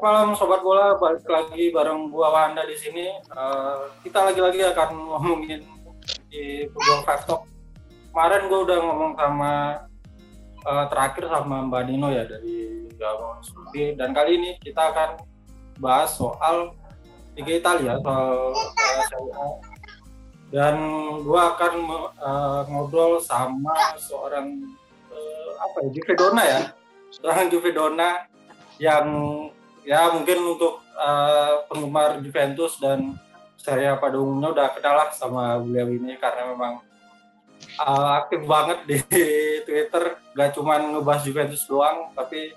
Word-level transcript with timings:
Malam 0.00 0.32
sobat 0.32 0.64
bola, 0.64 0.96
balik 0.96 1.28
lagi 1.28 1.68
bareng 1.68 2.08
gua 2.08 2.32
Wanda 2.32 2.64
di 2.64 2.72
sini. 2.72 3.12
Uh, 3.36 3.84
kita 4.00 4.32
lagi-lagi 4.32 4.64
akan 4.72 4.96
ngomongin 4.96 5.60
di 6.32 6.64
Football 6.72 7.04
Five. 7.04 7.28
Kemarin 8.08 8.48
gua 8.48 8.60
udah 8.64 8.78
ngomong 8.80 9.12
sama 9.20 9.52
uh, 10.64 10.84
terakhir 10.88 11.28
sama 11.28 11.68
Mbak 11.68 11.82
Nino 11.84 12.08
ya 12.08 12.24
dari 12.24 12.88
Gabon 12.96 13.44
Studi 13.44 13.92
dan 13.92 14.16
kali 14.16 14.40
ini 14.40 14.50
kita 14.64 14.88
akan 14.88 15.20
bahas 15.76 16.16
soal 16.16 16.72
Liga 17.36 17.60
Italia 17.60 18.00
soal 18.00 18.56
uh, 18.56 19.56
dan 20.48 20.76
gua 21.28 21.52
akan 21.52 21.74
uh, 22.16 22.60
ngobrol 22.72 23.20
sama 23.20 23.76
seorang 24.00 24.64
uh, 25.12 25.50
apa 25.60 25.76
ya 25.84 25.88
Juve 25.92 26.12
Dona 26.16 26.42
ya 26.48 26.60
seorang 27.20 27.52
Juve 27.52 27.70
Dona 27.76 28.24
yang 28.80 29.06
ya 29.84 30.12
mungkin 30.12 30.38
untuk 30.56 30.84
uh, 30.96 31.64
penggemar 31.66 32.20
Juventus 32.20 32.76
dan 32.80 33.16
saya 33.60 33.96
pada 34.00 34.16
umumnya 34.16 34.52
udah 34.56 34.68
kenal 34.72 34.94
lah 34.96 35.08
sama 35.12 35.60
beliau 35.60 35.92
ini 35.92 36.16
karena 36.16 36.48
memang 36.52 36.80
uh, 37.76 38.10
aktif 38.24 38.40
banget 38.44 38.78
di 38.88 38.96
Twitter 39.66 40.16
gak 40.32 40.56
cuma 40.56 40.80
ngebahas 40.80 41.22
Juventus 41.24 41.64
doang 41.68 42.12
tapi 42.16 42.56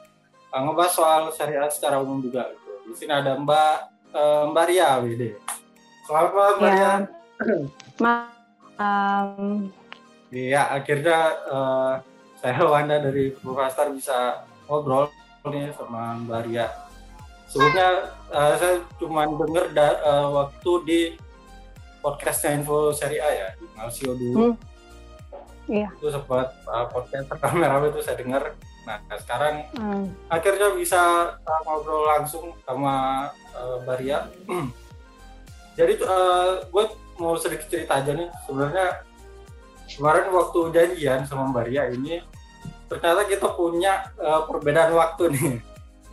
uh, 0.51 0.61
ngebahas 0.63 0.94
soal 0.95 1.21
syariat 1.35 1.71
secara 1.71 1.99
umum 1.99 2.23
juga 2.23 2.51
gitu. 2.55 2.71
di 2.88 2.95
sini 2.95 3.13
ada 3.16 3.35
Mbak 3.35 3.75
uh, 4.16 4.44
Mbak 4.51 4.66
Ria 4.71 4.89
Wede 5.03 5.29
selamat 6.07 6.31
malam 6.35 6.55
Mbak 6.59 6.73
ya. 6.75 6.94
Malam. 7.99 9.31
Iya 10.33 10.61
akhirnya 10.73 11.19
uh, 11.45 11.94
saya 12.39 12.59
Wanda 12.66 12.99
dari 12.99 13.31
Profesor 13.31 13.88
bisa 13.94 14.44
ngobrol 14.67 15.07
nih 15.47 15.71
sama 15.75 16.19
Mbak 16.23 16.41
Ria. 16.47 16.82
Sebelumnya 17.53 18.09
uh, 18.33 18.57
saya 18.57 18.81
cuma 18.97 19.29
dengar 19.29 19.69
uh, 20.01 20.27
waktu 20.41 20.71
di 20.89 20.99
podcastnya 22.01 22.57
Info 22.57 22.89
Seri 22.89 23.21
A 23.21 23.29
ya 23.29 23.47
di 23.61 23.69
Malsio 23.77 24.17
dulu. 24.17 24.33
Hmm. 24.41 24.53
Iya. 25.69 25.87
Itu 26.01 26.09
sempat 26.09 26.49
uh, 26.65 26.89
podcast 26.89 27.29
rame-rame 27.29 27.93
itu 27.93 28.01
saya 28.01 28.17
dengar. 28.17 28.57
Nah 28.89 28.97
sekarang 29.21 29.69
hmm. 29.77 30.33
akhirnya 30.33 30.73
bisa 30.73 31.01
uh, 31.37 31.61
ngobrol 31.69 32.09
langsung 32.09 32.57
sama 32.65 33.29
uh, 33.53 33.85
Mbak 33.85 33.97
Ria. 34.01 34.25
Jadi 35.77 35.93
uh, 36.01 36.57
gue 36.73 36.85
mau 37.21 37.38
sedikit 37.38 37.69
cerita 37.69 38.01
aja 38.01 38.17
nih. 38.17 38.33
Sebenarnya 38.49 39.05
kemarin 39.93 40.33
waktu 40.33 40.59
janjian 40.73 41.21
sama 41.29 41.53
Mbak 41.53 41.65
Ria 41.69 41.85
ini 41.93 42.17
ternyata 42.89 43.29
kita 43.29 43.45
punya 43.53 44.09
uh, 44.17 44.41
perbedaan 44.49 44.97
waktu 44.97 45.38
nih. 45.38 45.53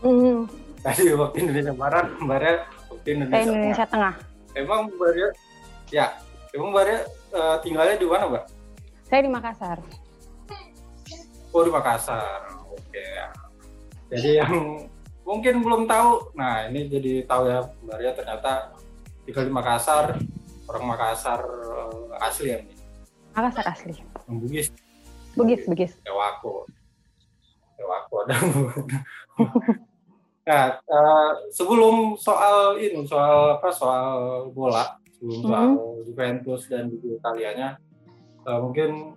Mm. 0.04 0.68
Tadi 0.80 1.12
waktu 1.12 1.36
Indonesia 1.44 1.76
Barat, 1.76 2.08
Ria 2.16 2.64
waktu 2.88 3.08
Indonesia, 3.12 3.52
Indonesia 3.52 3.84
Tengah. 3.84 4.14
Emang 4.56 4.88
Mbak 4.88 5.10
Ria, 5.12 5.28
ya, 5.92 6.06
emang 6.56 6.72
Mbak 6.72 6.84
Ria 6.88 6.98
uh, 7.36 7.56
tinggalnya 7.60 8.00
di 8.00 8.06
mana, 8.08 8.24
Mbak? 8.32 8.44
Saya 9.04 9.20
di 9.20 9.30
Makassar. 9.30 9.78
Oh 11.52 11.60
di 11.60 11.70
Makassar, 11.70 12.40
oke. 12.72 12.80
Okay. 12.88 13.12
Jadi 14.08 14.30
yang 14.40 14.88
mungkin 15.28 15.60
belum 15.60 15.84
tahu, 15.84 16.32
nah 16.32 16.64
ini 16.64 16.88
jadi 16.88 17.28
tahu 17.28 17.42
ya 17.44 17.60
Mbak 17.84 17.96
Ria 18.00 18.12
ternyata 18.16 18.52
tinggal 19.28 19.44
di 19.44 19.52
Makassar, 19.52 20.16
orang 20.64 20.84
Makassar 20.88 21.40
uh, 21.44 22.24
asli 22.24 22.56
ya 22.56 22.58
nih. 22.64 22.76
Makassar 23.36 23.68
asli. 23.68 24.00
Bugis. 24.24 24.72
Bugis, 25.36 25.60
Bugis. 25.68 25.92
Ewako. 26.08 26.64
Ewako 27.76 28.14
ada. 28.24 28.36
nah, 30.50 30.66
uh, 30.90 31.30
sebelum 31.54 32.18
soal 32.18 32.74
ini, 32.82 33.06
soal 33.06 33.54
apa, 33.54 33.70
soal 33.70 34.50
bola, 34.50 34.98
sebelum 35.14 35.30
mm 35.30 35.42
-hmm. 35.46 35.46
soal 35.46 35.68
Juventus 36.02 36.62
dan 36.66 36.90
Liga 36.90 37.22
Italianya, 37.22 37.68
uh, 38.42 38.58
mungkin 38.58 39.14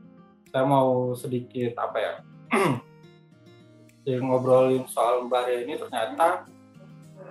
saya 0.54 0.70
mau 0.70 1.18
sedikit 1.18 1.74
apa 1.82 1.98
ya, 1.98 2.14
ngobrolin 4.22 4.86
soal 4.86 5.26
Mbak 5.26 5.42
Ria 5.50 5.60
ini 5.66 5.74
ternyata 5.80 6.46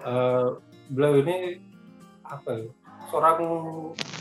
uh, 0.03 0.59
beliau 0.91 1.23
ini 1.23 1.63
apa 2.27 2.49
ya, 2.59 2.67
seorang 3.13 3.39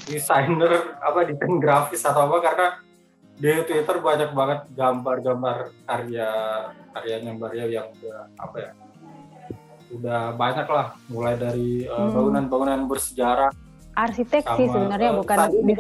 desainer 0.06 1.00
apa 1.00 1.20
desain 1.26 1.56
grafis 1.58 2.04
atau 2.04 2.28
apa 2.28 2.38
karena 2.44 2.68
di 3.42 3.50
Twitter 3.66 3.98
banyak 3.98 4.38
banget 4.38 4.60
gambar-gambar 4.78 5.74
karya 5.90 6.30
karyanya 6.94 7.32
Mbak 7.34 7.50
Ria 7.56 7.66
yang 7.82 7.88
udah 7.98 8.30
apa 8.38 8.58
ya 8.60 8.72
udah 9.92 10.34
banyak 10.40 10.68
lah 10.68 10.96
mulai 11.12 11.36
dari 11.36 11.86
bangunan-bangunan 11.88 12.86
uh, 12.86 12.88
bersejarah. 12.88 13.52
Arsitek 13.92 14.44
sih 14.56 14.68
sebenarnya 14.72 15.12
bukan 15.20 15.38
di, 15.52 15.76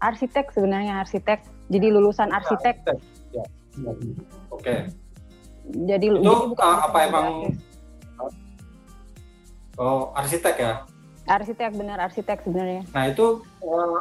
arsitek 0.00 0.52
sebenarnya 0.52 1.00
arsitek. 1.00 1.40
Jadi 1.66 1.86
lulusan 1.90 2.30
ya, 2.30 2.36
arsitek, 2.38 2.76
arsitek. 2.84 2.98
Ya, 3.32 3.44
ya. 3.80 3.92
oke. 4.52 4.62
Okay. 4.62 4.78
jadi 5.66 6.06
itu 6.14 6.22
jadi 6.22 6.62
uh, 6.62 6.78
apa 6.86 6.98
emang 7.10 7.26
oh 9.80 10.14
arsitek 10.14 10.56
ya? 10.60 10.72
Arsitek 11.26 11.74
benar 11.74 11.98
arsitek 12.06 12.38
sebenarnya. 12.46 12.86
Nah 12.94 13.04
itu 13.10 13.42
uh, 13.66 13.98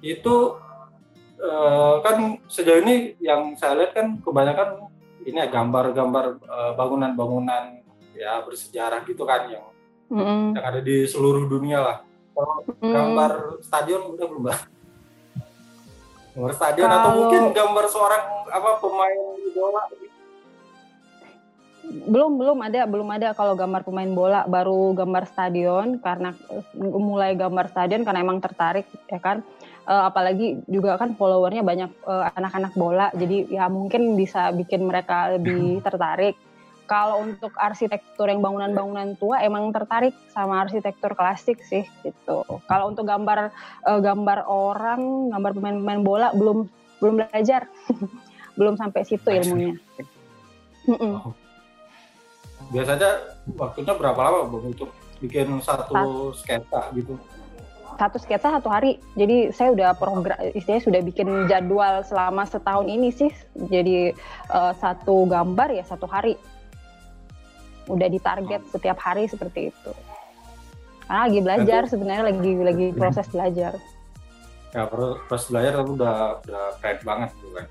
itu 0.00 0.36
uh, 1.42 1.94
kan 2.00 2.38
sejauh 2.46 2.80
ini 2.82 3.18
yang 3.20 3.52
saya 3.58 3.84
lihat 3.84 3.92
kan 3.92 4.06
kebanyakan 4.22 4.88
ini 5.28 5.44
ya 5.44 5.48
gambar-gambar 5.52 6.40
uh, 6.46 6.72
bangunan-bangunan 6.78 7.77
ya 8.18 8.42
bersejarah 8.42 9.06
gitu 9.06 9.22
kan 9.22 9.46
yang 9.46 9.64
mm. 10.10 10.58
yang 10.58 10.64
ada 10.66 10.80
di 10.82 11.06
seluruh 11.06 11.46
dunia 11.46 11.78
lah. 11.78 11.98
Kalau 12.34 12.66
mm. 12.66 12.90
gambar 12.90 13.32
stadion 13.62 14.02
udah 14.18 14.26
belum 14.26 14.42
mbak? 14.42 14.60
Gambar 16.34 16.52
stadion 16.58 16.88
kalau... 16.90 16.98
atau 16.98 17.10
mungkin 17.14 17.42
gambar 17.54 17.84
seorang 17.86 18.22
apa 18.50 18.70
pemain 18.82 19.20
bola? 19.54 19.82
Belum 21.88 22.36
belum 22.36 22.58
ada 22.60 22.84
belum 22.84 23.08
ada 23.14 23.28
kalau 23.32 23.54
gambar 23.54 23.86
pemain 23.86 24.10
bola. 24.10 24.40
Baru 24.50 24.92
gambar 24.98 25.24
stadion 25.30 26.02
karena 26.02 26.34
mulai 26.76 27.38
gambar 27.38 27.70
stadion 27.70 28.02
karena 28.02 28.20
emang 28.26 28.42
tertarik 28.42 28.90
ya 29.06 29.22
kan? 29.22 29.46
Uh, 29.88 30.04
apalagi 30.04 30.60
juga 30.68 31.00
kan 31.00 31.16
followernya 31.16 31.64
banyak 31.64 31.88
anak 32.04 32.36
anak-anak 32.36 32.72
bola. 32.76 33.06
Jadi 33.16 33.48
ya 33.48 33.72
mungkin 33.72 34.20
bisa 34.20 34.52
bikin 34.52 34.84
mereka 34.84 35.32
lebih 35.32 35.80
tertarik 35.80 36.36
kalau 36.88 37.20
untuk 37.20 37.52
arsitektur 37.60 38.32
yang 38.32 38.40
bangunan-bangunan 38.40 39.14
tua 39.20 39.44
emang 39.44 39.68
tertarik 39.76 40.16
sama 40.32 40.64
arsitektur 40.64 41.12
klasik 41.12 41.60
sih 41.60 41.84
gitu. 42.00 42.42
Kalau 42.64 42.88
untuk 42.88 43.04
gambar 43.04 43.52
uh, 43.84 44.00
gambar 44.00 44.48
orang 44.48 45.28
gambar 45.28 45.52
pemain-pemain 45.52 46.00
bola 46.00 46.28
belum 46.32 46.64
belum 46.98 47.14
belajar. 47.22 47.68
Belum 48.58 48.74
sampai 48.74 49.06
situ 49.06 49.30
ilmunya. 49.30 49.78
Oh. 50.98 51.30
Biasanya 52.74 53.38
waktunya 53.54 53.94
berapa 53.94 54.18
lama 54.18 54.50
bang 54.50 54.74
untuk 54.74 54.90
bikin 55.22 55.62
satu 55.62 56.34
sketsa 56.34 56.90
gitu? 56.90 57.14
Satu 58.02 58.18
sketsa 58.18 58.58
satu 58.58 58.66
hari. 58.66 58.98
Jadi 59.14 59.54
saya 59.54 59.70
udah 59.70 59.94
program 59.94 60.42
istilahnya 60.58 60.82
sudah 60.90 61.00
bikin 61.06 61.46
jadwal 61.46 62.02
selama 62.02 62.42
setahun 62.50 62.90
ini 62.90 63.14
sih. 63.14 63.30
Jadi 63.54 64.10
uh, 64.50 64.74
satu 64.74 65.30
gambar 65.30 65.78
ya 65.78 65.86
satu 65.86 66.10
hari 66.10 66.34
udah 67.88 68.08
ditarget 68.08 68.62
oh. 68.62 68.70
setiap 68.76 68.98
hari 69.00 69.24
seperti 69.26 69.72
itu 69.72 69.92
karena 71.08 71.20
lagi 71.24 71.40
belajar 71.40 71.80
itu, 71.84 71.90
sebenarnya 71.96 72.24
lagi 72.28 72.52
lagi 72.60 72.86
proses 72.92 73.26
belajar 73.32 73.72
ya 74.76 74.82
proses 74.86 75.48
belajar 75.48 75.72
itu 75.80 75.92
udah 75.96 76.16
udah 76.44 76.64
keren 76.84 76.98
banget 77.00 77.30
gitu 77.40 77.48
kan 77.56 77.66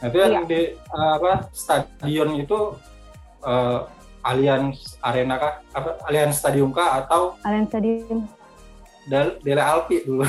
nah, 0.00 0.06
itu 0.08 0.16
yang 0.16 0.32
iya. 0.32 0.40
di 0.48 0.60
uh, 0.90 1.12
apa 1.20 1.32
stadion 1.52 2.28
itu 2.40 2.58
uh, 3.44 3.84
Allianz 4.24 4.96
Arena 5.04 5.36
kah? 5.36 5.54
Apa 5.76 6.00
Allianz 6.08 6.40
Stadium 6.40 6.72
kah 6.72 7.04
atau 7.04 7.36
Allianz 7.44 7.68
Stadium? 7.68 8.24
Del 9.04 9.36
Dele 9.44 9.60
Alpi 9.60 10.00
dulu. 10.00 10.24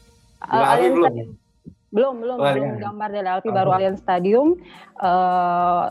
Dele 0.50 0.66
Alpi 0.70 0.88
belum. 0.94 1.14
Belum, 1.90 2.14
belum, 2.22 2.38
oh, 2.38 2.46
belum 2.46 2.78
gambar 2.78 3.08
Dele 3.10 3.28
Alpi 3.34 3.50
oh. 3.50 3.54
baru 3.54 3.70
Allianz 3.74 3.98
Stadium 3.98 4.54
uh, 5.02 5.90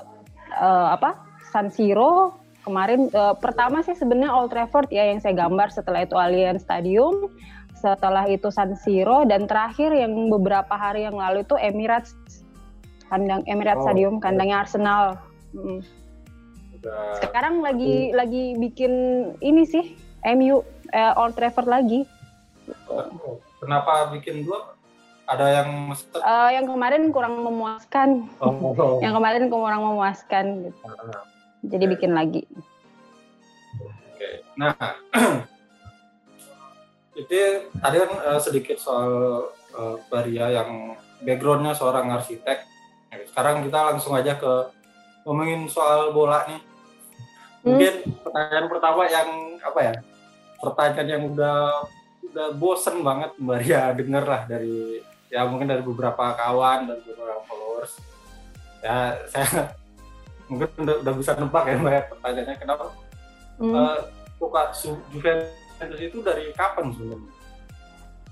uh, 0.55 0.87
apa? 0.95 1.27
San 1.51 1.67
Siro 1.67 2.39
kemarin 2.63 3.07
uh, 3.15 3.35
pertama 3.37 3.81
sih 3.81 3.95
sebenarnya 3.95 4.35
Old 4.35 4.51
Trafford 4.51 4.91
ya 4.91 5.07
yang 5.07 5.19
saya 5.23 5.35
gambar 5.35 5.71
setelah 5.71 6.03
itu 6.03 6.15
Allianz 6.15 6.63
Stadium 6.63 7.31
setelah 7.79 8.27
itu 8.27 8.51
San 8.51 8.75
Siro 8.75 9.23
dan 9.23 9.47
terakhir 9.47 9.95
yang 9.95 10.11
beberapa 10.27 10.75
hari 10.75 11.07
yang 11.07 11.15
lalu 11.15 11.47
itu 11.47 11.55
Emirates 11.55 12.11
kandang 13.07 13.41
Emirates 13.47 13.81
oh, 13.81 13.85
Stadium 13.87 14.19
kandangnya 14.19 14.67
Arsenal. 14.67 15.15
Hmm. 15.55 15.79
Udah... 16.75 17.23
Sekarang 17.23 17.63
lagi 17.63 18.11
hmm. 18.11 18.15
lagi 18.19 18.43
bikin 18.59 18.93
ini 19.39 19.63
sih 19.63 19.95
MU 20.35 20.59
eh, 20.91 21.13
Old 21.15 21.39
Trafford 21.39 21.71
lagi. 21.71 22.03
Kenapa 23.63 24.11
bikin 24.11 24.43
dua? 24.43 24.75
Ada 25.29 25.61
yang 25.61 25.93
uh, 25.93 26.49
yang 26.49 26.65
kemarin 26.65 27.13
kurang 27.13 27.39
memuaskan. 27.45 28.27
Oh, 28.43 28.75
oh. 28.75 28.97
yang 29.05 29.13
kemarin 29.15 29.47
kurang 29.47 29.81
memuaskan 29.85 30.67
gitu. 30.67 30.83
Jadi 31.63 31.85
bikin 31.87 32.13
lagi. 32.15 32.43
nah 34.59 34.75
itu 37.19 37.63
tadi 37.79 37.95
kan 37.95 38.11
uh, 38.27 38.39
sedikit 38.43 38.75
soal 38.75 39.11
uh, 39.71 39.95
Baria 40.11 40.51
yang 40.51 40.99
backgroundnya 41.23 41.75
seorang 41.75 42.11
arsitek. 42.11 42.67
Sekarang 43.31 43.63
kita 43.63 43.79
langsung 43.91 44.15
aja 44.15 44.35
ke 44.35 44.53
ngomongin 45.27 45.67
soal 45.67 46.11
bola 46.15 46.47
nih. 46.47 46.59
Hmm. 46.59 47.63
Mungkin 47.75 47.93
pertanyaan 48.23 48.67
pertama 48.71 49.01
yang 49.07 49.29
apa 49.59 49.79
ya? 49.79 49.93
Pertanyaan 50.59 51.07
yang 51.07 51.23
udah 51.31 51.59
udah 52.29 52.47
bosen 52.55 53.01
banget 53.01 53.31
Mbak 53.41 53.57
Ria 53.65 53.83
denger 53.95 54.23
lah 54.23 54.41
dari 54.45 55.01
ya 55.29 55.45
mungkin 55.45 55.69
dari 55.69 55.81
beberapa 55.81 56.35
kawan 56.35 56.87
dan 56.87 56.99
beberapa 57.03 57.41
followers. 57.47 57.93
Ya 58.79 59.17
saya 59.31 59.75
mungkin 60.49 60.67
udah, 60.81 60.95
udah 61.05 61.13
bisa 61.15 61.31
nebak 61.37 61.63
ya 61.69 61.75
Mbak 61.77 61.93
ya 61.93 62.03
pertanyaannya 62.09 62.55
kenapa 62.57 62.83
hmm. 63.61 63.73
uh, 63.73 63.99
suka 64.41 64.61
Juventus 65.13 65.99
itu 66.01 66.17
dari 66.25 66.49
kapan 66.57 66.91
sebenarnya? 66.95 67.31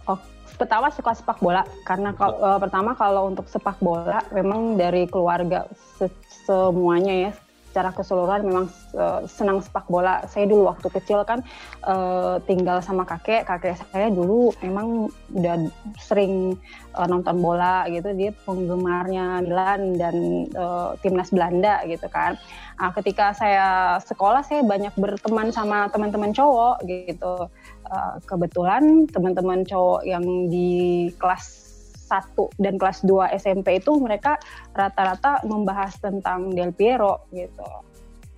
Oh, 0.08 0.20
pertama 0.56 0.88
suka 0.90 1.12
sepak 1.14 1.38
bola 1.44 1.64
karena 1.86 2.16
kalau, 2.16 2.38
uh, 2.42 2.60
pertama 2.60 2.92
kalau 2.98 3.30
untuk 3.30 3.46
sepak 3.46 3.78
bola 3.78 4.24
memang 4.34 4.80
dari 4.80 5.06
keluarga 5.06 5.70
se 6.00 6.10
semuanya 6.48 7.30
ya 7.30 7.32
secara 7.78 7.94
keseluruhan 7.94 8.42
memang 8.42 8.66
uh, 8.98 9.22
senang 9.30 9.62
sepak 9.62 9.86
bola. 9.86 10.26
Saya 10.26 10.50
dulu 10.50 10.66
waktu 10.66 10.90
kecil 10.98 11.22
kan 11.30 11.46
uh, 11.86 12.42
tinggal 12.50 12.82
sama 12.82 13.06
kakek. 13.06 13.46
Kakek 13.46 13.78
saya 13.94 14.10
dulu 14.10 14.50
memang 14.66 15.14
udah 15.38 15.70
sering 16.02 16.58
uh, 16.98 17.06
nonton 17.06 17.38
bola 17.38 17.86
gitu. 17.86 18.18
Dia 18.18 18.34
penggemarnya 18.50 19.46
Milan 19.46 19.94
dan 20.02 20.50
uh, 20.58 20.98
timnas 21.06 21.30
Belanda 21.30 21.86
gitu 21.86 22.10
kan. 22.10 22.34
Nah, 22.82 22.90
ketika 22.98 23.38
saya 23.38 24.02
sekolah 24.02 24.42
saya 24.42 24.66
banyak 24.66 24.98
berteman 24.98 25.54
sama 25.54 25.86
teman-teman 25.94 26.34
cowok 26.34 26.82
gitu. 26.82 27.46
Uh, 27.86 28.18
kebetulan 28.26 29.06
teman-teman 29.14 29.62
cowok 29.70 30.02
yang 30.02 30.50
di 30.50 31.14
kelas 31.22 31.67
1 32.08 32.64
dan 32.64 32.80
kelas 32.80 33.04
2 33.04 33.36
SMP 33.36 33.84
itu 33.84 33.92
mereka 34.00 34.40
rata-rata 34.72 35.44
membahas 35.44 35.94
tentang 36.00 36.56
Del 36.56 36.72
Piero 36.72 37.28
gitu. 37.36 37.68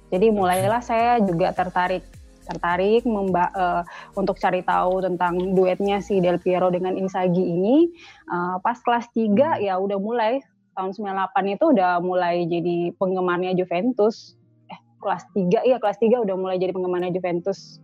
Jadi 0.10 0.34
mulailah 0.34 0.82
saya 0.82 1.22
juga 1.22 1.54
tertarik 1.54 2.02
tertarik 2.50 3.06
memba 3.06 3.54
uh, 3.54 3.84
untuk 4.18 4.42
cari 4.42 4.66
tahu 4.66 5.06
tentang 5.06 5.54
duetnya 5.54 6.02
si 6.02 6.18
Del 6.18 6.42
Piero 6.42 6.74
dengan 6.74 6.98
Inzaghi 6.98 7.46
ini. 7.46 7.94
Uh, 8.26 8.58
pas 8.66 8.82
kelas 8.82 9.06
3 9.14 9.30
hmm. 9.30 9.70
ya 9.70 9.78
udah 9.78 10.02
mulai 10.02 10.42
tahun 10.74 10.98
98 10.98 11.54
itu 11.54 11.66
udah 11.78 12.02
mulai 12.02 12.50
jadi 12.50 12.98
penggemarnya 12.98 13.54
Juventus. 13.54 14.34
Eh 14.66 14.80
kelas 14.98 15.30
3 15.38 15.70
iya 15.70 15.78
kelas 15.78 16.02
3 16.02 16.26
udah 16.26 16.36
mulai 16.36 16.58
jadi 16.58 16.74
penggemarnya 16.74 17.14
Juventus 17.14 17.78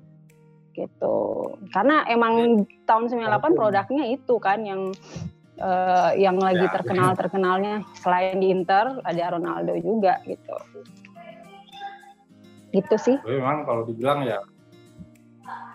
gitu. 0.73 1.17
Karena 1.69 2.03
emang 2.09 2.65
tahun 2.89 3.07
98 3.13 3.53
produknya 3.53 4.09
itu 4.11 4.35
kan 4.41 4.65
yang 4.65 4.91
uh, 5.59 6.11
yang 6.15 6.37
lagi 6.39 6.65
ya, 6.65 6.71
terkenal 6.71 7.11
terkenalnya 7.15 7.83
selain 7.99 8.39
di 8.39 8.51
Inter 8.51 8.99
ada 9.03 9.35
Ronaldo 9.35 9.73
juga 9.79 10.19
gitu 10.27 10.55
gitu 12.75 12.95
sih 12.99 13.17
Tapi 13.19 13.39
memang 13.39 13.63
kalau 13.63 13.87
dibilang 13.87 14.27
ya 14.27 14.39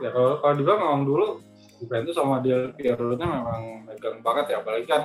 ya 0.01 0.09
kalau 0.13 0.41
kalau 0.45 0.55
dibilang 0.57 0.81
memang 0.81 1.03
dulu 1.09 1.27
Juventus 1.81 2.13
sama 2.13 2.45
Del 2.45 2.77
Piero 2.77 3.17
nya 3.17 3.25
memang 3.25 3.89
megang 3.89 4.21
banget 4.21 4.53
ya 4.53 4.57
apalagi 4.61 4.87
kan 4.89 5.03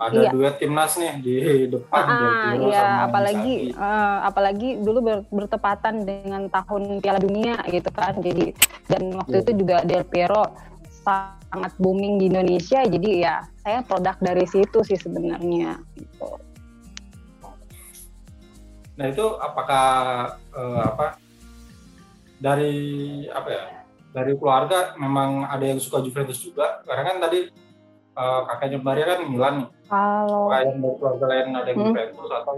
ada 0.00 0.16
iya. 0.16 0.30
duet 0.32 0.56
timnas 0.56 0.96
nih 0.96 1.12
di 1.20 1.36
depan 1.68 2.04
ah, 2.08 2.56
iya 2.56 3.04
apalagi 3.04 3.76
uh, 3.76 4.24
apalagi 4.24 4.80
dulu 4.80 4.98
ber, 5.04 5.18
bertepatan 5.28 6.08
dengan 6.08 6.48
tahun 6.48 7.04
Piala 7.04 7.20
Dunia 7.20 7.60
gitu 7.68 7.92
kan 7.92 8.16
jadi 8.16 8.56
dan 8.88 9.12
waktu 9.12 9.36
yeah. 9.36 9.44
itu 9.44 9.52
juga 9.60 9.76
Del 9.84 10.08
Piero 10.08 10.56
sangat 11.04 11.72
booming 11.80 12.20
di 12.20 12.28
Indonesia 12.28 12.84
jadi 12.84 13.10
ya 13.16 13.36
saya 13.64 13.80
produk 13.84 14.16
dari 14.20 14.44
situ 14.46 14.84
sih 14.84 14.98
sebenarnya 14.98 15.80
gitu. 15.96 16.28
Nah 19.00 19.06
itu 19.08 19.26
apakah 19.40 19.88
uh, 20.52 20.82
apa 20.92 21.06
dari 22.36 22.76
apa 23.32 23.48
ya 23.48 23.64
dari 24.10 24.32
keluarga 24.36 24.92
memang 25.00 25.48
ada 25.48 25.64
yang 25.64 25.80
suka 25.80 26.04
Juventus 26.04 26.42
juga 26.42 26.84
karena 26.84 27.02
kan 27.08 27.16
tadi 27.24 27.48
uh, 28.18 28.40
kakaknya 28.50 28.78
Maria 28.84 29.06
kan 29.16 29.20
Milan 29.24 29.54
nih. 29.64 29.68
Kalau 29.88 30.52
yang 30.52 30.78
dari 30.78 30.94
keluarga 31.00 31.24
lain 31.26 31.46
ada 31.56 31.68
yang 31.72 31.78
hmm. 31.80 31.88
Juventus 31.92 32.30
atau 32.30 32.54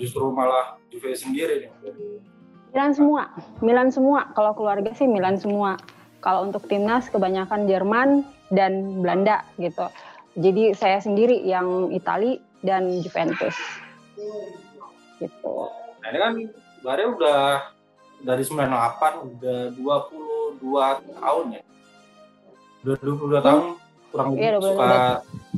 justru 0.00 0.24
malah 0.32 0.80
Juve 0.90 1.14
sendiri 1.14 1.68
nih. 1.68 1.70
Milan 2.74 2.90
semua, 2.90 3.22
Milan 3.62 3.88
semua. 3.94 4.34
Kalau 4.34 4.50
keluarga 4.58 4.90
sih 4.96 5.06
Milan 5.06 5.38
semua. 5.38 5.78
Kalau 6.24 6.48
untuk 6.48 6.64
timnas 6.72 7.12
kebanyakan 7.12 7.68
Jerman 7.68 8.24
dan 8.48 9.04
Belanda 9.04 9.44
gitu. 9.60 9.92
Jadi 10.40 10.72
saya 10.72 10.96
sendiri 11.04 11.44
yang 11.44 11.92
Itali 11.92 12.40
dan 12.64 12.88
Juventus. 13.04 13.52
Gitu. 15.20 15.54
Nah 16.00 16.08
ini 16.08 16.18
kan 16.18 16.32
Bare 16.80 17.04
udah 17.04 17.72
dari 18.24 18.40
98 18.40 19.36
udah 19.36 19.60
22 19.76 21.20
tahun 21.20 21.44
ya. 21.60 21.62
Udah 22.84 22.96
22 23.04 23.04
hmm. 23.04 23.44
tahun 23.44 23.64
kurang 24.08 24.26
lebih 24.32 24.40
iya, 24.40 24.52
suka 24.56 24.84
udah, 24.84 25.08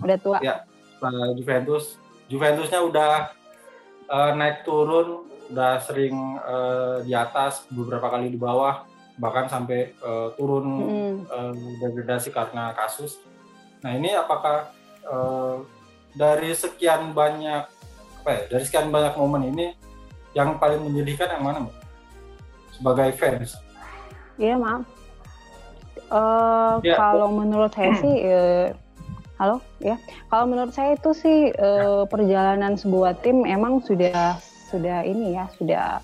udah 0.02 0.18
tua. 0.18 0.38
Ya, 0.42 0.54
Juventus. 1.38 1.84
Juventusnya 2.26 2.80
udah 2.82 3.30
uh, 4.10 4.30
naik 4.34 4.66
turun, 4.66 5.30
udah 5.50 5.78
sering 5.78 6.14
uh, 6.42 7.06
di 7.06 7.14
atas, 7.14 7.62
beberapa 7.70 8.10
kali 8.10 8.34
di 8.34 8.38
bawah 8.38 8.82
bahkan 9.16 9.48
sampai 9.48 9.96
uh, 10.04 10.32
turun 10.36 10.66
mm. 10.84 11.16
uh, 11.28 11.52
degradasi 11.80 12.32
karena 12.32 12.76
kasus. 12.76 13.16
Nah 13.80 13.96
ini 13.96 14.12
apakah 14.12 14.68
uh, 15.08 15.64
dari 16.12 16.52
sekian 16.52 17.16
banyak 17.16 17.64
apa 18.24 18.30
ya 18.32 18.42
dari 18.50 18.64
sekian 18.66 18.90
banyak 18.90 19.14
momen 19.16 19.52
ini 19.52 19.66
yang 20.36 20.60
paling 20.60 20.84
menyedihkan 20.84 21.32
yang 21.32 21.44
mana 21.44 21.58
mbak? 21.64 21.76
Sebagai 22.76 23.08
fans? 23.16 23.56
Iya 24.36 24.60
maaf. 24.60 24.84
Uh, 26.06 26.78
ya, 26.86 26.94
kalau 26.94 27.32
menurut 27.34 27.72
saya 27.72 27.90
sih, 27.98 28.14
uh, 28.28 28.68
halo 29.40 29.58
ya. 29.80 29.96
Kalau 30.28 30.44
menurut 30.44 30.70
saya 30.76 30.94
itu 30.94 31.10
sih 31.16 31.50
uh, 31.56 32.04
perjalanan 32.06 32.76
sebuah 32.76 33.16
tim 33.24 33.42
emang 33.48 33.80
sudah 33.82 34.38
sudah 34.68 35.02
ini 35.02 35.34
ya 35.34 35.48
sudah 35.56 35.98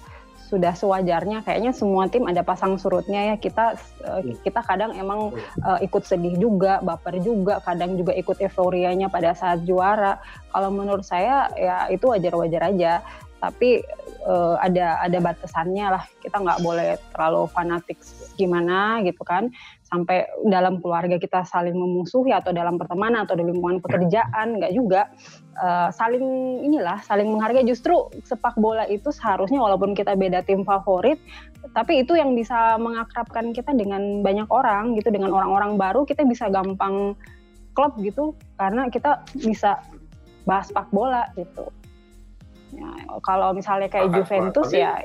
sudah 0.52 0.76
sewajarnya 0.76 1.40
kayaknya 1.40 1.72
semua 1.72 2.04
tim 2.12 2.28
ada 2.28 2.44
pasang 2.44 2.76
surutnya 2.76 3.32
ya. 3.32 3.36
Kita 3.40 3.72
uh, 4.04 4.20
kita 4.44 4.60
kadang 4.60 4.92
emang 4.92 5.32
uh, 5.64 5.80
ikut 5.80 6.04
sedih 6.04 6.36
juga 6.36 6.84
baper 6.84 7.24
juga 7.24 7.64
kadang 7.64 7.96
juga 7.96 8.12
ikut 8.12 8.36
euforianya 8.36 9.08
pada 9.08 9.32
saat 9.32 9.64
juara. 9.64 10.20
Kalau 10.52 10.68
menurut 10.68 11.08
saya 11.08 11.48
ya 11.56 11.88
itu 11.88 12.04
wajar-wajar 12.12 12.68
aja. 12.68 13.00
Tapi 13.40 13.82
uh, 14.26 14.56
ada 14.58 14.98
ada 15.02 15.18
batasannya 15.18 15.86
lah. 15.98 16.04
Kita 16.22 16.38
nggak 16.38 16.60
boleh 16.62 16.98
terlalu 17.14 17.46
fanatik 17.50 17.98
gimana 18.38 19.02
gitu 19.06 19.22
kan. 19.26 19.50
Sampai 19.86 20.24
dalam 20.48 20.80
keluarga 20.80 21.20
kita 21.20 21.44
saling 21.44 21.76
memusuhi 21.76 22.32
atau 22.32 22.50
dalam 22.54 22.80
pertemanan 22.80 23.28
atau 23.28 23.36
di 23.36 23.44
lingkungan 23.44 23.82
pekerjaan 23.82 24.62
nggak 24.62 24.72
juga. 24.72 25.10
Uh, 25.52 25.92
saling 25.92 26.24
inilah 26.64 27.02
saling 27.04 27.28
menghargai. 27.28 27.66
Justru 27.66 28.08
sepak 28.24 28.56
bola 28.56 28.88
itu 28.88 29.12
seharusnya 29.12 29.60
walaupun 29.60 29.92
kita 29.92 30.16
beda 30.16 30.46
tim 30.46 30.64
favorit 30.64 31.20
tapi 31.76 32.02
itu 32.02 32.18
yang 32.18 32.34
bisa 32.34 32.74
mengakrabkan 32.80 33.54
kita 33.54 33.70
dengan 33.76 34.24
banyak 34.24 34.48
orang 34.48 34.96
gitu. 34.96 35.12
Dengan 35.12 35.34
orang-orang 35.34 35.76
baru 35.76 36.02
kita 36.08 36.24
bisa 36.24 36.48
gampang 36.48 37.18
klub 37.76 37.92
gitu. 38.00 38.32
Karena 38.56 38.88
kita 38.88 39.22
bisa 39.36 39.82
bahas 40.42 40.70
sepak 40.72 40.90
bola 40.90 41.30
gitu 41.38 41.70
ya, 42.72 42.88
kalau 43.22 43.52
misalnya 43.52 43.88
kayak 43.92 44.10
Juventus 44.12 44.68
ya 44.72 44.96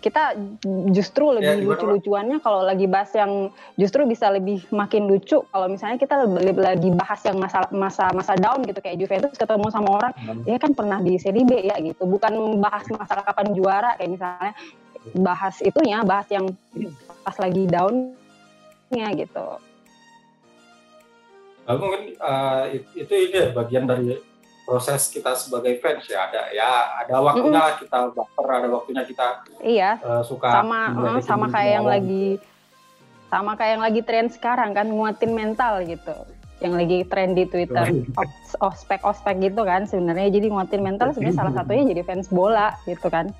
kita 0.00 0.32
justru 0.96 1.28
lebih 1.28 1.60
ya, 1.60 1.66
lucu-lucuannya 1.68 2.40
kalau 2.40 2.64
lagi 2.64 2.88
bahas 2.88 3.12
yang 3.12 3.52
justru 3.76 4.08
bisa 4.08 4.32
lebih 4.32 4.64
makin 4.72 5.04
lucu 5.04 5.44
kalau 5.52 5.68
misalnya 5.68 6.00
kita 6.00 6.24
lebih 6.24 6.56
lagi 6.56 6.88
bahas 6.88 7.20
yang 7.28 7.36
masa 7.36 7.68
masa 7.68 8.08
masa 8.16 8.32
down 8.40 8.64
gitu 8.64 8.80
kayak 8.80 8.96
Juventus 8.96 9.36
ketemu 9.36 9.68
sama 9.68 10.00
orang 10.00 10.12
hmm. 10.16 10.48
dia 10.48 10.56
kan 10.56 10.72
pernah 10.72 11.04
di 11.04 11.20
seri 11.20 11.44
B 11.44 11.68
ya 11.68 11.76
gitu 11.84 12.08
bukan 12.08 12.32
bahas 12.56 12.88
masalah 12.88 13.28
kapan 13.28 13.52
juara 13.52 13.92
kayak 14.00 14.10
misalnya 14.16 14.52
bahas 15.20 15.60
itunya 15.60 16.00
bahas 16.00 16.28
yang 16.32 16.48
pas 17.24 17.36
lagi 17.36 17.68
downnya 17.68 19.08
gitu. 19.16 19.46
Lalu 21.68 21.78
mungkin 21.78 22.02
uh, 22.18 22.64
itu 22.72 23.12
ini 23.14 23.36
ya, 23.36 23.48
bagian 23.52 23.84
dari 23.84 24.16
proses 24.70 25.10
kita 25.10 25.34
sebagai 25.34 25.82
fans 25.82 26.06
ya 26.06 26.30
ada 26.30 26.42
ya 26.54 26.70
ada 27.02 27.18
waktunya 27.18 27.58
mm 27.58 27.70
-hmm. 27.74 27.80
kita 27.82 27.98
baper 28.14 28.46
ada 28.46 28.68
waktunya 28.70 29.02
kita 29.02 29.26
iya. 29.66 29.98
uh, 29.98 30.22
suka 30.22 30.46
sama 30.46 30.94
uh, 30.94 31.18
sama 31.18 31.50
kayak 31.50 31.82
yang 31.82 31.88
lagi 31.90 32.38
sama 33.30 33.54
kayak 33.54 33.78
yang 33.78 33.84
lagi 33.86 34.00
tren 34.02 34.26
sekarang 34.26 34.74
kan 34.74 34.90
nguatin 34.90 35.32
mental 35.32 35.86
gitu. 35.86 36.12
Yang 36.60 36.74
lagi 36.76 36.98
tren 37.06 37.30
di 37.32 37.46
Twitter. 37.46 37.86
Ospek 38.58 39.00
ospek 39.06 39.38
gitu 39.38 39.62
kan 39.62 39.86
sebenarnya. 39.86 40.28
Jadi 40.28 40.50
nguatin 40.50 40.82
mental 40.82 41.14
sebenarnya 41.14 41.38
salah 41.38 41.54
satunya 41.54 41.94
jadi 41.94 42.02
fans 42.02 42.28
bola 42.28 42.74
gitu 42.84 43.06
kan. 43.06 43.30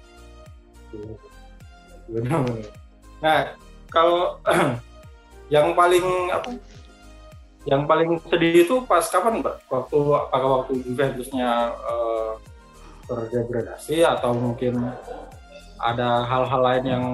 Nah, 3.20 3.52
kalau 3.90 4.38
yang 5.54 5.74
paling 5.74 6.06
apa? 6.32 6.48
Yang 7.68 7.82
paling 7.84 8.10
sedih 8.24 8.64
itu 8.64 8.74
pas 8.88 9.04
kapan, 9.04 9.44
Mbak? 9.44 9.56
Waktu 9.68 9.98
apakah 10.16 10.50
waktu 10.64 10.80
Juventusnya 10.80 11.76
uh, 11.76 12.32
terdegradasi 13.04 14.00
atau 14.00 14.32
mungkin 14.32 14.80
ada 15.76 16.24
hal-hal 16.24 16.60
lain 16.60 16.84
yang 16.88 17.04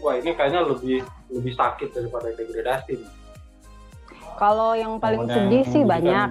wah 0.00 0.16
ini 0.16 0.32
kayaknya 0.32 0.64
lebih 0.64 1.04
lebih 1.28 1.52
sakit 1.52 1.92
daripada 1.92 2.32
degradasi. 2.32 3.04
Kalau 4.40 4.72
yang 4.72 4.96
paling 4.96 5.28
Momen 5.28 5.36
sedih 5.36 5.64
sih 5.68 5.84
banyak. 5.84 6.28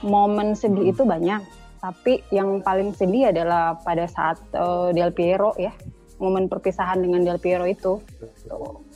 Momen 0.00 0.56
sedih 0.56 0.96
itu 0.96 1.04
banyak, 1.04 1.44
tapi 1.84 2.24
yang 2.32 2.64
paling 2.64 2.96
sedih 2.96 3.28
adalah 3.28 3.76
pada 3.84 4.08
saat 4.08 4.40
uh, 4.56 4.88
Del 4.96 5.12
Piero 5.12 5.52
ya, 5.60 5.74
momen 6.16 6.48
perpisahan 6.48 7.04
dengan 7.04 7.20
Del 7.26 7.36
Piero 7.36 7.68
itu. 7.68 8.00
Betul 8.16 8.87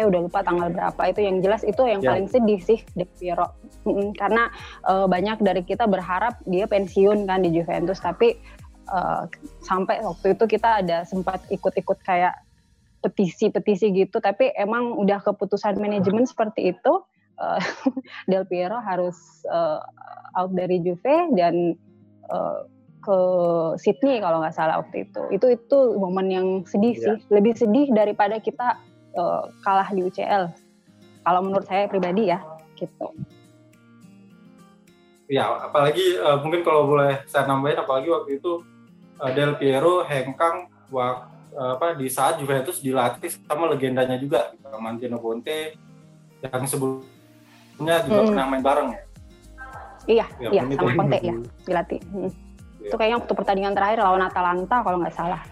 saya 0.00 0.08
udah 0.08 0.20
lupa 0.24 0.40
tanggal 0.40 0.72
berapa 0.72 1.02
itu 1.12 1.20
yang 1.20 1.44
jelas 1.44 1.60
itu 1.60 1.84
yang 1.84 2.00
ya. 2.00 2.16
paling 2.16 2.24
sedih 2.24 2.56
sih 2.56 2.80
Del 2.96 3.04
Piero 3.20 3.52
karena 4.16 4.48
uh, 4.88 5.04
banyak 5.04 5.44
dari 5.44 5.60
kita 5.60 5.84
berharap 5.84 6.40
dia 6.48 6.64
pensiun 6.64 7.28
kan 7.28 7.44
di 7.44 7.52
Juventus 7.52 8.00
tapi 8.00 8.40
uh, 8.88 9.28
sampai 9.60 10.00
waktu 10.00 10.32
itu 10.40 10.56
kita 10.56 10.80
ada 10.80 11.04
sempat 11.04 11.44
ikut-ikut 11.52 12.00
kayak 12.00 12.32
petisi-petisi 13.04 13.92
gitu 13.92 14.24
tapi 14.24 14.48
emang 14.56 14.96
udah 14.96 15.20
keputusan 15.20 15.76
manajemen 15.76 16.24
seperti 16.24 16.72
itu 16.72 17.04
uh, 17.36 17.60
Del 18.32 18.48
Piero 18.48 18.80
harus 18.80 19.44
uh, 19.52 19.84
out 20.32 20.56
dari 20.56 20.80
Juve 20.80 21.28
dan 21.36 21.76
uh, 22.32 22.64
ke 23.04 23.18
Sydney 23.76 24.24
kalau 24.24 24.40
nggak 24.40 24.56
salah 24.56 24.80
waktu 24.80 25.04
itu 25.04 25.20
itu 25.28 25.46
itu 25.60 25.78
momen 26.00 26.32
yang 26.32 26.48
sedih 26.64 26.96
ya. 26.96 27.04
sih 27.04 27.16
lebih 27.28 27.52
sedih 27.52 27.92
daripada 27.92 28.40
kita 28.40 28.80
uh, 29.16 29.48
kalah 29.62 29.88
di 29.90 30.06
UCL. 30.06 30.50
Kalau 31.20 31.40
menurut 31.44 31.66
saya 31.68 31.86
pribadi 31.86 32.32
ya, 32.32 32.40
gitu. 32.76 33.12
Ya, 35.30 35.46
apalagi 35.62 36.18
uh, 36.18 36.42
mungkin 36.42 36.66
kalau 36.66 36.90
boleh 36.90 37.22
saya 37.30 37.46
nambahin, 37.46 37.78
apalagi 37.78 38.08
waktu 38.10 38.30
itu 38.42 38.66
uh, 39.22 39.30
Del 39.30 39.54
Piero 39.60 40.02
hengkang 40.02 40.66
waktu 40.90 41.30
uh, 41.54 41.78
apa 41.78 41.94
di 41.94 42.06
saat 42.10 42.38
Juventus 42.38 42.82
dilatih 42.82 43.30
sama 43.46 43.70
legendanya 43.70 44.18
juga, 44.18 44.54
Mantino 44.78 45.22
Conte 45.22 45.74
yang 46.40 46.64
sebelumnya 46.66 47.96
juga 48.06 48.20
hmm. 48.24 48.28
pernah 48.32 48.44
main 48.48 48.64
bareng 48.64 48.88
ya. 48.90 49.00
Iya, 50.10 50.26
ya, 50.42 50.48
iya 50.50 50.62
sama 50.74 50.92
Conte 50.98 51.18
ya 51.22 51.34
dilatih. 51.68 52.00
Hmm. 52.10 52.30
Ya. 52.80 52.88
Itu 52.90 52.94
kayaknya 52.96 53.16
waktu 53.20 53.32
pertandingan 53.36 53.74
terakhir 53.76 53.98
lawan 54.02 54.24
Atalanta 54.24 54.76
kalau 54.82 54.98
nggak 54.98 55.14
salah 55.14 55.42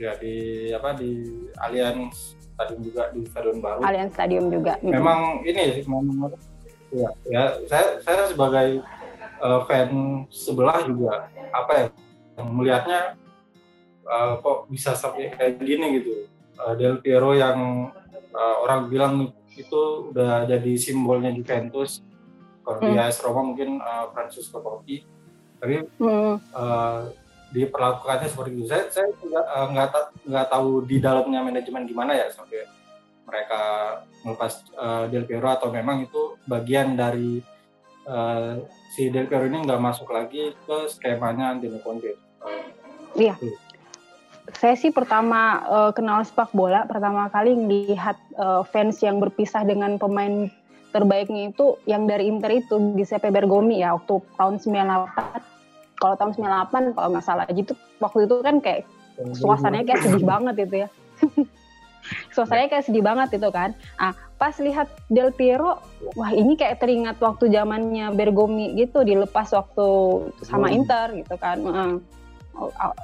ya 0.00 0.16
di 0.16 0.34
apa 0.72 0.96
di 0.96 1.28
Allianz 1.60 2.40
Stadium 2.56 2.80
juga 2.80 3.02
di 3.12 3.20
Stadion 3.28 3.58
Baru. 3.60 3.80
Allianz 3.84 4.12
Stadium 4.16 4.48
juga. 4.48 4.80
Memang 4.80 5.44
ini 5.44 5.60
sih 5.76 5.84
memang 5.84 6.32
ya, 6.88 7.08
ya 7.28 7.42
saya 7.68 8.00
saya 8.00 8.32
sebagai 8.32 8.80
uh, 9.44 9.60
fan 9.68 10.24
sebelah 10.32 10.80
juga 10.88 11.28
apa 11.52 11.72
ya 11.76 11.86
yang 12.40 12.48
melihatnya 12.56 13.00
uh, 14.08 14.40
kok 14.40 14.72
bisa 14.72 14.96
sampai 14.96 15.28
kayak 15.36 15.60
gini 15.60 16.00
gitu. 16.00 16.24
Uh, 16.56 16.72
Del 16.76 17.00
Piero 17.04 17.36
yang 17.36 17.92
uh, 18.32 18.56
orang 18.64 18.88
bilang 18.88 19.14
itu 19.52 20.12
udah 20.12 20.48
jadi 20.48 20.72
simbolnya 20.80 21.28
Juventus. 21.28 22.00
Kalau 22.64 22.80
hmm. 22.80 22.92
di 22.92 22.96
AS 22.96 23.20
Roma 23.20 23.40
mungkin 23.44 23.80
uh, 23.80 24.08
Francisco 24.16 24.64
Totti. 24.64 25.04
Tapi 25.60 25.84
hmm. 26.00 26.34
uh, 26.56 27.00
diperlakukannya 27.50 28.28
seperti 28.30 28.50
itu. 28.56 28.64
Saya 28.70 28.84
saya 28.90 29.10
eh, 29.10 29.66
nggak 29.70 29.90
uh, 29.90 30.06
nggak 30.26 30.48
tahu 30.48 30.86
di 30.86 30.96
dalamnya 31.02 31.42
manajemen 31.42 31.86
gimana 31.86 32.14
ya 32.14 32.30
sampai 32.30 32.66
mereka 33.26 33.60
melepas 34.26 34.52
uh, 34.74 35.04
Del 35.06 35.26
Piero 35.26 35.46
atau 35.50 35.70
memang 35.70 36.02
itu 36.02 36.38
bagian 36.46 36.98
dari 36.98 37.38
uh, 38.06 38.58
si 38.94 39.10
Del 39.10 39.30
Piero 39.30 39.46
ini 39.46 39.62
nggak 39.62 39.82
masuk 39.82 40.10
lagi 40.10 40.54
ke 40.54 40.90
skemanya 40.90 41.54
Antino 41.54 41.78
Conte. 41.82 42.18
Uh, 42.42 42.70
iya. 43.18 43.34
Itu. 43.38 43.54
Saya 44.50 44.74
sih 44.74 44.90
pertama 44.90 45.62
uh, 45.70 45.90
kenal 45.94 46.26
sepak 46.26 46.50
bola 46.50 46.82
pertama 46.82 47.30
kali 47.30 47.54
melihat 47.54 48.18
uh, 48.34 48.66
fans 48.66 48.98
yang 48.98 49.22
berpisah 49.22 49.62
dengan 49.62 49.94
pemain 49.94 50.50
terbaiknya 50.90 51.54
itu 51.54 51.78
yang 51.86 52.10
dari 52.10 52.26
Inter 52.26 52.50
itu 52.50 52.98
Giuseppe 52.98 53.30
Bergomi 53.30 53.78
ya 53.78 53.94
waktu 53.94 54.18
tahun 54.34 54.58
98 54.58 55.59
kalau 56.00 56.16
tahun 56.16 56.32
98 56.34 56.96
kalau 56.96 57.08
nggak 57.12 57.26
salah 57.26 57.44
gitu. 57.52 57.76
Waktu 58.00 58.24
itu 58.24 58.34
kan 58.40 58.56
kayak 58.64 58.88
suasananya 59.36 59.84
kayak 59.84 60.02
sedih 60.02 60.24
banget 60.24 60.54
itu 60.64 60.76
ya. 60.86 60.88
Suasananya 62.34 62.68
kayak 62.72 62.84
sedih 62.88 63.04
banget 63.04 63.28
itu 63.36 63.48
kan. 63.52 63.76
Ah 64.00 64.16
pas 64.40 64.56
lihat 64.56 64.88
Del 65.12 65.36
Piero 65.36 65.84
wah 66.16 66.32
ini 66.32 66.56
kayak 66.56 66.80
teringat 66.80 67.20
waktu 67.20 67.52
zamannya 67.52 68.16
Bergomi 68.16 68.72
gitu 68.72 69.04
dilepas 69.04 69.52
waktu 69.52 69.86
sama 70.40 70.72
Inter 70.72 71.12
gitu 71.12 71.36
kan. 71.36 71.60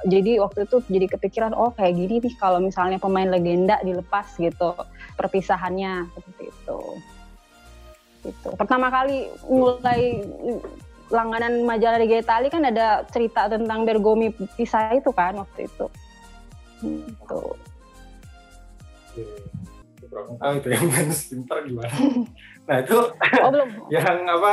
Jadi 0.09 0.41
waktu 0.41 0.65
itu 0.65 0.81
jadi 0.89 1.05
kepikiran 1.13 1.53
oh 1.53 1.69
kayak 1.77 1.93
gini 1.93 2.25
nih 2.25 2.33
kalau 2.41 2.57
misalnya 2.57 2.97
pemain 2.97 3.29
legenda 3.29 3.77
dilepas 3.85 4.33
gitu 4.41 4.73
perpisahannya 5.13 6.09
seperti 6.17 6.43
itu. 6.49 6.79
Gitu. 8.25 8.49
Pertama 8.57 8.89
kali 8.89 9.29
mulai 9.45 10.25
langganan 11.07 11.63
majalah 11.63 11.99
Liga 11.99 12.19
Italia 12.19 12.51
kan 12.51 12.63
ada 12.67 13.07
cerita 13.11 13.47
tentang 13.47 13.87
Bergomi 13.87 14.31
pisah 14.55 14.91
itu 14.95 15.11
kan 15.15 15.39
waktu 15.39 15.67
itu. 15.67 15.85
Gitu. 16.83 17.41
Oh 20.39 20.51
itu 20.55 20.67
yang 20.71 20.87
main 20.87 21.09
Inter 21.11 21.57
gimana? 21.67 21.91
nah 22.67 22.75
itu 22.79 22.97
oh, 23.43 23.49
belum. 23.51 23.69
yang 23.93 24.19
apa? 24.27 24.51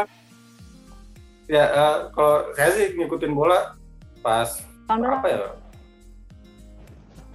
Ya 1.45 1.65
uh, 1.69 1.97
kalau 2.15 2.51
saya 2.57 2.71
sih 2.75 2.87
ngikutin 2.97 3.33
bola 3.37 3.77
pas 4.25 4.65
Tahun 4.85 5.01
apa 5.05 5.27
ya? 5.29 5.41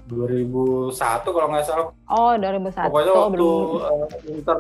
2001 0.10 0.98
kalau 1.22 1.48
nggak 1.54 1.66
salah. 1.66 1.94
Oh 2.10 2.34
2001. 2.34 2.90
Pokoknya 2.90 3.14
waktu 3.14 3.34
belum. 3.38 3.66
Uh, 3.78 4.08
Inter 4.26 4.58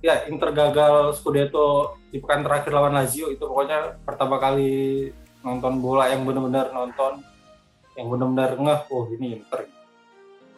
ya 0.00 0.24
Inter 0.28 0.50
gagal 0.52 1.16
Scudetto 1.16 2.00
di 2.08 2.18
pekan 2.18 2.42
terakhir 2.42 2.72
lawan 2.72 2.96
Lazio 2.96 3.28
itu 3.28 3.44
pokoknya 3.44 4.00
pertama 4.04 4.40
kali 4.40 5.08
nonton 5.44 5.80
bola 5.80 6.08
yang 6.08 6.24
benar-benar 6.24 6.72
nonton 6.72 7.24
yang 7.96 8.08
benar-benar 8.08 8.50
ngeh 8.56 8.80
oh 8.92 9.04
ini 9.12 9.40
Inter. 9.40 9.68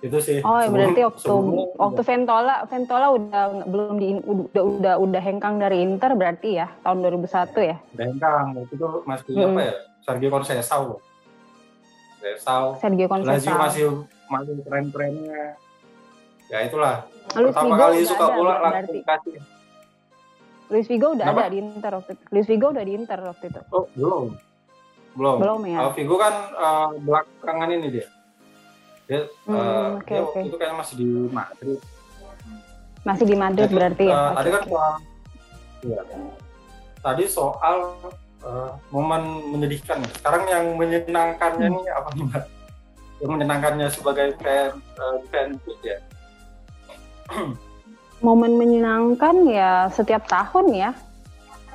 Itu 0.03 0.19
sih. 0.19 0.43
Oh 0.43 0.59
ya 0.59 0.67
berarti 0.67 1.01
waktu 1.07 1.35
waktu 1.79 2.03
Ventola 2.03 2.55
Ventola 2.67 3.07
udah 3.15 3.43
belum 3.71 3.95
di 4.03 4.09
udah 4.19 4.63
udah 4.63 4.95
udah 4.99 5.23
hengkang 5.23 5.63
dari 5.63 5.79
Inter 5.79 6.19
berarti 6.19 6.59
ya 6.59 6.67
tahun 6.83 7.07
2001 7.07 7.71
ya? 7.71 7.77
Udah 7.95 8.07
hengkang 8.11 8.47
itu 8.67 8.75
tuh 8.75 9.07
masih 9.07 9.31
hmm. 9.31 9.47
apa 9.55 9.61
ya? 9.63 9.75
Sergio 10.03 10.31
Conceição. 10.35 10.83
Conceição. 12.19 12.63
Sergio 12.83 13.07
Conceição. 13.07 13.55
Lazio 13.55 13.55
masih 13.63 13.87
masih 14.27 14.55
keren-kerennya. 14.67 15.55
Ya 16.51 16.59
itulah 16.67 17.07
Luis 17.33 17.53
pertama 17.53 17.75
Vigo 17.75 17.81
kali 17.81 17.99
suka 18.05 18.27
bola 18.33 18.55
langsung 18.61 19.03
kasih 19.05 19.35
Luis 20.73 20.87
Vigo 20.89 21.13
udah 21.13 21.27
Kenapa? 21.29 21.41
ada 21.45 21.53
di 21.53 21.59
Inter 21.61 21.93
waktu 22.01 22.11
itu. 22.17 22.25
Luis 22.33 22.47
Vigo 22.49 22.67
udah 22.73 22.85
di 22.89 22.93
Inter 22.97 23.19
waktu 23.21 23.45
itu. 23.53 23.61
Oh 23.77 23.85
belum. 23.93 24.27
Belum. 25.13 25.37
Belum 25.37 25.61
ya? 25.69 25.79
Uh, 25.85 25.93
Vigo 25.93 26.17
kan 26.17 26.35
uh, 26.57 26.89
belakangan 26.97 27.69
ini 27.77 27.89
dia. 27.93 28.07
Dia, 29.05 29.29
hmm, 29.45 29.53
uh, 29.53 30.01
okay, 30.01 30.17
dia 30.17 30.25
okay. 30.25 30.25
waktu 30.25 30.49
itu 30.49 30.57
kayaknya 30.57 30.77
masih 30.81 30.95
di 30.97 31.09
Madrid. 31.29 31.81
Masih 33.05 33.27
di 33.29 33.37
Madrid 33.37 33.69
Jadi, 33.69 33.77
berarti 33.77 34.05
ya? 34.09 34.17
uh, 34.17 34.31
tadi 34.33 34.49
kan 34.49 34.63
soal 34.65 34.93
ya, 35.85 36.01
tadi 37.05 37.25
soal 37.29 37.77
uh, 38.41 38.71
momen 38.89 39.23
menyedihkan. 39.53 40.01
Sekarang 40.17 40.49
yang 40.49 40.65
menyenangkannya 40.81 41.69
hmm. 41.69 41.77
nih 41.77 41.85
apa 41.93 42.09
nih 42.17 42.25
mbak? 42.33 42.45
Yang 43.21 43.31
menyenangkannya 43.37 43.87
sebagai 43.93 44.29
fan 44.41 44.81
uh, 44.97 45.21
fan 45.29 45.53
ya 45.85 46.01
Momen 48.23 48.55
menyenangkan 48.55 49.47
ya 49.51 49.91
setiap 49.91 50.29
tahun 50.31 50.73
ya. 50.73 50.91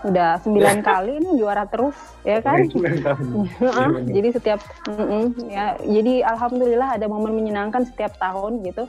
Udah 0.06 0.38
sembilan 0.46 0.80
ya. 0.80 0.86
kali 0.86 1.12
ini 1.20 1.30
juara 1.42 1.66
terus 1.66 1.98
ya 2.22 2.40
kan. 2.40 2.64
jadi 4.16 4.30
setiap 4.32 4.60
mm 4.86 5.06
-mm, 5.06 5.26
ya 5.50 5.76
jadi 5.82 6.14
alhamdulillah 6.24 7.02
ada 7.02 7.10
momen 7.10 7.34
menyenangkan 7.34 7.84
setiap 7.84 8.16
tahun 8.22 8.62
gitu. 8.64 8.86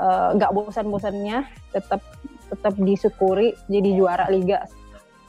Eh, 0.00 0.28
nggak 0.32 0.50
uh, 0.50 0.54
bosan-bosannya 0.56 1.44
tetap 1.76 2.00
tetap 2.48 2.72
disyukuri 2.80 3.52
jadi 3.68 4.00
juara 4.00 4.32
liga 4.32 4.64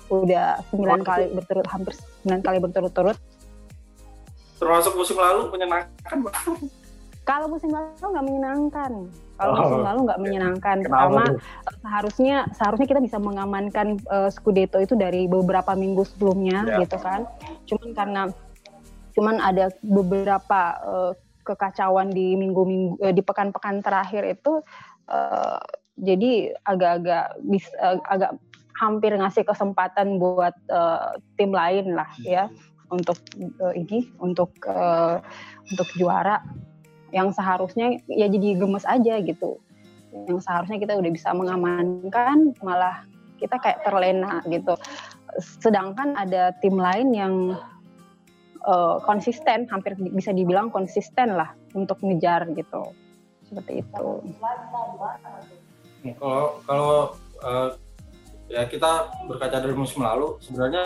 udah 0.08 0.64
sembilan 0.72 1.04
kali 1.04 1.28
berturut 1.36 1.68
hampir 1.68 1.92
sembilan 2.24 2.40
kali 2.40 2.58
berturut-turut 2.64 3.18
termasuk 4.64 4.96
musim 4.96 5.20
lalu 5.20 5.52
menyenangkan 5.52 6.24
kalau 7.28 7.52
musim 7.52 7.68
lalu 7.68 8.00
nggak 8.00 8.26
menyenangkan 8.32 8.92
kalau 9.42 9.54
musim 9.58 9.82
oh, 9.82 9.86
lalu 9.90 10.00
nggak 10.06 10.22
menyenangkan. 10.22 10.78
Pertama 10.86 11.24
eh, 11.26 11.76
seharusnya 11.82 12.38
seharusnya 12.54 12.88
kita 12.88 13.02
bisa 13.02 13.18
mengamankan 13.18 13.98
uh, 14.06 14.30
Scudetto 14.30 14.78
itu 14.78 14.94
dari 14.94 15.26
beberapa 15.26 15.74
minggu 15.74 16.06
sebelumnya 16.06 16.62
ya. 16.70 16.86
gitu 16.86 17.02
kan. 17.02 17.26
Cuman 17.66 17.90
karena 17.98 18.22
cuman 19.18 19.36
ada 19.42 19.74
beberapa 19.82 20.62
uh, 20.86 21.12
kekacauan 21.42 22.14
di 22.14 22.38
minggu-minggu 22.38 23.02
uh, 23.02 23.14
di 23.14 23.26
pekan-pekan 23.26 23.82
terakhir 23.82 24.38
itu 24.38 24.62
uh, 25.10 25.60
jadi 25.98 26.54
agak-agak 26.64 27.42
bisa 27.44 27.74
uh, 27.82 27.98
agak 28.08 28.38
hampir 28.78 29.14
ngasih 29.14 29.46
kesempatan 29.46 30.18
buat 30.18 30.54
uh, 30.70 31.18
tim 31.38 31.52
lain 31.54 31.98
lah 31.98 32.10
ya 32.24 32.48
untuk 32.90 33.18
uh, 33.62 33.74
ini 33.74 34.10
untuk 34.18 34.54
uh, 34.66 35.20
untuk 35.70 35.88
juara 35.98 36.42
yang 37.12 37.32
seharusnya 37.36 38.00
ya 38.08 38.28
jadi 38.28 38.58
gemes 38.58 38.88
aja 38.88 39.20
gitu. 39.24 39.60
Yang 40.12 40.44
seharusnya 40.48 40.80
kita 40.80 40.96
udah 41.00 41.12
bisa 41.12 41.30
mengamankan 41.32 42.56
malah 42.64 43.04
kita 43.40 43.56
kayak 43.60 43.84
terlena 43.84 44.44
gitu. 44.48 44.76
Sedangkan 45.40 46.16
ada 46.20 46.52
tim 46.60 46.76
lain 46.76 47.16
yang 47.16 47.34
uh, 48.68 49.00
konsisten 49.04 49.68
hampir 49.72 49.96
bisa 50.12 50.36
dibilang 50.36 50.72
konsisten 50.72 51.36
lah 51.36 51.52
untuk 51.76 52.00
ngejar 52.04 52.48
gitu. 52.56 52.92
Seperti 53.48 53.84
itu. 53.84 54.08
Kalau 56.18 56.64
kalau 56.66 57.16
uh, 57.44 57.70
ya 58.52 58.68
kita 58.68 59.12
berkaca 59.28 59.58
dari 59.64 59.76
musim 59.76 60.04
lalu 60.04 60.36
sebenarnya 60.44 60.84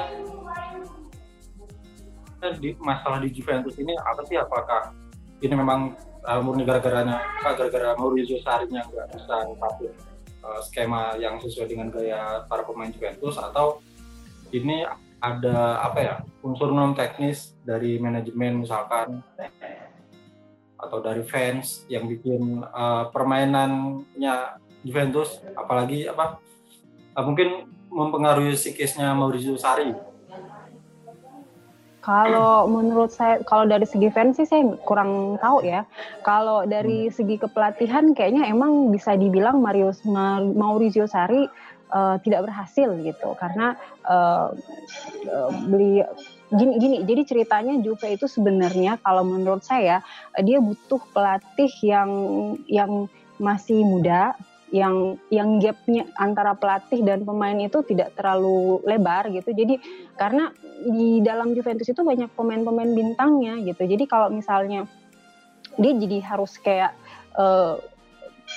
di 2.62 2.77
masalah 2.77 3.17
di 3.25 3.34
Juventus 3.34 3.74
ini 3.82 3.98
apa 3.98 4.22
sih? 4.29 4.38
Apakah 4.38 4.94
ini 5.42 5.54
memang 5.56 5.96
uh, 6.24 6.42
murni 6.42 6.63
gara-garanya 6.63 7.22
gara-gara 7.44 7.96
Maurizio 8.00 8.39
Sarri 8.42 8.72
yang 8.72 8.88
nggak 8.88 9.08
bisa 9.13 9.36
tampil 9.60 9.92
uh, 10.42 10.60
skema 10.63 11.15
yang 11.20 11.38
sesuai 11.39 11.68
dengan 11.70 11.88
gaya 11.92 12.44
para 12.48 12.63
pemain 12.63 12.92
Juventus 12.92 13.36
atau 13.38 13.82
ini 14.54 14.86
ada 15.20 15.82
apa 15.82 16.00
ya 16.00 16.15
unsur 16.46 16.70
non 16.70 16.94
teknis 16.94 17.58
dari 17.65 17.98
manajemen 17.98 18.62
misalkan 18.62 19.25
atau 20.75 21.01
dari 21.01 21.25
fans 21.25 21.88
yang 21.89 22.06
bikin 22.06 22.62
uh, 22.62 23.10
permainannya 23.10 24.62
Juventus 24.86 25.42
apalagi 25.58 26.06
apa 26.06 26.38
uh, 27.18 27.25
mungkin 27.25 27.65
mempengaruhi 27.89 28.54
psikisnya 28.54 29.15
Maurizio 29.18 29.58
Sarri 29.58 29.96
kalau 32.06 32.70
menurut 32.70 33.10
saya, 33.10 33.42
kalau 33.50 33.66
dari 33.66 33.90
segi 33.90 34.14
fans 34.14 34.38
sih 34.38 34.46
saya 34.46 34.62
kurang 34.86 35.42
tahu 35.42 35.66
ya. 35.66 35.90
Kalau 36.22 36.62
dari 36.70 37.10
hmm. 37.10 37.14
segi 37.18 37.42
kepelatihan, 37.42 38.14
kayaknya 38.14 38.46
emang 38.46 38.94
bisa 38.94 39.18
dibilang 39.18 39.58
Mario 39.58 39.90
Maurizio 40.54 41.10
Sarri 41.10 41.50
uh, 41.90 42.22
tidak 42.22 42.46
berhasil 42.46 42.94
gitu, 43.02 43.34
karena 43.42 43.74
uh, 44.06 44.54
uh, 45.34 45.50
beli 45.66 46.06
gini 46.54 46.78
gini. 46.78 46.98
Jadi 47.10 47.22
ceritanya 47.26 47.74
Juve 47.82 48.14
itu 48.14 48.30
sebenarnya 48.30 49.02
kalau 49.02 49.26
menurut 49.26 49.66
saya 49.66 50.06
dia 50.46 50.62
butuh 50.62 51.02
pelatih 51.10 51.74
yang 51.82 52.12
yang 52.70 53.10
masih 53.42 53.82
muda, 53.82 54.38
yang 54.74 55.22
yang 55.30 55.62
gapnya 55.62 56.10
antara 56.18 56.58
pelatih 56.58 57.06
dan 57.06 57.22
pemain 57.22 57.56
itu 57.56 57.86
tidak 57.86 58.18
terlalu 58.18 58.82
lebar 58.82 59.30
gitu. 59.30 59.54
Jadi 59.54 59.78
karena 60.18 60.50
di 60.82 61.22
dalam 61.22 61.54
Juventus 61.54 61.86
itu 61.86 62.01
banyak 62.01 62.34
pemain-pemain 62.34 62.90
bintangnya 62.90 63.62
gitu. 63.62 63.86
Jadi 63.86 64.04
kalau 64.10 64.34
misalnya 64.34 64.90
dia 65.78 65.94
jadi 65.94 66.18
harus 66.25 66.58
kayak 66.58 66.98
uh, 67.38 67.78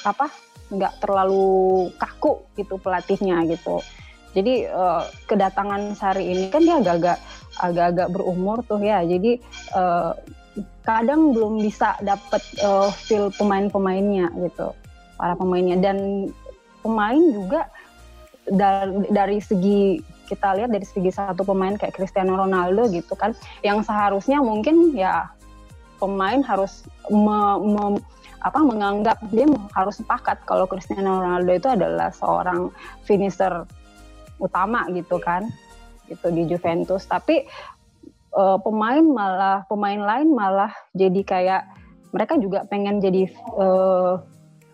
apa 0.07 0.33
nggak 0.73 1.01
terlalu 1.05 1.89
kaku 2.01 2.45
gitu 2.57 2.81
pelatihnya 2.81 3.45
gitu. 3.53 3.85
Jadi 4.33 4.69
uh, 4.69 5.05
kedatangan 5.29 5.93
Sari 5.97 6.25
ini 6.33 6.49
kan 6.49 6.65
dia 6.65 6.81
agak-agak 6.81 7.19
agak-agak 7.59 8.09
berumur 8.13 8.65
tuh 8.65 8.81
ya. 8.81 9.05
Jadi 9.05 9.41
uh, 9.77 10.17
kadang 10.83 11.37
belum 11.37 11.61
bisa 11.61 12.01
dapet 12.01 12.41
uh, 12.65 12.89
feel 12.89 13.29
pemain-pemainnya 13.37 14.33
gitu 14.49 14.73
para 15.19 15.35
pemainnya. 15.35 15.77
Dan 15.77 16.31
pemain 16.81 17.21
juga 17.35 17.69
dari, 18.49 19.39
segi 19.43 20.01
kita 20.29 20.57
lihat 20.57 20.71
dari 20.73 20.85
segi 20.85 21.11
satu 21.13 21.45
pemain 21.45 21.77
kayak 21.77 21.97
Cristiano 21.97 22.37
Ronaldo 22.37 22.85
gitu 22.93 23.17
kan 23.17 23.33
yang 23.65 23.81
seharusnya 23.81 24.45
mungkin 24.45 24.93
ya 24.93 25.33
pemain 25.97 26.45
harus 26.45 26.85
me, 27.09 27.59
me, 27.65 27.85
apa 28.45 28.61
menganggap 28.61 29.19
dia 29.33 29.49
harus 29.75 29.99
sepakat 29.99 30.39
kalau 30.45 30.69
Cristiano 30.69 31.19
Ronaldo 31.19 31.53
itu 31.53 31.69
adalah 31.69 32.13
seorang 32.15 32.71
finisher 33.03 33.67
utama 34.39 34.87
gitu 34.95 35.19
kan 35.19 35.49
itu 36.07 36.29
di 36.31 36.47
Juventus. 36.47 37.05
Tapi 37.09 37.45
uh, 38.37 38.57
pemain 38.63 39.03
malah 39.03 39.67
pemain 39.67 39.99
lain 39.99 40.33
malah 40.33 40.71
jadi 40.95 41.21
kayak 41.25 41.63
mereka 42.15 42.41
juga 42.41 42.65
pengen 42.69 43.03
jadi 43.03 43.29
uh, 43.59 44.23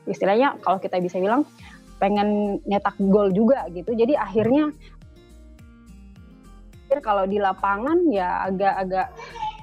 istilahnya 0.04 0.56
kalau 0.60 0.76
kita 0.80 1.00
bisa 1.00 1.16
bilang 1.20 1.44
pengen 1.98 2.60
nyetak 2.68 2.96
gol 2.98 3.30
juga 3.32 3.64
gitu. 3.72 3.94
Jadi 3.96 4.18
akhirnya 4.18 4.70
kalau 7.02 7.26
di 7.26 7.42
lapangan 7.42 8.06
ya 8.14 8.46
agak-agak 8.46 9.10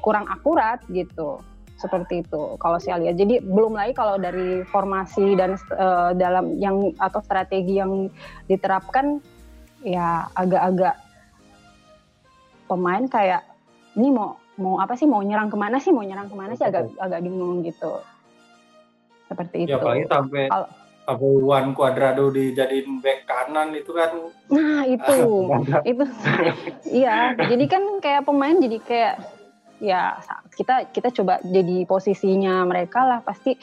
kurang 0.04 0.28
akurat 0.28 0.84
gitu 0.92 1.40
seperti 1.80 2.22
itu 2.22 2.60
kalau 2.60 2.78
saya 2.78 3.02
lihat. 3.02 3.16
Jadi 3.18 3.42
belum 3.42 3.74
lagi 3.74 3.96
kalau 3.96 4.20
dari 4.20 4.62
formasi 4.68 5.34
dan 5.40 5.56
uh, 5.74 6.12
dalam 6.14 6.60
yang 6.60 6.92
atau 7.00 7.24
strategi 7.24 7.80
yang 7.80 8.12
diterapkan 8.52 9.24
ya 9.82 10.28
agak-agak 10.38 11.00
pemain 12.70 13.08
kayak 13.10 13.42
ini 13.98 14.14
mau 14.14 14.38
mau 14.60 14.78
apa 14.78 14.94
sih? 14.94 15.10
Mau 15.10 15.24
nyerang 15.26 15.50
ke 15.50 15.58
mana 15.58 15.82
sih? 15.82 15.90
Mau 15.90 16.06
nyerang 16.06 16.30
ke 16.30 16.36
mana 16.38 16.54
sih? 16.54 16.68
Agak 16.68 16.92
agak 17.02 17.20
bingung 17.26 17.66
gitu 17.66 17.98
seperti 19.32 19.56
ya, 19.64 19.64
itu. 19.64 19.72
Ya 19.72 19.78
apalagi 19.80 20.06
sampai 20.12 20.44
Kalo, 20.52 20.66
sampai 21.08 21.32
Juan 21.40 21.66
Cuadrado 21.72 22.26
dijadiin 22.36 23.00
back 23.00 23.20
kanan 23.24 23.72
itu 23.72 23.92
kan. 23.96 24.12
Nah 24.52 24.84
itu. 24.84 25.48
Itu. 25.92 26.06
Iya 26.92 27.40
jadi 27.40 27.66
kan 27.72 27.84
kayak 28.04 28.28
pemain 28.28 28.60
jadi 28.60 28.78
kayak 28.84 29.16
ya 29.82 30.20
kita 30.54 30.92
kita 30.94 31.10
coba 31.10 31.42
jadi 31.42 31.90
posisinya 31.90 32.68
mereka 32.68 33.08
lah 33.08 33.20
pasti 33.24 33.56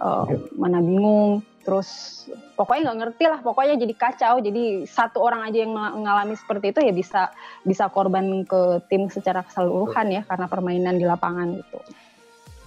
uh, 0.00 0.24
mana 0.56 0.80
bingung. 0.80 1.44
Terus 1.66 2.22
pokoknya 2.54 2.90
nggak 2.90 2.98
ngerti 3.02 3.24
lah 3.26 3.40
pokoknya 3.42 3.74
jadi 3.78 3.94
kacau. 3.94 4.34
Jadi 4.40 4.86
satu 4.88 5.22
orang 5.22 5.46
aja 5.46 5.58
yang 5.66 5.74
mengalami 5.74 6.34
seperti 6.38 6.72
itu 6.72 6.80
ya 6.82 6.92
bisa 6.94 7.22
bisa 7.62 7.90
korban 7.92 8.46
ke 8.46 8.82
tim 8.90 9.10
secara 9.10 9.42
keseluruhan 9.46 10.10
ya 10.10 10.22
karena 10.26 10.46
permainan 10.46 10.98
di 10.98 11.06
lapangan 11.06 11.58
gitu 11.58 11.78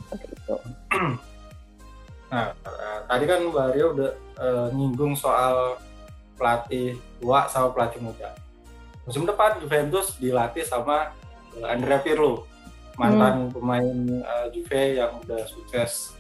seperti 0.10 0.26
itu 0.34 0.56
Nah, 2.30 2.54
tadi 3.10 3.26
kan 3.26 3.42
Mbak 3.50 3.68
Rio 3.74 3.88
udah 3.98 4.12
uh, 4.38 4.68
nyinggung 4.70 5.18
soal 5.18 5.82
pelatih 6.38 6.94
tua 7.18 7.50
sama 7.50 7.74
pelatih 7.74 8.00
muda. 8.06 8.38
Musim 9.10 9.26
depan 9.26 9.58
Juventus 9.58 10.14
dilatih 10.22 10.62
sama 10.62 11.10
uh, 11.58 11.66
Andrea 11.66 11.98
Pirlo, 12.06 12.46
mantan 13.02 13.50
hmm. 13.50 13.54
pemain 13.58 13.98
uh, 14.22 14.46
Juve 14.54 15.02
yang 15.02 15.18
udah 15.26 15.42
sukses 15.50 16.14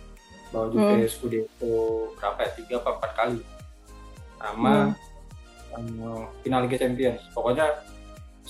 bawa 0.49 0.73
Juve 0.73 1.05
hmm. 1.05 1.11
Scudetto 1.13 1.77
berapa 2.17 2.41
ya 2.41 2.51
tiga 2.57 2.75
apa 2.81 2.89
empat 2.97 3.11
kali, 3.13 3.41
sama 4.41 4.73
hmm. 4.89 5.77
um, 5.77 6.25
final 6.41 6.65
Liga 6.65 6.77
Champions. 6.81 7.21
Pokoknya 7.37 7.69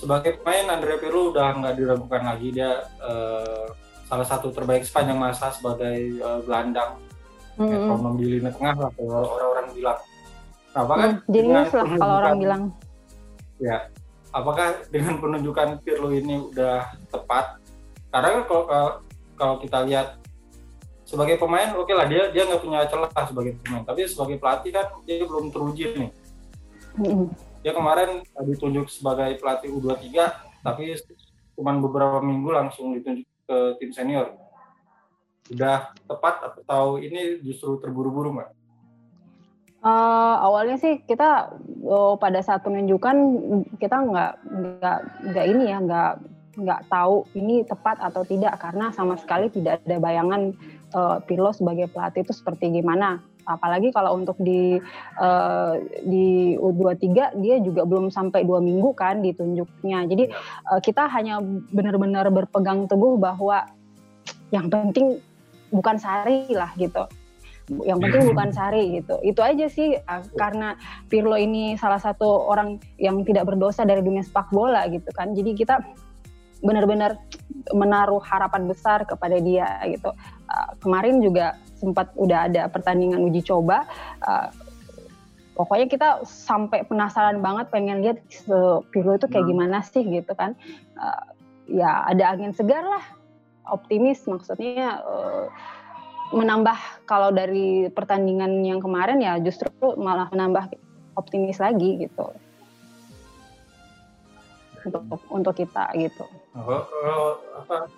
sebagai 0.00 0.40
pemain 0.40 0.80
Andrea 0.80 0.96
Pirlo 0.96 1.28
udah 1.28 1.60
nggak 1.60 1.76
diragukan 1.76 2.24
lagi 2.24 2.56
dia 2.56 2.88
uh, 3.04 3.68
salah 4.08 4.24
satu 4.24 4.48
terbaik 4.48 4.88
sepanjang 4.88 5.20
masa 5.20 5.52
sebagai 5.52 6.16
uh, 6.24 6.40
gelandang 6.40 6.96
hmm. 7.60 7.76
ekonom 7.76 8.14
di 8.16 8.24
lini 8.26 8.50
tengah 8.56 8.76
lah 8.88 8.90
kalau 8.96 9.20
orang-orang 9.36 9.66
bilang. 9.76 9.98
Nah, 10.70 10.80
apakah 10.86 11.06
hmm, 11.06 11.20
jenius 11.28 11.70
lah 11.76 11.86
kalau 11.86 12.14
orang 12.24 12.36
bilang. 12.40 12.62
Ya, 13.60 13.76
apakah 14.32 14.66
dengan 14.88 15.14
penunjukan 15.20 15.68
Pirlo 15.84 16.08
ini 16.16 16.40
udah 16.48 16.88
tepat? 17.12 17.60
Karena 18.08 18.28
kan 18.32 18.42
kalau 18.48 18.64
kalau 19.36 19.54
kita 19.60 19.78
lihat 19.84 20.16
sebagai 21.04 21.36
pemain 21.42 21.74
oke 21.74 21.90
okay 21.90 21.94
lah 21.98 22.06
dia 22.06 22.30
dia 22.30 22.46
nggak 22.46 22.62
punya 22.62 22.86
celah 22.88 23.10
sebagai 23.28 23.60
pemain, 23.60 23.84
tapi 23.84 24.08
sebagai 24.08 24.40
pelatih 24.40 24.72
kan 24.72 24.86
dia 25.04 25.20
belum 25.28 25.52
teruji 25.52 25.84
nih. 25.92 26.10
Hmm. 26.96 27.28
Dia 27.60 27.76
kemarin 27.76 28.24
ditunjuk 28.40 28.88
sebagai 28.88 29.36
pelatih 29.36 29.68
U23 29.68 30.08
tapi 30.64 30.96
cuma 31.56 31.76
beberapa 31.76 32.24
minggu 32.24 32.48
langsung 32.52 32.96
ditunjuk 32.96 33.28
ke 33.44 33.56
tim 33.80 33.90
senior 33.92 34.32
sudah 35.50 35.90
tepat 36.06 36.34
atau 36.62 37.02
ini 37.02 37.42
justru 37.42 37.82
terburu-buru 37.82 38.38
mbak? 38.38 38.48
Uh, 39.80 40.36
awalnya 40.44 40.76
sih 40.76 41.00
kita 41.08 41.56
oh, 41.88 42.14
pada 42.20 42.44
saat 42.44 42.60
penunjukan 42.62 43.16
kita 43.80 43.96
nggak 43.96 44.32
nggak 44.44 44.98
nggak 45.32 45.46
ini 45.48 45.64
ya 45.72 45.78
nggak 45.80 46.12
nggak 46.60 46.80
tahu 46.92 47.24
ini 47.32 47.64
tepat 47.64 47.96
atau 47.98 48.20
tidak 48.28 48.60
karena 48.60 48.92
sama 48.92 49.16
sekali 49.16 49.48
tidak 49.48 49.80
ada 49.88 49.96
bayangan 49.96 50.52
uh, 50.92 51.18
Pirlo 51.24 51.50
sebagai 51.56 51.88
pelatih 51.88 52.22
itu 52.22 52.36
seperti 52.36 52.70
gimana. 52.70 53.24
Apalagi 53.48 53.88
kalau 53.90 54.20
untuk 54.20 54.36
di 54.38 54.78
uh, 55.16 55.74
di 56.04 56.54
U23 56.60 57.40
dia 57.40 57.56
juga 57.64 57.88
belum 57.88 58.12
sampai 58.12 58.44
dua 58.44 58.60
minggu 58.60 58.92
kan 58.92 59.24
ditunjuknya. 59.24 60.06
Jadi 60.06 60.28
uh, 60.70 60.78
kita 60.84 61.08
hanya 61.08 61.40
benar-benar 61.72 62.28
berpegang 62.28 62.84
teguh 62.84 63.16
bahwa 63.16 63.64
yang 64.52 64.68
penting 64.68 65.24
bukan 65.70 65.96
Sari 65.96 66.50
lah 66.52 66.70
gitu 66.74 67.06
yang 67.86 68.02
penting 68.02 68.26
bukan 68.34 68.50
Sari 68.50 68.98
gitu. 69.00 69.14
Itu 69.22 69.40
aja 69.46 69.70
sih 69.70 69.94
uh, 69.94 70.22
karena 70.34 70.74
Pirlo 71.06 71.38
ini 71.38 71.78
salah 71.78 72.02
satu 72.02 72.50
orang 72.50 72.82
yang 72.98 73.22
tidak 73.22 73.46
berdosa 73.46 73.86
dari 73.86 74.02
dunia 74.02 74.26
sepak 74.26 74.50
bola 74.50 74.90
gitu 74.90 75.06
kan. 75.14 75.32
Jadi 75.32 75.54
kita 75.54 75.78
benar-benar 76.60 77.16
menaruh 77.72 78.20
harapan 78.20 78.66
besar 78.68 79.06
kepada 79.06 79.38
dia 79.38 79.78
gitu. 79.86 80.10
Uh, 80.50 80.70
kemarin 80.82 81.22
juga 81.22 81.56
sempat 81.78 82.10
udah 82.18 82.50
ada 82.50 82.66
pertandingan 82.68 83.22
uji 83.22 83.46
coba. 83.46 83.86
Uh, 84.20 84.50
pokoknya 85.54 85.86
kita 85.86 86.08
sampai 86.26 86.82
penasaran 86.84 87.38
banget 87.38 87.70
pengen 87.70 88.02
lihat 88.02 88.18
uh, 88.50 88.82
Pirlo 88.90 89.14
itu 89.14 89.30
kayak 89.30 89.46
hmm. 89.46 89.52
gimana 89.54 89.78
sih 89.86 90.02
gitu 90.02 90.32
kan. 90.34 90.58
Uh, 90.98 91.24
ya 91.70 92.02
ada 92.02 92.34
angin 92.34 92.50
segar 92.50 92.82
lah, 92.82 93.04
optimis 93.70 94.26
maksudnya. 94.26 95.00
Uh, 95.06 95.46
menambah 96.30 96.78
kalau 97.10 97.34
dari 97.34 97.90
pertandingan 97.90 98.62
yang 98.62 98.78
kemarin 98.78 99.18
ya 99.18 99.34
justru 99.42 99.66
malah 99.98 100.30
menambah 100.30 100.70
optimis 101.18 101.58
lagi 101.58 102.06
gitu 102.06 102.30
untuk 104.86 105.20
untuk 105.28 105.54
kita 105.58 105.92
gitu. 105.98 106.24
Oh, 106.56 106.86
oh, 106.88 107.36
apa? 107.52 107.90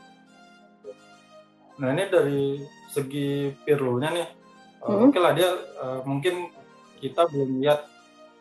Nah 1.78 1.88
ini 1.94 2.04
dari 2.10 2.58
segi 2.90 3.54
Pirlo-nya 3.62 4.10
nih, 4.10 4.28
hmm. 4.82 5.06
oke 5.06 5.18
lah 5.22 5.32
dia 5.36 5.50
uh, 5.78 6.00
mungkin 6.02 6.50
kita 6.98 7.30
belum 7.30 7.62
lihat 7.62 7.86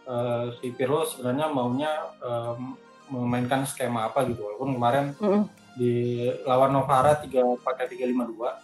uh, 0.09 0.49
si 0.57 0.73
Pirlo 0.73 1.05
sebenarnya 1.05 1.53
maunya 1.53 1.91
memainkan 3.11 3.67
skema 3.67 4.07
apa 4.07 4.23
gitu 4.25 4.47
walaupun 4.47 4.73
kemarin 4.73 5.05
hmm. 5.19 5.43
Di 5.75 6.27
lawan 6.43 6.75
Novara 6.75 7.19
tiga 7.19 7.43
pakai 7.59 7.87
tiga 7.91 8.05
lima 8.07 8.27
dua. 8.27 8.57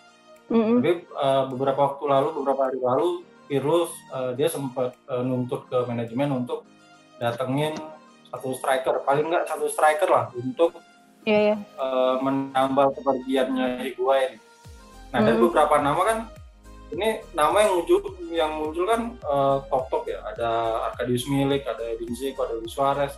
Tapi 0.48 1.04
uh, 1.12 1.52
beberapa 1.52 1.91
waktu 1.91 2.04
lalu, 2.08 2.28
beberapa 2.39 2.72
hari 2.72 2.80
lalu, 2.80 3.28
Pirlo 3.52 3.91
uh, 4.15 4.32
dia 4.32 4.48
sempat 4.48 4.96
uh, 5.12 5.20
nuntut 5.20 5.67
ke 5.67 5.78
manajemen 5.84 6.43
untuk 6.43 6.63
datengin 7.20 7.76
satu 8.32 8.56
striker, 8.56 9.04
paling 9.04 9.28
nggak 9.28 9.43
satu 9.48 9.67
striker 9.67 10.08
lah 10.08 10.32
untuk 10.36 10.80
yeah, 11.28 11.56
yeah. 11.56 11.60
Uh, 11.76 12.15
menambah 12.24 12.96
kepergiannya 12.96 13.91
Higuain. 13.91 14.39
Nah, 15.12 15.20
mm-hmm. 15.20 15.26
dari 15.28 15.38
beberapa 15.39 15.76
nama 15.84 16.02
kan 16.04 16.17
ini 16.91 17.20
nama 17.36 17.67
yang 17.67 17.72
muncul 17.80 18.00
yang 18.32 18.52
muncul 18.56 18.86
kan 18.88 19.02
uh, 19.28 19.60
top 19.67 19.91
top 19.91 20.04
ya 20.08 20.24
ada 20.24 20.50
Arkadius 20.91 21.28
Milik 21.28 21.67
ada 21.67 21.84
Edin 21.84 22.15
Dzeko 22.15 22.48
ada 22.48 22.56
Luis 22.56 22.72
Suarez 22.72 23.13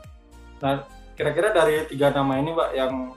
nah 0.58 0.82
kira-kira 1.14 1.54
dari 1.54 1.86
tiga 1.86 2.10
nama 2.10 2.42
ini 2.42 2.50
mbak 2.56 2.70
yang 2.74 3.14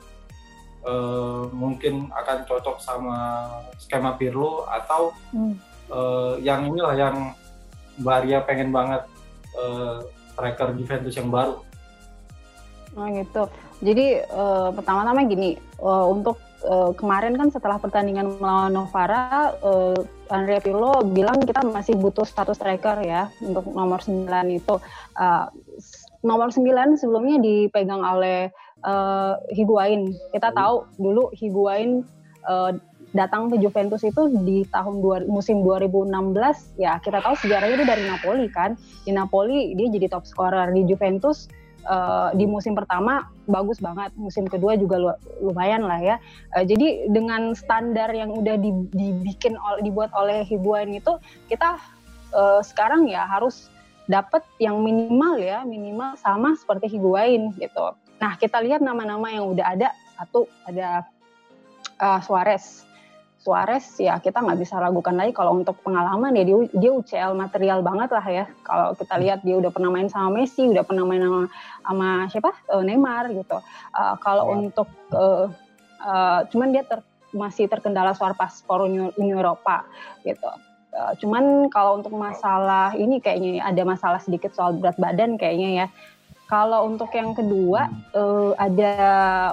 uh, 0.86 1.48
mungkin 1.54 2.10
akan 2.10 2.46
cocok 2.46 2.76
sama 2.78 3.48
skema 3.78 4.14
Pirlo 4.18 4.66
atau 4.66 5.14
hmm. 5.34 5.54
uh, 5.90 6.34
yang 6.42 6.66
inilah 6.68 6.94
yang 6.94 7.16
Mbak 8.00 8.14
Arya 8.24 8.38
pengen 8.48 8.70
banget 8.72 9.02
uh, 9.58 10.00
striker 10.32 10.72
Juventus 10.74 11.14
yang 11.14 11.28
baru. 11.28 11.60
Oh 12.92 13.08
gitu. 13.08 13.42
Jadi 13.82 14.20
uh, 14.30 14.70
pertama-tama 14.70 15.26
gini, 15.26 15.58
uh, 15.82 16.06
untuk 16.06 16.38
uh, 16.68 16.92
kemarin 16.94 17.34
kan 17.34 17.48
setelah 17.50 17.80
pertandingan 17.80 18.38
melawan 18.38 18.72
Novara, 18.72 19.56
uh, 19.58 19.96
Andrea 20.30 20.62
Pirlo 20.62 21.02
bilang 21.10 21.42
kita 21.42 21.64
masih 21.66 21.98
butuh 21.98 22.24
status 22.24 22.56
striker 22.56 23.00
ya 23.02 23.28
untuk 23.42 23.66
nomor 23.72 24.00
9 24.00 24.28
itu. 24.52 24.74
Uh, 25.18 25.48
nomor 26.22 26.54
9 26.54 27.00
sebelumnya 27.00 27.42
dipegang 27.42 28.00
oleh 28.06 28.54
uh, 28.84 29.38
Higuain. 29.50 30.14
Kita 30.34 30.50
hmm. 30.52 30.56
tahu 30.56 30.76
dulu 30.98 31.24
Higuain 31.34 32.02
uh, 32.46 32.72
datang 33.12 33.52
ke 33.52 33.60
Juventus 33.60 34.00
itu 34.02 34.32
di 34.44 34.64
tahun 34.72 35.04
dua, 35.04 35.16
musim 35.28 35.60
2016 35.60 36.80
ya 36.80 36.96
kita 36.96 37.20
tahu 37.20 37.36
sejarahnya 37.44 37.76
itu 37.76 37.86
dari 37.86 38.04
Napoli 38.08 38.46
kan. 38.48 38.76
Di 39.04 39.12
Napoli 39.12 39.76
dia 39.76 39.88
jadi 39.92 40.08
top 40.08 40.24
scorer 40.24 40.72
di 40.72 40.88
Juventus 40.88 41.48
uh, 41.86 42.30
di 42.34 42.48
musim 42.48 42.72
pertama 42.72 43.28
bagus 43.50 43.82
banget, 43.82 44.14
musim 44.14 44.46
kedua 44.46 44.78
juga 44.78 45.18
lumayan 45.42 45.84
lah 45.86 46.00
ya. 46.00 46.16
Uh, 46.56 46.64
jadi 46.64 47.10
dengan 47.10 47.52
standar 47.52 48.10
yang 48.14 48.32
udah 48.32 48.56
dibikin 48.58 49.58
dibuat 49.82 50.10
oleh 50.16 50.46
Higuain 50.46 50.92
itu 50.94 51.18
kita 51.50 51.78
uh, 52.34 52.60
sekarang 52.64 53.06
ya 53.10 53.26
harus 53.28 53.68
dapat 54.10 54.42
yang 54.58 54.82
minimal 54.82 55.38
ya, 55.38 55.62
minimal 55.62 56.18
sama 56.18 56.58
seperti 56.58 56.98
Higuain 56.98 57.54
gitu. 57.60 57.94
Nah, 58.22 58.38
kita 58.38 58.62
lihat 58.62 58.78
nama-nama 58.78 59.26
yang 59.34 59.50
udah 59.50 59.66
ada. 59.66 59.90
Satu, 60.14 60.46
ada 60.62 61.02
uh, 61.98 62.20
Suarez. 62.22 62.86
Suarez 63.42 63.98
ya 63.98 64.22
kita 64.22 64.38
nggak 64.38 64.54
bisa 64.54 64.78
ragukan 64.78 65.18
lagi 65.18 65.34
kalau 65.34 65.58
untuk 65.58 65.74
pengalaman 65.82 66.30
ya 66.38 66.46
dia, 66.46 66.62
dia 66.78 66.90
UCL 66.94 67.34
material 67.34 67.82
banget 67.82 68.14
lah 68.14 68.26
ya. 68.30 68.44
Kalau 68.62 68.94
kita 68.94 69.18
lihat 69.18 69.42
dia 69.42 69.58
udah 69.58 69.74
pernah 69.74 69.90
main 69.90 70.06
sama 70.06 70.38
Messi, 70.38 70.62
udah 70.70 70.86
pernah 70.86 71.02
main 71.02 71.18
sama, 71.18 71.42
sama 71.82 72.08
siapa 72.30 72.54
uh, 72.70 72.86
Neymar 72.86 73.34
gitu. 73.34 73.58
Uh, 73.90 74.14
kalau 74.22 74.46
oh. 74.46 74.62
untuk 74.62 74.86
uh, 75.10 75.50
uh, 76.06 76.46
cuman 76.54 76.70
dia 76.70 76.86
ter, 76.86 77.02
masih 77.34 77.66
terkendala 77.66 78.14
soal 78.14 78.38
paspor 78.38 78.86
Uni, 78.86 79.10
Uni 79.18 79.34
Eropa 79.34 79.90
gitu. 80.22 80.46
Uh, 80.94 81.10
cuman 81.18 81.66
kalau 81.66 81.98
untuk 81.98 82.14
masalah 82.14 82.94
ini 82.94 83.18
kayaknya 83.18 83.66
ada 83.66 83.82
masalah 83.82 84.22
sedikit 84.22 84.54
soal 84.54 84.78
berat 84.78 84.94
badan 85.02 85.34
kayaknya 85.34 85.70
ya. 85.82 85.86
Kalau 86.52 86.84
untuk 86.84 87.08
yang 87.16 87.32
kedua 87.32 87.88
hmm. 87.88 88.12
uh, 88.12 88.52
ada 88.60 88.92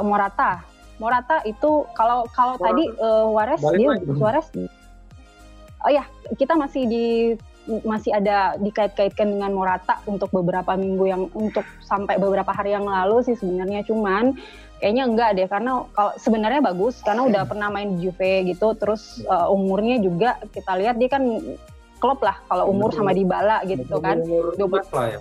Morata. 0.04 0.68
Morata 1.00 1.40
itu 1.48 1.88
kalau 1.96 2.28
kalau 2.36 2.60
tadi 2.60 2.84
uh, 3.00 3.32
Wares 3.32 3.64
dia 3.80 3.96
Suarez. 4.04 4.52
Oh 5.80 5.88
ya, 5.88 6.04
kita 6.36 6.60
masih 6.60 6.84
di 6.92 7.08
masih 7.88 8.12
ada 8.12 8.60
dikait-kaitkan 8.60 9.32
dengan 9.32 9.56
Morata 9.56 10.04
untuk 10.12 10.28
beberapa 10.36 10.76
minggu 10.76 11.06
yang 11.08 11.24
untuk 11.32 11.64
sampai 11.80 12.20
beberapa 12.20 12.52
hari 12.52 12.76
yang 12.76 12.84
lalu 12.84 13.24
sih 13.24 13.38
sebenarnya 13.38 13.86
cuman 13.86 14.34
kayaknya 14.82 15.04
enggak 15.06 15.30
deh 15.38 15.46
karena 15.46 15.86
kalau 15.94 16.12
sebenarnya 16.18 16.66
bagus 16.66 16.98
karena 17.06 17.30
udah 17.30 17.44
pernah 17.46 17.70
main 17.70 17.94
di 17.96 18.10
Juve 18.10 18.50
gitu 18.50 18.74
terus 18.74 19.22
uh, 19.30 19.54
umurnya 19.54 20.02
juga 20.02 20.42
kita 20.50 20.82
lihat 20.82 20.98
dia 20.98 21.14
kan 21.14 21.24
klub 22.02 22.20
lah 22.26 22.42
kalau 22.50 22.74
umur 22.74 22.90
sama 22.90 23.14
Dybala 23.14 23.62
gitu 23.70 24.02
kan. 24.02 24.18
Umur 24.26 24.82
lah 24.90 25.16
ya 25.16 25.20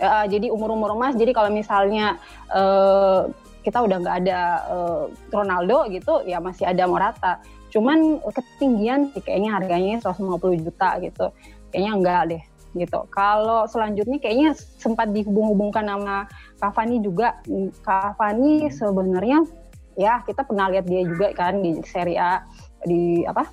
uh, 0.00 0.26
jadi 0.26 0.50
umur-umur 0.50 0.94
emas 0.96 1.14
jadi 1.14 1.30
kalau 1.34 1.50
misalnya 1.50 2.18
uh, 2.50 3.28
kita 3.64 3.80
udah 3.80 3.96
nggak 4.04 4.16
ada 4.28 4.40
uh, 4.68 5.02
Ronaldo 5.32 5.88
gitu 5.88 6.20
ya 6.28 6.38
masih 6.38 6.68
ada 6.68 6.84
Morata. 6.84 7.40
Cuman 7.72 8.22
ketinggian 8.30 9.10
sih 9.10 9.24
kayaknya 9.24 9.56
harganya 9.56 9.98
150 9.98 10.62
juta 10.62 11.00
gitu. 11.00 11.26
Kayaknya 11.72 11.92
enggak 11.96 12.22
deh 12.30 12.42
gitu. 12.76 13.00
Kalau 13.08 13.64
selanjutnya 13.66 14.20
kayaknya 14.20 14.52
sempat 14.54 15.10
dihubung-hubungkan 15.16 15.88
sama 15.88 16.28
Cavani 16.60 17.00
juga. 17.00 17.40
Cavani 17.82 18.68
sebenarnya 18.68 19.42
ya 19.96 20.20
kita 20.22 20.44
pernah 20.44 20.68
lihat 20.70 20.86
dia 20.86 21.02
juga 21.06 21.32
kan 21.32 21.64
di 21.64 21.80
Serie 21.88 22.20
A 22.20 22.44
di 22.84 23.24
apa 23.24 23.48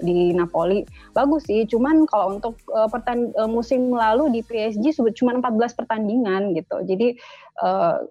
di 0.00 0.34
Napoli. 0.34 0.82
Bagus 1.14 1.46
sih 1.46 1.66
cuman 1.68 2.06
kalau 2.08 2.38
untuk 2.38 2.58
uh, 2.70 2.90
pertan 2.90 3.30
uh, 3.38 3.50
musim 3.50 3.94
lalu 3.94 4.30
di 4.32 4.40
PSG 4.42 4.94
cuma 5.14 5.36
14 5.38 5.78
pertandingan 5.78 6.54
gitu. 6.56 6.82
Jadi 6.82 7.18
uh, 7.62 8.02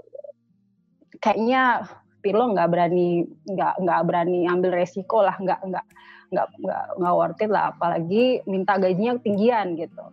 kayaknya 1.19 1.87
Pirlo 2.23 2.55
nggak 2.55 2.69
berani 2.71 3.27
nggak 3.51 3.83
nggak 3.83 4.01
berani 4.07 4.47
ambil 4.47 4.71
resiko 4.71 5.19
lah 5.19 5.35
nggak 5.35 5.59
nggak 5.67 5.85
nggak 6.31 6.47
nggak 6.63 6.83
nggak 6.99 7.15
worth 7.15 7.43
it 7.43 7.51
lah. 7.51 7.75
Apalagi 7.75 8.39
minta 8.47 8.79
gajinya 8.79 9.19
ketinggian 9.19 9.75
gitu. 9.75 10.03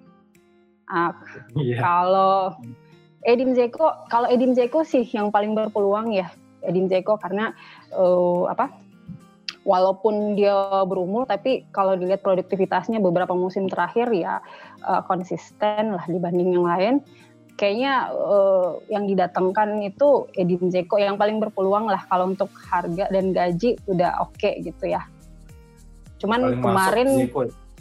Uh, 0.90 1.14
yeah. 1.54 1.78
kalau 1.78 2.58
Edin 3.22 3.54
Zeko 3.54 4.10
kalau 4.10 4.26
Edin 4.26 4.58
Zeko 4.58 4.82
sih 4.82 5.06
yang 5.06 5.30
paling 5.30 5.54
berpeluang 5.54 6.10
ya. 6.10 6.26
Edin 6.60 6.90
Zeko 6.90 7.16
karena 7.16 7.54
uh, 7.94 8.50
apa 8.50 8.89
walaupun 9.64 10.38
dia 10.38 10.54
berumur 10.88 11.28
tapi 11.28 11.68
kalau 11.72 11.92
dilihat 11.96 12.24
produktivitasnya 12.24 12.96
beberapa 12.96 13.36
musim 13.36 13.68
terakhir 13.68 14.08
ya 14.12 14.40
uh, 14.84 15.04
konsisten 15.04 15.92
lah 15.96 16.04
dibanding 16.08 16.56
yang 16.56 16.66
lain 16.66 16.94
kayaknya 17.60 18.08
uh, 18.08 18.80
yang 18.88 19.04
didatangkan 19.04 19.84
itu 19.84 20.24
Edin 20.32 20.72
Zeko 20.72 20.96
yang 20.96 21.20
paling 21.20 21.36
berpeluang 21.36 21.92
lah 21.92 22.00
kalau 22.08 22.32
untuk 22.32 22.48
harga 22.72 23.12
dan 23.12 23.36
gaji 23.36 23.76
udah 23.84 24.24
oke 24.24 24.32
okay 24.40 24.64
gitu 24.64 24.88
ya 24.88 25.04
cuman 26.16 26.40
paling 26.40 26.60
kemarin 26.64 27.08
ya? 27.20 27.26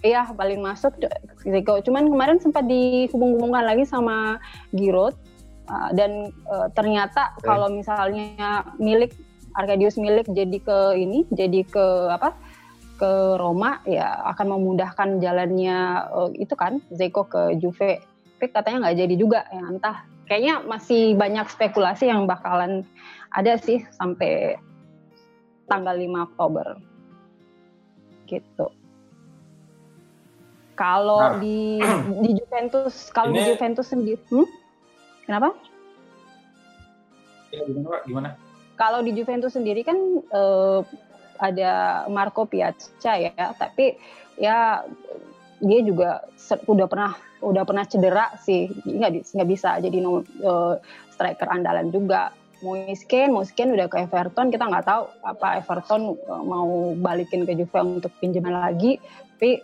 iya 0.03 0.21
paling 0.35 0.59
masuk 0.59 0.99
Zeko 1.47 1.79
cuman 1.79 2.11
kemarin 2.11 2.37
sempat 2.43 2.67
dihubung-hubungkan 2.67 3.63
lagi 3.63 3.87
sama 3.87 4.43
Giroud 4.75 5.15
uh, 5.71 5.89
dan 5.95 6.35
uh, 6.51 6.67
ternyata 6.75 7.31
okay. 7.39 7.47
kalau 7.47 7.71
misalnya 7.71 8.67
milik 8.75 9.15
Arkadius 9.55 9.97
milik 9.97 10.29
jadi 10.29 10.57
ke 10.61 10.77
ini 10.97 11.25
jadi 11.33 11.65
ke 11.65 11.85
apa 12.13 12.35
ke 12.99 13.39
Roma 13.39 13.79
ya 13.87 14.27
akan 14.35 14.59
memudahkan 14.59 15.23
jalannya 15.23 15.77
uh, 16.11 16.29
itu 16.35 16.53
kan 16.53 16.83
Zeko 16.91 17.25
ke 17.25 17.55
Juve 17.57 18.03
tapi 18.39 18.51
katanya 18.51 18.87
nggak 18.87 18.97
jadi 19.03 19.15
juga 19.19 19.39
ya 19.51 19.63
entah 19.67 19.97
kayaknya 20.27 20.63
masih 20.63 21.15
banyak 21.15 21.47
spekulasi 21.49 22.07
yang 22.11 22.27
bakalan 22.29 22.85
ada 23.33 23.57
sih 23.57 23.81
sampai 23.95 24.59
tanggal 25.69 25.95
5 25.97 26.27
Oktober 26.33 26.67
gitu. 28.29 28.67
Kalau 30.77 31.19
nah. 31.19 31.41
di 31.41 31.81
di 32.23 32.29
Juventus, 32.37 33.09
kalau 33.11 33.35
di 33.35 33.41
Juventus 33.43 33.89
sendiri, 33.89 34.21
hmm? 34.31 34.47
kenapa? 35.27 35.51
Ya, 37.51 37.65
gimana, 37.65 37.87
Pak? 37.89 38.01
Gimana? 38.05 38.29
Kalau 38.79 39.03
di 39.03 39.11
Juventus 39.11 39.59
sendiri 39.59 39.83
kan 39.83 39.99
eh, 40.23 40.79
ada 41.39 42.03
Marco 42.07 42.47
Piazza 42.47 43.15
ya, 43.19 43.31
tapi 43.55 43.95
ya 44.39 44.83
dia 45.59 45.79
juga 45.83 46.23
udah 46.67 46.87
pernah 46.87 47.11
udah 47.39 47.63
pernah 47.63 47.87
cedera 47.87 48.35
sih, 48.39 48.67
nggak 48.83 49.47
bisa 49.47 49.79
jadi 49.79 50.03
uh, 50.03 50.75
striker 51.15 51.47
andalan 51.47 51.87
juga. 51.91 52.35
Moisken, 52.59 53.31
Moisken 53.31 53.71
udah 53.71 53.87
ke 53.87 54.03
Everton, 54.03 54.51
kita 54.51 54.67
nggak 54.67 54.83
tahu 54.83 55.07
apa 55.23 55.63
Everton 55.63 56.19
uh, 56.27 56.43
mau 56.43 56.91
balikin 56.99 57.47
ke 57.47 57.55
Juve 57.55 57.79
untuk 57.79 58.11
pinjaman 58.19 58.51
lagi, 58.51 58.99
tapi 59.39 59.63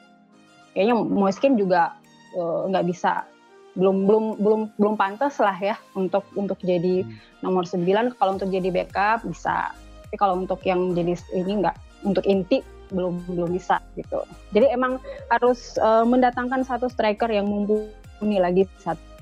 kayaknya 0.71 0.95
Moisken 0.95 1.59
juga 1.59 1.91
uh, 2.39 2.71
nggak 2.71 2.87
bisa 2.87 3.27
belum 3.75 4.07
belum 4.07 4.25
belum 4.39 4.61
belum 4.79 4.95
pantas 4.95 5.39
lah 5.43 5.55
ya 5.59 5.75
untuk 5.99 6.23
untuk 6.39 6.59
jadi 6.63 7.03
hmm. 7.03 7.43
nomor 7.43 7.67
9 7.67 8.15
kalau 8.15 8.31
untuk 8.39 8.49
jadi 8.49 8.71
backup 8.71 9.27
bisa. 9.27 9.75
Tapi 10.07 10.15
kalau 10.15 10.39
untuk 10.39 10.63
yang 10.63 10.95
jadi 10.95 11.15
ini 11.35 11.63
enggak 11.63 11.75
untuk 12.07 12.23
inti 12.23 12.63
belum 12.93 13.19
belum 13.27 13.49
bisa 13.51 13.83
gitu. 13.99 14.23
Jadi 14.55 14.71
emang 14.71 15.01
harus 15.27 15.75
uh, 15.81 16.07
mendatangkan 16.07 16.63
satu 16.63 16.87
striker 16.87 17.27
yang 17.27 17.49
mumpuni 17.49 18.37
lagi 18.39 18.63
satu 18.79 19.15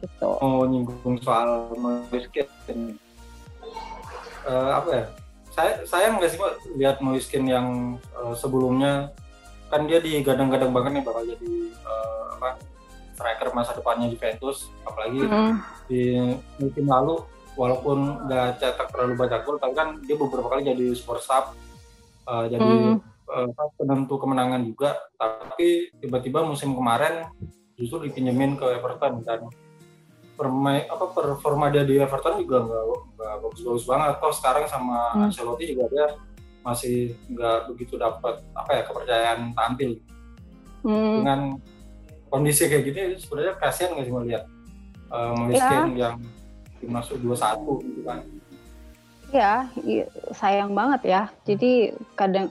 gitu. 0.00 0.28
Oh 0.40 0.64
nyinggung 0.64 1.20
soal 1.20 1.72
Moiskin 1.76 2.48
uh, 4.48 4.70
apa 4.80 4.90
ya? 4.90 5.04
Saya 5.50 5.72
saya 5.84 6.06
nggak 6.14 6.30
sih 6.30 6.40
lihat 6.78 6.96
Moiskin 7.04 7.44
yang 7.46 7.98
uh, 8.16 8.34
sebelumnya 8.34 9.12
kan 9.70 9.86
dia 9.86 10.02
digadang-gadang 10.02 10.74
banget 10.74 10.90
nih 10.98 11.04
bakal 11.06 11.22
jadi 11.22 11.50
uh, 11.86 12.22
apa 12.36 12.48
striker 13.14 13.48
masa 13.54 13.72
depannya 13.78 14.10
Juventus 14.10 14.68
apalagi 14.82 15.22
mm. 15.22 15.52
di 15.86 16.02
musim 16.58 16.86
lalu 16.90 17.22
walaupun 17.54 18.26
nggak 18.26 18.58
cetak 18.58 18.88
terlalu 18.90 19.14
banyak 19.14 19.40
gol 19.46 19.56
tapi 19.62 19.74
kan 19.78 19.88
dia 20.02 20.16
beberapa 20.18 20.48
kali 20.50 20.66
jadi 20.66 20.86
super 20.98 21.22
sub 21.22 21.54
uh, 22.26 22.44
jadi 22.50 22.96
mm. 22.96 22.96
uh, 23.30 23.70
penentu 23.78 24.18
kemenangan 24.18 24.66
juga 24.66 24.98
tapi 25.14 25.94
tiba-tiba 26.02 26.42
musim 26.42 26.74
kemarin 26.74 27.30
justru 27.78 28.10
dipinjemin 28.10 28.58
ke 28.58 28.66
Everton 28.76 29.22
dan 29.22 29.46
permain 30.40 30.88
apa 30.88 31.12
performa 31.12 31.68
dia 31.68 31.84
di 31.84 32.00
Everton 32.00 32.40
juga 32.40 32.64
nggak 32.64 33.36
bagus-bagus 33.44 33.84
banget 33.84 34.08
atau 34.16 34.30
sekarang 34.32 34.64
sama 34.66 35.14
mm. 35.14 35.24
Ancelotti 35.28 35.64
juga 35.70 35.84
dia 35.92 36.06
masih 36.60 37.16
nggak 37.32 37.72
begitu 37.72 37.96
dapat 37.96 38.40
apa 38.52 38.70
ya 38.76 38.82
kepercayaan 38.84 39.40
tampil. 39.56 40.00
Hmm. 40.80 41.20
dengan 41.20 41.40
kondisi 42.32 42.64
kayak 42.64 42.84
gini 42.88 43.00
sebenarnya 43.20 43.52
kasihan 43.60 43.92
nggak 43.92 44.06
sih 44.08 44.14
melihat 44.16 44.44
uh, 45.12 45.36
Moiskin 45.36 45.92
ya. 45.92 46.08
yang 46.08 46.16
masuk 46.88 47.20
dua 47.20 47.36
satu 47.36 47.84
gitu 47.84 48.00
kan? 48.00 48.24
Ya 49.28 49.68
sayang 50.32 50.72
banget 50.72 51.04
ya. 51.04 51.22
Jadi 51.44 51.92
kadang 52.16 52.48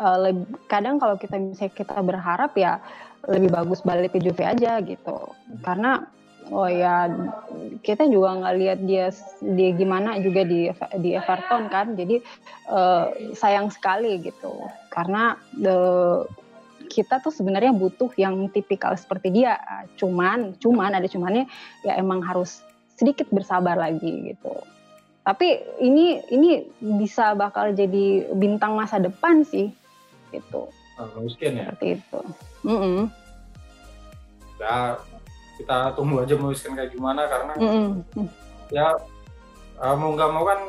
uh, 0.00 0.32
kadang 0.72 0.96
kalau 0.96 1.20
kita 1.20 1.36
misalnya 1.36 1.76
kita 1.76 2.00
berharap 2.00 2.56
ya 2.56 2.80
lebih 3.28 3.52
bagus 3.52 3.84
balik 3.84 4.16
ke 4.16 4.18
Juve 4.24 4.42
aja 4.42 4.80
gitu. 4.80 5.16
Karena 5.60 6.08
Oh 6.50 6.66
ya, 6.66 7.06
kita 7.86 8.10
juga 8.10 8.34
nggak 8.42 8.56
lihat 8.58 8.78
dia 8.82 9.14
dia 9.40 9.70
gimana 9.78 10.18
juga 10.18 10.42
di 10.42 10.66
di 10.98 11.14
Everton 11.14 11.70
kan, 11.70 11.94
jadi 11.94 12.18
uh, 12.66 13.14
sayang 13.32 13.70
sekali 13.70 14.18
gitu, 14.20 14.66
karena 14.90 15.38
the, 15.54 15.76
kita 16.90 17.22
tuh 17.22 17.30
sebenarnya 17.30 17.70
butuh 17.72 18.10
yang 18.18 18.50
tipikal 18.50 18.92
seperti 18.98 19.30
dia, 19.32 19.56
cuman 19.96 20.58
cuman 20.58 20.98
ada 20.98 21.06
cumannya 21.06 21.46
ya 21.86 21.96
emang 21.96 22.20
harus 22.20 22.60
sedikit 22.98 23.30
bersabar 23.30 23.78
lagi 23.78 24.34
gitu. 24.34 24.52
Tapi 25.22 25.62
ini 25.78 26.20
ini 26.34 26.66
bisa 26.98 27.38
bakal 27.38 27.70
jadi 27.72 28.34
bintang 28.34 28.74
masa 28.74 28.98
depan 28.98 29.46
sih, 29.46 29.70
gitu. 30.34 30.68
Oh, 30.98 31.08
mungkin 31.16 31.50
ya. 31.54 31.70
Seperti 31.70 32.02
itu. 32.02 32.20
Mm 32.66 32.78
-mm. 32.82 33.00
Ya, 34.60 35.00
kita 35.62 35.94
tunggu 35.94 36.26
aja 36.26 36.34
Moiskin 36.34 36.74
kayak 36.74 36.90
gimana 36.90 37.30
karena 37.30 37.52
mm 37.54 37.70
-hmm. 37.70 38.26
ya 38.74 38.98
uh, 39.78 39.94
mau 39.94 40.12
nggak 40.18 40.30
mau 40.34 40.42
kan 40.42 40.60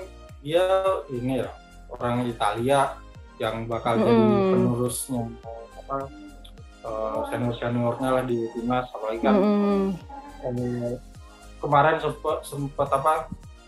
dia 0.45 0.63
ini 1.09 1.41
ya 1.41 1.49
orang 1.89 2.29
Italia 2.29 2.93
yang 3.41 3.65
bakal 3.65 3.97
mm 3.97 4.01
-hmm. 4.05 4.13
jadi 4.13 4.25
penerusnya 4.53 5.21
apa 5.83 5.97
uh, 6.85 7.19
senior 7.33 7.55
seniornya 7.57 8.09
lah 8.13 8.23
di 8.23 8.37
timnas 8.53 8.85
apalagi 8.93 9.19
kan 9.25 9.35
mm 9.35 9.89
-hmm. 10.45 10.93
kemarin 11.57 11.97
sempat 11.97 12.37
sempat 12.45 12.89
apa 12.93 13.13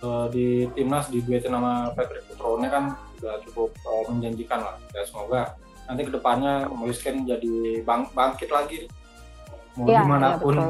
uh, 0.05 0.27
di 0.29 0.69
timnas 0.77 1.09
di 1.09 1.25
duetin 1.25 1.57
nama 1.57 1.89
Patrick 1.97 2.29
Putrone 2.29 2.69
kan 2.69 2.93
sudah 3.17 3.41
cukup 3.49 3.73
uh, 3.89 4.03
menjanjikan 4.13 4.61
lah 4.61 4.75
ya 4.93 5.01
semoga 5.07 5.57
nanti 5.89 6.01
ke 6.05 6.11
depannya 6.13 6.69
Moiskin 6.69 7.25
jadi 7.25 7.81
bang 7.85 8.09
bangkit 8.13 8.49
lagi 8.49 8.89
mau 9.75 9.87
ya, 9.91 10.01
di 10.01 10.07
mana 10.07 10.39
pun 10.39 10.55
ya, 10.55 10.65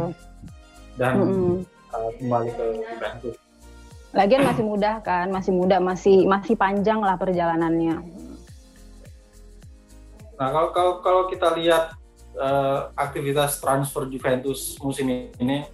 dan 0.95 1.13
mm 1.19 1.27
-hmm. 1.27 1.55
uh, 1.91 2.11
kembali 2.19 2.49
ke 2.55 2.65
Juventus. 2.83 3.35
Lagian 4.15 4.43
masih 4.47 4.63
muda 4.63 4.91
kan, 5.03 5.27
masih 5.27 5.51
muda, 5.51 5.77
masih 5.83 6.23
masih 6.23 6.55
panjang 6.55 7.03
lah 7.03 7.19
perjalanannya. 7.19 7.99
Nah 10.35 10.47
kalau 10.51 10.69
kalau, 10.71 10.93
kalau 11.03 11.21
kita 11.27 11.51
lihat 11.59 11.95
uh, 12.39 12.91
aktivitas 12.95 13.59
transfer 13.59 14.07
Juventus 14.07 14.79
musim 14.79 15.11
ini, 15.11 15.67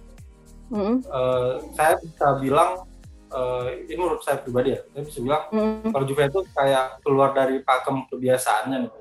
mm 0.70 0.74
-hmm. 0.74 0.96
uh, 1.06 1.62
saya 1.78 1.98
bisa 2.02 2.26
bilang 2.42 2.82
uh, 3.30 3.66
ini 3.70 3.94
menurut 3.98 4.22
saya 4.26 4.42
pribadi 4.42 4.74
ya, 4.74 4.80
saya 4.90 5.02
bisa 5.06 5.18
bilang 5.22 5.42
mm 5.50 5.90
kalau 5.94 6.04
Juventus 6.06 6.46
kayak 6.54 6.86
keluar 7.02 7.30
dari 7.30 7.62
pakem 7.62 8.06
kebiasaannya 8.10 8.78
nih. 8.86 8.92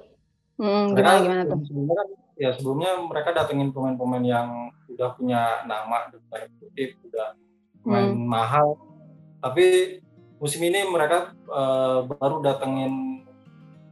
Mm, 0.62 0.86
gimana, 0.93 1.17
gimana 1.25 1.43
tuh? 1.49 1.60
Sebenarnya 1.65 1.95
kan 1.97 2.07
ya 2.39 2.56
sebelumnya 2.56 3.00
mereka 3.04 3.36
datengin 3.36 3.72
pemain-pemain 3.72 4.26
yang 4.26 4.50
udah 4.91 5.10
punya 5.15 5.63
nama 5.67 6.12
dan 6.12 6.48
kutip 6.60 7.00
udah 7.08 7.36
main 7.88 8.13
hmm. 8.13 8.28
mahal 8.28 8.78
tapi 9.41 9.98
musim 10.38 10.62
ini 10.62 10.86
mereka 10.86 11.34
uh, 11.50 12.06
baru 12.06 12.41
datengin 12.41 13.26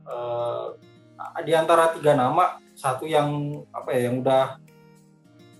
uh, 0.05 0.73
di 1.45 1.53
antara 1.55 1.93
tiga 1.95 2.13
nama 2.13 2.59
satu 2.75 3.05
yang 3.05 3.59
apa 3.73 3.89
ya 3.95 3.99
yang 4.09 4.15
udah 4.23 4.45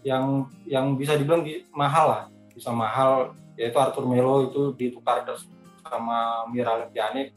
yang 0.04 0.26
yang 0.63 0.86
bisa 0.96 1.20
dibilang 1.20 1.44
mahal 1.76 2.06
lah 2.08 2.24
bisa 2.56 2.72
mahal 2.72 3.36
yaitu 3.60 3.76
Arthur 3.76 4.08
Melo 4.08 4.48
itu 4.48 4.72
ditukar 4.80 5.28
sama 5.84 6.48
Mira 6.48 6.88
Pjanic 6.88 7.36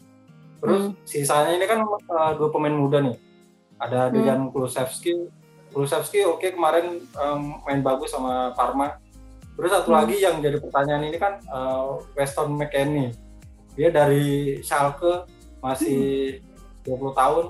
terus 0.62 0.94
hmm. 0.94 0.96
sisanya 1.02 1.58
ini 1.58 1.66
kan 1.66 1.82
uh, 1.82 2.32
dua 2.38 2.48
pemain 2.54 2.74
muda 2.74 3.02
nih 3.02 3.18
ada 3.82 4.06
Dejan 4.14 4.46
hmm. 4.46 4.50
Kulusevski 4.54 5.26
Kulusevski 5.72 6.22
oke 6.22 6.38
okay, 6.38 6.50
kemarin 6.54 7.02
um, 7.16 7.64
main 7.64 7.80
bagus 7.80 8.12
sama 8.12 8.52
Parma. 8.52 9.00
Terus 9.56 9.72
satu 9.72 9.90
hmm. 9.90 9.98
lagi 9.98 10.16
yang 10.20 10.36
jadi 10.38 10.60
pertanyaan 10.60 11.08
ini 11.08 11.16
kan 11.16 11.40
uh, 11.48 11.98
Weston 12.12 12.54
McKennie. 12.54 13.16
Dia 13.72 13.88
dari 13.88 14.60
Schalke 14.60 15.24
masih 15.64 16.38
hmm. 16.84 16.92
20 16.92 17.20
tahun, 17.20 17.44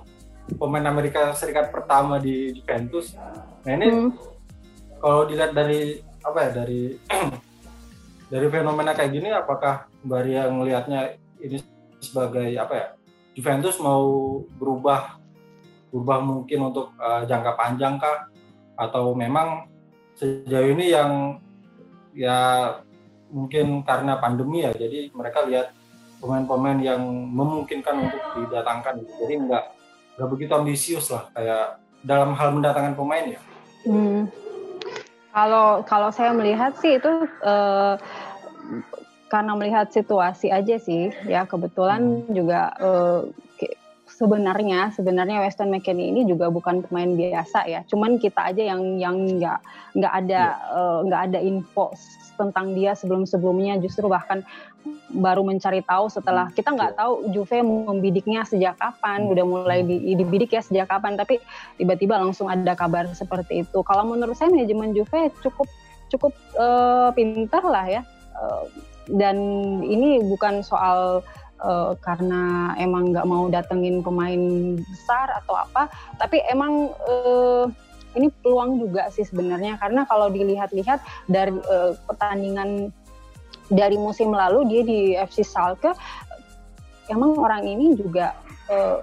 pemain 0.54 0.86
Amerika 0.86 1.34
Serikat 1.34 1.74
pertama 1.74 2.22
di 2.22 2.54
Juventus. 2.54 3.18
Nah 3.66 3.72
ini 3.74 3.90
hmm. 3.90 4.10
kalau 5.02 5.26
dilihat 5.26 5.50
dari 5.50 5.98
apa 6.22 6.38
ya 6.46 6.50
dari 6.62 6.94
dari 8.32 8.46
fenomena 8.46 8.94
kayak 8.94 9.12
gini, 9.18 9.28
apakah 9.34 9.90
Mbak 10.06 10.20
Ria 10.22 10.42
ngelihatnya 10.46 11.00
ini 11.42 11.58
sebagai 12.02 12.50
apa 12.58 12.74
ya 12.74 12.86
Juventus 13.38 13.78
mau 13.78 14.38
berubah 14.58 15.21
berubah 15.92 16.24
mungkin 16.24 16.72
untuk 16.72 16.96
uh, 16.96 17.22
jangka 17.28 17.52
panjang 17.52 18.00
kah 18.00 18.32
atau 18.80 19.12
memang 19.12 19.68
sejauh 20.16 20.72
ini 20.72 20.88
yang 20.88 21.36
ya 22.16 22.72
mungkin 23.28 23.84
karena 23.84 24.16
pandemi 24.16 24.64
ya 24.64 24.72
jadi 24.72 25.12
mereka 25.12 25.44
lihat 25.44 25.76
pemain-pemain 26.20 26.80
yang 26.80 27.00
memungkinkan 27.32 28.08
untuk 28.08 28.22
didatangkan 28.40 29.04
jadi 29.20 29.34
nggak 29.44 29.64
nggak 30.16 30.28
begitu 30.28 30.52
ambisius 30.52 31.12
lah 31.12 31.28
kayak 31.36 31.80
dalam 32.04 32.32
hal 32.36 32.52
mendatangkan 32.52 32.96
pemain 32.96 33.26
ya 33.36 33.40
hmm. 33.88 34.28
kalau 35.32 35.84
kalau 35.84 36.08
saya 36.08 36.32
melihat 36.32 36.72
sih 36.80 36.96
itu 36.96 37.12
uh, 37.44 37.96
karena 39.32 39.52
melihat 39.56 39.88
situasi 39.88 40.52
aja 40.52 40.76
sih 40.76 41.08
ya 41.24 41.48
kebetulan 41.48 42.28
hmm. 42.28 42.32
juga 42.36 42.68
uh, 42.80 43.24
sebenarnya 44.22 44.94
sebenarnya 44.94 45.42
Weston 45.42 45.74
McKennie 45.74 46.14
ini 46.14 46.22
juga 46.22 46.46
bukan 46.46 46.86
pemain 46.86 47.10
biasa 47.10 47.66
ya. 47.66 47.82
Cuman 47.90 48.22
kita 48.22 48.54
aja 48.54 48.62
yang 48.62 49.02
yang 49.02 49.18
nggak 49.18 49.58
nggak 49.98 50.12
ada 50.22 50.42
iya. 50.54 50.78
eh, 50.78 50.98
nggak 51.10 51.20
yeah. 51.26 51.26
uh, 51.26 51.34
ada 51.34 51.38
info 51.42 51.90
tentang 52.38 52.78
dia 52.78 52.94
sebelum-sebelumnya 52.94 53.82
justru 53.82 54.06
bahkan 54.06 54.46
baru 55.12 55.44
mencari 55.44 55.84
tahu 55.84 56.08
setelah 56.10 56.48
kita 56.50 56.74
nggak 56.74 56.96
iya. 56.96 56.98
tahu 56.98 57.12
Juve 57.30 57.60
membidiknya 57.62 58.42
sejak 58.42 58.78
kapan 58.80 59.28
udah 59.30 59.44
mulai 59.44 59.84
di, 59.84 60.16
dibidik 60.16 60.50
ya 60.54 60.62
sejak 60.64 60.90
kapan 60.90 61.14
tapi 61.14 61.38
tiba-tiba 61.76 62.18
langsung 62.18 62.50
ada 62.50 62.72
kabar 62.74 63.06
seperti 63.12 63.62
itu 63.62 63.78
kalau 63.86 64.08
menurut 64.08 64.34
saya 64.34 64.50
manajemen 64.50 64.96
Juve 64.96 65.30
cukup 65.44 65.68
cukup 66.10 66.32
uh, 66.58 67.14
pintar 67.14 67.62
lah 67.62 67.86
ya 67.86 68.02
uh, 68.34 68.64
dan 69.12 69.36
ini 69.84 70.22
bukan 70.26 70.64
soal 70.64 71.22
uh, 71.64 71.94
karena 72.02 72.74
emang 72.76 73.14
nggak 73.14 73.26
mau 73.26 73.48
datengin 73.48 74.02
pemain 74.02 74.76
besar 74.78 75.30
atau 75.42 75.56
apa 75.56 75.88
tapi 76.18 76.42
emang 76.50 76.90
uh, 77.06 77.66
ini 78.12 78.28
peluang 78.44 78.76
juga 78.76 79.08
sih 79.08 79.24
sebenarnya 79.24 79.80
karena 79.80 80.04
kalau 80.04 80.28
dilihat-lihat 80.28 81.00
dari 81.30 81.54
uh, 81.70 81.96
pertandingan 82.04 82.92
dari 83.72 83.96
musim 83.96 84.34
lalu 84.36 84.68
dia 84.68 84.82
di 84.84 85.00
FC 85.16 85.40
Schalke 85.46 85.96
emang 87.08 87.34
orang 87.40 87.64
ini 87.64 87.96
juga 87.96 88.36
uh, 88.68 89.00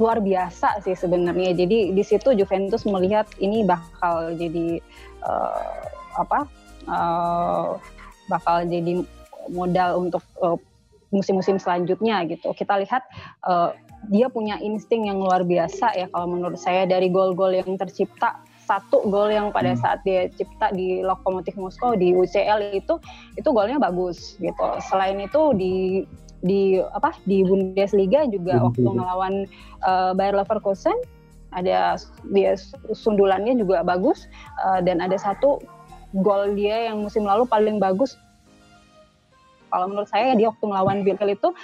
luar 0.00 0.24
biasa 0.24 0.80
sih 0.80 0.96
sebenarnya. 0.96 1.52
Jadi 1.52 1.92
di 1.92 2.02
situ 2.04 2.32
Juventus 2.32 2.88
melihat 2.88 3.28
ini 3.36 3.68
bakal 3.68 4.32
jadi 4.32 4.80
uh, 5.20 5.84
apa? 6.16 6.48
Uh, 6.88 7.76
bakal 8.32 8.64
jadi 8.64 9.04
modal 9.52 10.08
untuk 10.08 10.24
musim-musim 11.10 11.58
selanjutnya 11.58 12.22
gitu. 12.26 12.54
Kita 12.54 12.78
lihat 12.78 13.02
uh, 13.46 13.74
dia 14.08 14.30
punya 14.32 14.56
insting 14.62 15.10
yang 15.10 15.20
luar 15.20 15.44
biasa 15.44 15.92
ya 15.92 16.06
kalau 16.08 16.26
menurut 16.32 16.56
saya 16.56 16.88
dari 16.88 17.12
gol-gol 17.12 17.52
yang 17.52 17.76
tercipta 17.76 18.40
satu 18.64 19.02
gol 19.10 19.28
yang 19.34 19.50
pada 19.50 19.74
hmm. 19.74 19.80
saat 19.82 19.98
dia 20.06 20.30
cipta 20.30 20.70
di 20.70 21.02
Lokomotif 21.02 21.58
Moskow 21.58 21.98
di 21.98 22.14
UCL 22.14 22.70
itu 22.70 23.02
itu 23.34 23.48
golnya 23.50 23.82
bagus 23.82 24.38
gitu. 24.38 24.62
Selain 24.78 25.18
itu 25.18 25.52
di 25.58 26.06
di 26.40 26.80
apa 26.80 27.12
di 27.28 27.44
Bundesliga 27.44 28.24
juga 28.30 28.62
waktu 28.64 28.86
melawan 28.86 29.44
uh, 29.84 30.16
Bayer 30.16 30.32
Leverkusen 30.38 30.96
ada 31.50 31.98
dia 32.30 32.54
sundulannya 32.94 33.58
juga 33.58 33.82
bagus 33.82 34.30
uh, 34.62 34.78
dan 34.80 35.02
ada 35.02 35.18
satu 35.18 35.58
gol 36.22 36.54
dia 36.54 36.90
yang 36.90 37.02
musim 37.02 37.26
lalu 37.26 37.44
paling 37.44 37.82
bagus 37.82 38.16
kalau 39.70 39.86
menurut 39.86 40.10
saya 40.10 40.34
dia 40.34 40.50
waktu 40.50 40.64
melawan 40.66 41.06
Bilkel 41.06 41.38
itu 41.38 41.54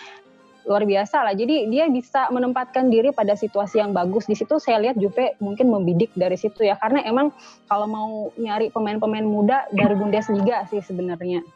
luar 0.67 0.83
biasa 0.83 1.23
lah. 1.23 1.35
Jadi 1.35 1.71
dia 1.71 1.87
bisa 1.87 2.27
menempatkan 2.35 2.91
diri 2.91 3.15
pada 3.15 3.39
situasi 3.39 3.79
yang 3.79 3.95
bagus. 3.95 4.27
Di 4.27 4.35
situ 4.35 4.59
saya 4.59 4.83
lihat 4.83 4.99
Juve 4.99 5.39
mungkin 5.39 5.71
membidik 5.71 6.11
dari 6.19 6.35
situ 6.35 6.67
ya. 6.67 6.75
Karena 6.77 7.07
emang 7.07 7.31
kalau 7.71 7.87
mau 7.87 8.09
nyari 8.35 8.75
pemain-pemain 8.75 9.23
muda 9.23 9.71
dari 9.71 9.95
Bundesliga 9.95 10.67
sih 10.67 10.83
sebenarnya. 10.83 11.47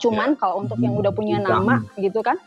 Cuman 0.00 0.34
ya. 0.34 0.38
kalau 0.40 0.64
untuk 0.64 0.80
yang 0.80 0.96
udah 0.96 1.12
punya 1.12 1.38
nama 1.38 1.84
gitu 2.00 2.24
kan. 2.24 2.40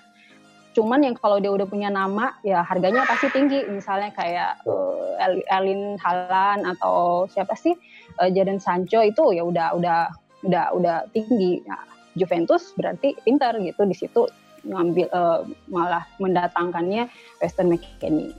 Cuman 0.75 1.07
yang 1.07 1.15
kalau 1.15 1.39
dia 1.39 1.53
udah 1.53 1.69
punya 1.69 1.87
nama 1.87 2.35
ya 2.43 2.65
harganya 2.65 3.05
pasti 3.07 3.31
tinggi. 3.31 3.63
Misalnya 3.69 4.11
kayak 4.11 4.65
uh, 4.67 5.45
Erlin 5.47 5.95
Haaland 6.01 6.65
atau 6.75 7.29
siapa 7.31 7.55
sih 7.55 7.77
uh, 8.19 8.27
Jadon 8.27 8.59
Sancho 8.59 8.99
itu 9.05 9.31
ya 9.31 9.45
udah 9.45 9.71
udah 9.77 9.99
udah 10.43 10.65
udah 10.75 10.97
tinggi. 11.15 11.63
Nah, 11.63 11.94
Juventus 12.15 12.71
berarti 12.79 13.13
pintar 13.23 13.59
gitu 13.59 13.83
di 13.83 13.95
situ 13.95 14.27
ngambil 14.65 15.07
uh, 15.13 15.45
malah 15.69 16.03
mendatangkannya 16.17 17.11
Western 17.43 17.69
McKinney. 17.69 18.33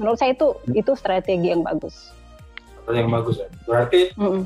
Menurut 0.00 0.16
saya 0.16 0.32
itu 0.32 0.56
hmm. 0.56 0.80
itu 0.80 0.92
strategi 0.96 1.52
yang 1.52 1.60
bagus. 1.60 2.14
Strategi 2.80 3.02
yang 3.04 3.12
bagus 3.12 3.36
ya. 3.42 3.48
Berarti 3.68 4.00
mm 4.16 4.30
-mm. 4.30 4.44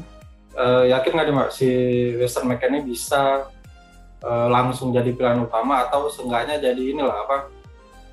Uh, 0.54 0.86
yakin 0.86 1.18
nggak 1.18 1.26
nih 1.26 1.50
si 1.50 1.68
Western 2.14 2.46
McKinney 2.46 2.86
bisa 2.86 3.50
uh, 4.22 4.46
langsung 4.46 4.94
jadi 4.94 5.10
pilihan 5.10 5.42
utama 5.42 5.82
atau 5.82 6.06
seenggaknya 6.06 6.62
jadi 6.62 6.94
inilah 6.94 7.26
apa 7.26 7.38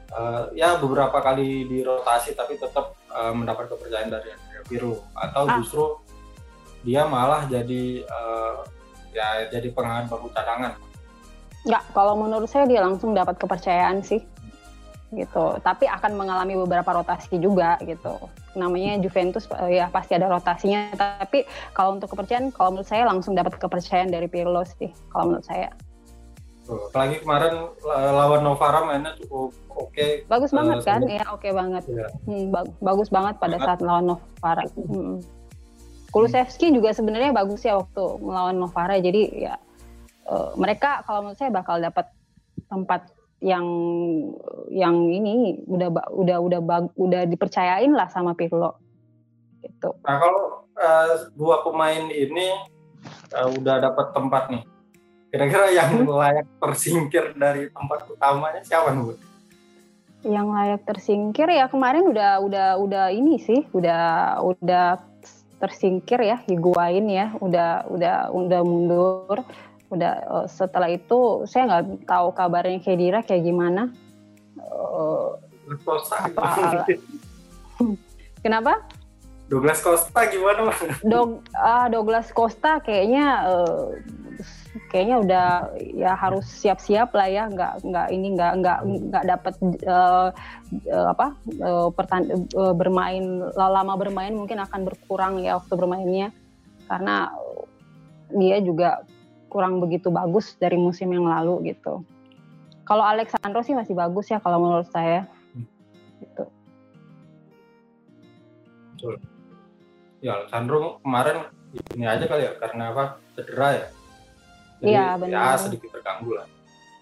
uh, 0.10 0.44
ya 0.58 0.82
beberapa 0.82 1.22
kali 1.22 1.70
dirotasi 1.70 2.34
tapi 2.34 2.58
tetap 2.58 2.98
uh, 3.14 3.30
mendapat 3.30 3.72
kepercayaan 3.72 4.10
dari 4.10 4.34
Andrea 4.34 4.64
Pirlo 4.66 5.06
atau 5.14 5.44
ah. 5.46 5.56
justru 5.62 5.86
dia 6.82 7.06
malah 7.06 7.46
jadi 7.46 8.02
uh, 8.10 8.66
ya 9.12 9.48
jadi 9.52 9.68
pengalaman 9.72 10.08
baru 10.08 10.28
cadangan 10.32 10.74
Enggak, 11.62 11.84
kalau 11.94 12.18
menurut 12.18 12.50
saya 12.50 12.66
dia 12.66 12.82
langsung 12.82 13.14
dapat 13.14 13.38
kepercayaan 13.38 14.02
sih 14.02 14.18
gitu. 15.12 15.60
Tapi 15.62 15.86
akan 15.86 16.16
mengalami 16.16 16.56
beberapa 16.56 16.90
rotasi 16.96 17.38
juga 17.38 17.78
gitu. 17.84 18.18
Namanya 18.56 18.98
Juventus 19.04 19.46
eh, 19.60 19.84
ya 19.84 19.92
pasti 19.92 20.16
ada 20.18 20.32
rotasinya. 20.32 20.96
Tapi 20.96 21.46
kalau 21.76 22.00
untuk 22.00 22.16
kepercayaan, 22.16 22.50
kalau 22.56 22.74
menurut 22.74 22.90
saya 22.90 23.06
langsung 23.06 23.36
dapat 23.36 23.60
kepercayaan 23.60 24.10
dari 24.10 24.26
Pirlo 24.32 24.64
sih. 24.66 24.90
Kalau 25.12 25.32
menurut 25.32 25.46
saya. 25.48 25.70
apalagi 26.72 27.20
kemarin 27.20 27.68
lawan 28.16 28.48
Novara 28.48 28.88
mainnya 28.88 29.12
cukup 29.20 29.52
oke. 29.76 29.92
Okay. 29.92 30.24
Bagus 30.32 30.56
banget 30.56 30.80
uh, 30.80 30.86
kan? 30.88 31.02
Iya 31.04 31.26
oke 31.28 31.44
okay 31.44 31.52
banget. 31.52 31.84
Ya. 31.90 32.08
Hmm, 32.24 32.48
bagus 32.80 33.12
banget 33.12 33.36
pada 33.44 33.60
banget. 33.60 33.68
saat 33.68 33.80
melawan 33.84 34.06
Novara. 34.16 34.64
Hmm. 34.80 35.20
Kulusevski 36.12 36.76
juga 36.76 36.92
sebenarnya 36.92 37.32
bagus 37.32 37.64
ya 37.64 37.80
waktu 37.80 38.04
melawan 38.20 38.60
Novara. 38.60 39.00
Jadi 39.00 39.48
ya 39.48 39.56
uh, 40.28 40.52
mereka 40.60 41.08
kalau 41.08 41.24
menurut 41.24 41.40
saya 41.40 41.52
bakal 41.56 41.80
dapat 41.80 42.12
tempat 42.68 43.08
yang 43.42 43.66
yang 44.70 45.10
ini 45.10 45.64
udah 45.66 45.90
udah 46.14 46.38
udah 46.38 46.60
bag, 46.62 46.86
udah 46.94 47.26
dipercayain 47.26 47.90
lah 47.96 48.06
sama 48.12 48.38
Pirlo 48.38 48.78
gitu. 49.66 49.98
Nah 50.06 50.16
kalau 50.22 50.68
uh, 50.78 51.32
dua 51.34 51.66
pemain 51.66 52.06
ini 52.12 52.54
uh, 53.34 53.50
udah 53.50 53.82
dapat 53.82 54.14
tempat 54.14 54.44
nih, 54.54 54.64
kira-kira 55.34 55.74
yang 55.74 55.90
hmm? 56.06 56.12
layak 56.12 56.48
tersingkir 56.62 57.34
dari 57.34 57.72
tempat 57.74 58.06
utamanya 58.14 58.62
siapa 58.62 58.94
nih? 58.94 59.18
Yang 60.22 60.48
layak 60.54 60.82
tersingkir 60.86 61.50
ya 61.50 61.66
kemarin 61.66 62.06
udah 62.14 62.46
udah 62.46 62.68
udah 62.78 63.06
ini 63.10 63.42
sih, 63.42 63.66
udah 63.74 64.38
udah 64.44 65.02
tersingkir 65.62 66.18
ya 66.26 66.42
Higuain 66.50 67.06
ya, 67.06 67.38
udah 67.38 67.86
udah 67.94 68.16
udah 68.34 68.62
mundur. 68.66 69.38
Udah 69.92 70.14
uh, 70.24 70.48
setelah 70.48 70.88
itu 70.88 71.44
saya 71.46 71.68
nggak 71.68 72.08
tahu 72.08 72.32
kabarnya 72.32 72.80
Kedira 72.80 73.22
kayak 73.22 73.44
gimana. 73.44 73.92
Uh, 74.58 75.36
apa 75.68 76.88
kenapa? 78.40 78.82
Douglas 79.52 79.84
Costa 79.84 80.32
gimana 80.32 80.72
Dog 81.04 81.44
ah 81.52 81.92
Douglas 81.92 82.32
Costa 82.32 82.80
kayaknya 82.80 83.52
uh, 83.52 83.92
kayaknya 84.88 85.16
udah 85.20 85.48
ya 85.76 86.16
harus 86.16 86.48
siap-siap 86.48 87.12
lah 87.12 87.28
ya 87.28 87.44
nggak 87.52 87.84
nggak 87.84 88.08
ini 88.16 88.28
nggak 88.40 88.52
nggak 88.64 88.80
nggak 88.88 89.26
dapat 89.28 89.54
uh, 89.84 90.30
uh, 90.88 91.08
apa 91.12 91.36
uh, 91.60 91.88
pertan 91.92 92.48
uh, 92.56 92.72
bermain 92.72 93.44
lama 93.56 93.94
bermain 94.00 94.32
mungkin 94.32 94.64
akan 94.64 94.88
berkurang 94.88 95.44
ya 95.44 95.60
waktu 95.60 95.74
bermainnya 95.76 96.32
karena 96.88 97.36
dia 98.32 98.64
juga 98.64 99.04
kurang 99.52 99.84
begitu 99.84 100.08
bagus 100.08 100.56
dari 100.56 100.80
musim 100.80 101.12
yang 101.12 101.28
lalu 101.28 101.76
gitu. 101.76 102.08
Kalau 102.88 103.04
Alexandro 103.04 103.60
sih 103.64 103.76
masih 103.76 103.96
bagus 103.96 104.32
ya 104.32 104.40
kalau 104.40 104.64
menurut 104.64 104.88
saya. 104.88 105.28
Gitu. 106.20 106.44
Betul. 108.96 109.16
Ya 110.24 110.40
Alexandro 110.40 111.04
kemarin 111.04 111.52
ini 111.96 112.08
aja 112.08 112.24
kali 112.28 112.48
ya 112.48 112.56
karena 112.60 112.96
apa 112.96 113.04
cedera 113.36 113.70
ya. 113.76 113.88
Iya 114.82 115.18
benar. 115.22 115.56
Ya 115.56 115.62
sedikit 115.62 115.90
terganggu 115.94 116.42
lah. 116.42 116.48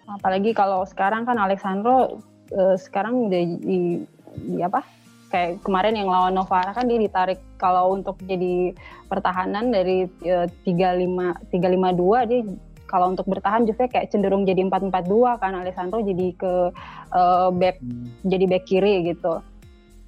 Apalagi 0.09 0.51
kalau 0.51 0.83
sekarang 0.83 1.23
kan 1.23 1.39
Alexandro 1.39 2.19
eh, 2.51 2.75
sekarang 2.75 3.29
udah 3.29 3.41
di, 3.63 4.03
di 4.35 4.59
apa 4.61 4.83
kayak 5.29 5.61
kemarin 5.61 5.93
yang 5.93 6.09
lawan 6.09 6.33
Novara 6.33 6.73
kan 6.73 6.89
dia 6.89 6.97
ditarik 6.97 7.37
kalau 7.61 7.93
untuk 7.93 8.17
jadi 8.25 8.73
pertahanan 9.05 9.69
dari 9.69 10.09
e, 10.25 10.49
tiga 10.65 10.97
lima 10.97 11.37
tiga 11.53 11.69
lima 11.69 11.93
dua 11.93 12.25
dia 12.25 12.41
kalau 12.89 13.13
untuk 13.13 13.29
bertahan 13.29 13.69
Juve 13.69 13.85
kayak 13.85 14.09
cenderung 14.09 14.49
jadi 14.49 14.65
empat 14.65 14.89
empat 14.89 15.05
dua 15.05 15.37
kan 15.37 15.53
Alessandro 15.53 16.01
jadi 16.01 16.33
ke 16.33 16.73
uh, 17.13 17.53
back 17.53 17.77
hmm. 17.77 18.25
jadi 18.25 18.45
back 18.49 18.65
kiri 18.65 19.05
gitu 19.13 19.45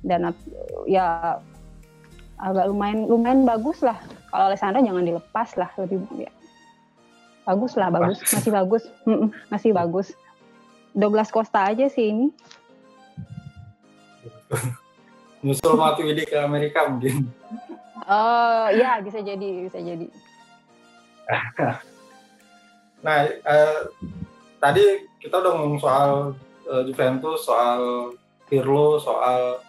dan 0.01 0.33
ya 0.89 1.37
agak 2.41 2.65
lumayan 2.73 3.05
lumayan 3.05 3.45
bagus 3.45 3.85
lah 3.85 4.01
kalau 4.33 4.49
Alessandro 4.49 4.81
jangan 4.81 5.05
dilepas 5.05 5.49
lah 5.61 5.69
lebih 5.77 6.01
ya. 6.17 6.31
Bagus 7.41 7.73
lah 7.73 7.89
bagus 7.89 8.17
masih 8.21 8.51
bagus 8.53 8.83
masih 9.49 9.71
bagus 9.73 10.07
Douglas 10.91 11.31
Costa 11.31 11.71
aja 11.71 11.87
sih 11.89 12.11
ini 12.11 12.27
nyusul 15.41 15.73
Matuidi 15.73 16.23
ke 16.25 16.37
Amerika 16.37 16.85
mungkin. 16.85 17.25
Oh 18.05 18.65
ya 18.73 19.01
bisa 19.01 19.21
jadi 19.21 19.65
bisa 19.65 19.81
jadi. 19.81 20.07
nah 23.05 23.25
eh, 23.25 23.81
tadi 24.61 25.09
kita 25.17 25.41
udah 25.41 25.51
ngomong 25.57 25.81
soal 25.81 26.37
uh, 26.69 26.83
Juventus 26.85 27.45
soal 27.45 28.13
Pirlo 28.45 29.01
soal 29.01 29.63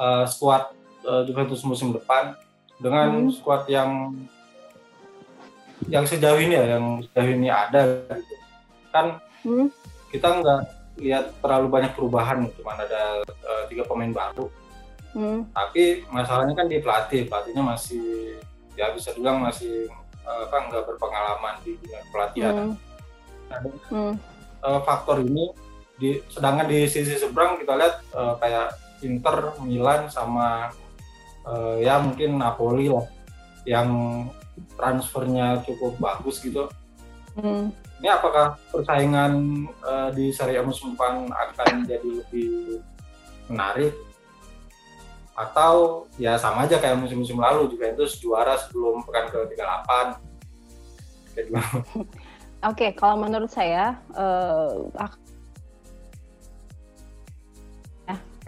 uh, 0.00 0.24
squad 0.26 0.74
uh, 1.06 1.22
Juventus 1.22 1.62
musim 1.62 1.94
depan 1.94 2.34
dengan 2.82 3.28
hmm. 3.28 3.34
squad 3.36 3.68
yang 3.70 4.16
yang 5.90 6.04
sejauh 6.06 6.40
ini 6.40 6.54
ya 6.56 6.78
yang 6.78 7.02
sejauh 7.04 7.30
ini 7.30 7.48
ada 7.50 7.82
kan 8.94 9.18
hmm. 9.44 9.66
kita 10.14 10.28
nggak 10.40 10.60
lihat 11.02 11.34
terlalu 11.42 11.66
banyak 11.68 11.92
perubahan 11.92 12.46
cuma 12.54 12.78
ada 12.78 13.20
uh, 13.26 13.64
tiga 13.66 13.82
pemain 13.84 14.14
baru 14.14 14.46
hmm. 15.18 15.50
tapi 15.50 16.06
masalahnya 16.08 16.54
kan 16.54 16.66
di 16.70 16.78
pelatih 16.78 17.26
pelatihnya 17.26 17.62
masih 17.66 18.38
ya 18.78 18.94
bisa 18.94 19.10
bilang 19.18 19.42
masih 19.42 19.90
uh, 20.22 20.46
apa 20.46 20.56
nggak 20.70 20.84
berpengalaman 20.86 21.54
di 21.66 21.74
dunia 21.82 22.00
pelatihan 22.14 22.54
hmm. 22.54 22.74
nah, 23.50 23.58
hmm. 23.90 24.14
Uh, 24.64 24.80
faktor 24.80 25.20
ini 25.20 25.52
di 26.00 26.18
sedangkan 26.32 26.66
di 26.66 26.88
sisi 26.88 27.20
seberang 27.20 27.60
kita 27.60 27.76
lihat 27.76 28.00
uh, 28.16 28.34
kayak 28.40 28.72
Inter, 29.04 29.52
Milan 29.60 30.08
sama 30.08 30.72
uh, 31.44 31.76
ya 31.76 32.00
mungkin 32.00 32.40
Napoli 32.40 32.88
lah 32.88 33.04
yang 33.68 33.88
transfernya 34.78 35.62
cukup 35.66 35.98
bagus 35.98 36.42
gitu. 36.42 36.70
Hmm. 37.34 37.74
Ini 37.98 38.08
apakah 38.14 38.60
persaingan 38.70 39.64
uh, 39.82 40.10
di 40.14 40.30
Serie 40.30 40.60
A 40.60 40.62
musim 40.62 40.94
depan 40.94 41.30
akan 41.30 41.88
jadi 41.88 42.08
lebih 42.22 42.78
menarik 43.48 43.94
atau 45.34 46.06
ya 46.14 46.38
sama 46.38 46.62
aja 46.62 46.78
kayak 46.78 46.94
musim-musim 46.94 47.34
lalu 47.42 47.66
juga 47.66 47.90
itu 47.90 48.06
juara 48.22 48.54
sebelum 48.54 49.02
pekan 49.02 49.26
ke 49.34 49.38
38 49.58 50.22
Oke, 51.44 52.06
okay, 52.62 52.90
kalau 52.94 53.18
menurut 53.18 53.50
saya 53.50 53.98
uh, 54.14 54.86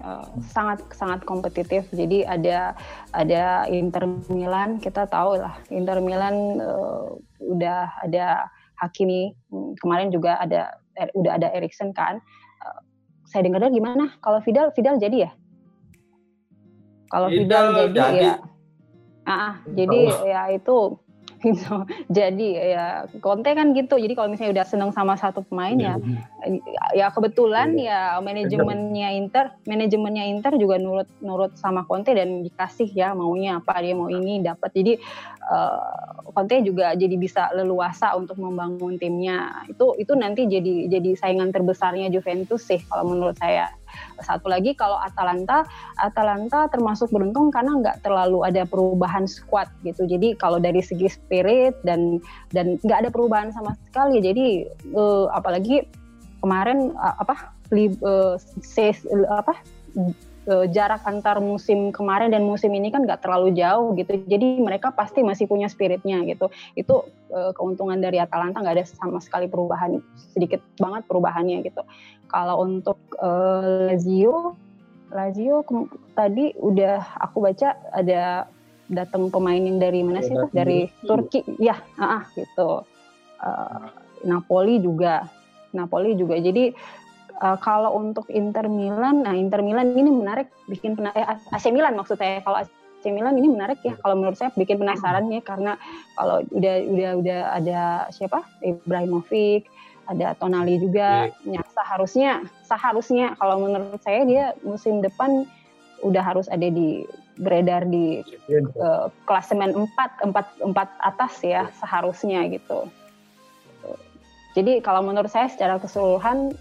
uh, 0.03 0.27
sangat 0.53 0.83
sangat 0.93 1.23
kompetitif. 1.25 1.87
Jadi 1.93 2.27
ada 2.27 2.75
ada 3.15 3.65
Inter 3.71 4.09
Milan, 4.29 4.83
kita 4.83 5.07
tahu 5.09 5.41
lah 5.41 5.57
Inter 5.73 6.01
Milan 6.03 6.61
uh, 6.61 7.17
udah 7.41 7.93
ada 8.05 8.51
Hakimi 8.77 9.33
kemarin 9.81 10.13
juga 10.13 10.37
ada 10.37 10.77
er, 11.01 11.09
udah 11.17 11.41
ada 11.41 11.49
Erikson 11.57 11.97
kan. 11.97 12.21
Uh, 12.61 12.81
saya 13.25 13.47
dengar 13.49 13.65
gimana? 13.73 14.13
Kalau 14.21 14.41
Vidal 14.45 14.73
Vidal 14.77 15.01
jadi 15.01 15.29
ya? 15.29 15.31
Kalau 17.07 17.31
Vidal, 17.31 17.73
Vidal 17.73 17.87
jadi, 17.89 17.95
jadi 17.97 18.19
ya. 18.21 18.35
Ah, 19.27 19.59
jadi 19.67 20.01
ya 20.23 20.43
itu 20.55 21.03
gitu. 21.47 21.87
Jadi 22.19 22.49
ya 22.59 23.07
Conte 23.23 23.55
kan 23.55 23.71
gitu. 23.73 23.95
Jadi 23.95 24.13
kalau 24.19 24.29
misalnya 24.29 24.63
udah 24.63 24.67
seneng 24.67 24.91
sama 24.91 25.15
satu 25.15 25.47
pemain 25.47 25.79
ya, 25.79 25.95
ya 26.93 27.07
kebetulan 27.15 27.79
iya. 27.79 28.19
ya 28.19 28.25
manajemennya 28.25 29.09
Inter, 29.15 29.55
manajemennya 29.65 30.25
Inter 30.27 30.53
juga 30.59 30.77
nurut 30.83 31.09
nurut 31.23 31.55
sama 31.55 31.87
Conte 31.87 32.13
dan 32.13 32.43
dikasih 32.43 32.91
ya 32.91 33.15
maunya 33.15 33.63
apa 33.63 33.79
dia 33.79 33.95
mau 33.95 34.11
ini 34.11 34.43
dapat. 34.43 34.71
Jadi 34.75 34.93
uh, 35.47 36.31
Conte 36.35 36.61
juga 36.61 36.93
jadi 36.99 37.17
bisa 37.17 37.49
leluasa 37.55 38.13
untuk 38.19 38.37
membangun 38.43 38.99
timnya. 38.99 39.65
Itu 39.71 39.95
itu 39.97 40.13
nanti 40.19 40.51
jadi 40.51 40.91
jadi 40.91 41.15
saingan 41.17 41.55
terbesarnya 41.55 42.11
Juventus 42.11 42.67
sih 42.67 42.83
kalau 42.91 43.15
menurut 43.15 43.39
saya. 43.39 43.71
Satu 44.23 44.49
lagi 44.49 44.73
kalau 44.73 44.97
Atalanta, 45.01 45.65
Atalanta 46.01 46.67
termasuk 46.73 47.13
beruntung 47.13 47.53
karena 47.53 47.79
nggak 47.79 47.97
terlalu 48.03 48.43
ada 48.47 48.65
perubahan 48.65 49.29
squad 49.29 49.69
gitu. 49.85 50.05
Jadi 50.09 50.35
kalau 50.37 50.57
dari 50.61 50.81
segi 50.81 51.09
spirit 51.11 51.77
dan 51.85 52.21
dan 52.53 52.81
nggak 52.83 53.07
ada 53.07 53.11
perubahan 53.11 53.53
sama 53.53 53.77
sekali. 53.89 54.21
Jadi 54.23 54.67
uh, 54.97 55.29
apalagi 55.33 55.85
kemarin 56.41 56.95
apa 56.99 57.53
li, 57.75 57.91
uh, 58.05 58.39
ses, 58.63 59.03
apa 59.29 59.57
uh, 60.47 60.67
jarak 60.71 61.03
antar 61.05 61.43
musim 61.43 61.91
kemarin 61.91 62.31
dan 62.33 62.47
musim 62.47 62.71
ini 62.73 62.91
kan 62.91 63.05
nggak 63.05 63.23
terlalu 63.23 63.55
jauh 63.55 63.93
gitu. 63.99 64.17
Jadi 64.27 64.63
mereka 64.63 64.95
pasti 64.95 65.23
masih 65.23 65.51
punya 65.51 65.67
spiritnya 65.67 66.23
gitu. 66.25 66.51
Itu 66.79 67.07
uh, 67.35 67.53
keuntungan 67.53 67.99
dari 67.99 68.23
Atalanta 68.23 68.63
nggak 68.63 68.77
ada 68.83 68.87
sama 68.87 69.19
sekali 69.23 69.51
perubahan 69.51 70.01
sedikit 70.35 70.63
banget 70.79 71.05
perubahannya 71.11 71.63
gitu. 71.67 71.83
Kalau 72.27 72.63
untuk 72.67 72.99
uh, 73.23 73.91
Lazio, 73.91 74.59
Lazio 75.15 75.63
tadi 76.19 76.51
udah 76.59 77.23
aku 77.23 77.39
baca 77.43 77.79
ada 77.95 78.51
datang 78.87 79.31
pemain 79.31 79.59
yang 79.59 79.79
dari 79.83 80.03
mana 80.03 80.23
sih 80.23 80.35
tuh? 80.35 80.51
Dari 80.55 80.87
Turki, 81.03 81.43
ya, 81.59 81.79
ah, 81.99 82.23
ah 82.23 82.25
gitu. 82.35 82.87
Uh, 83.43 83.87
Napoli 84.27 84.81
juga, 84.83 85.27
Napoli 85.75 86.15
juga. 86.19 86.39
Jadi 86.39 86.73
uh, 87.41 87.59
kalau 87.61 87.97
untuk 87.97 88.29
Inter 88.33 88.67
Milan, 88.69 89.25
nah 89.25 89.35
Inter 89.37 89.61
Milan 89.61 89.93
ini 89.97 90.09
menarik 90.09 90.49
bikin 90.69 90.97
pena 90.97 91.13
eh, 91.17 91.27
AC 91.53 91.69
Milan 91.73 91.97
maksud 91.97 92.17
saya. 92.17 92.41
Kalau 92.45 92.63
AC 92.63 93.05
Milan 93.13 93.37
ini 93.39 93.49
menarik 93.53 93.81
ya 93.85 93.95
kalau 94.01 94.19
menurut 94.19 94.37
saya 94.37 94.51
bikin 94.57 94.81
penasaran 94.81 95.29
ya 95.31 95.41
karena 95.45 95.79
kalau 96.17 96.43
udah 96.53 96.75
udah 96.91 97.11
udah 97.21 97.41
ada 97.57 97.81
siapa 98.13 98.43
Ibrahimovic, 98.65 99.69
ada 100.09 100.35
Tonali 100.39 100.81
juga. 100.81 101.31
Yeah. 101.45 101.61
Ya, 101.61 101.63
seharusnya 101.73 102.31
seharusnya 102.65 103.37
kalau 103.37 103.63
menurut 103.63 104.01
saya 104.03 104.25
dia 104.25 104.45
musim 104.65 105.05
depan 105.05 105.45
udah 106.05 106.23
harus 106.23 106.47
ada 106.53 106.69
di 106.69 107.09
beredar 107.37 107.85
di 107.85 108.25
uh, 108.81 109.13
klasemen 109.29 109.77
4, 109.77 110.33
4 110.33 110.73
4 110.73 110.73
atas 111.05 111.33
ya 111.45 111.69
seharusnya 111.77 112.49
gitu. 112.49 112.89
Jadi 114.57 114.81
kalau 114.81 115.05
menurut 115.05 115.29
saya 115.29 115.53
secara 115.53 115.77
keseluruhan 115.77 116.57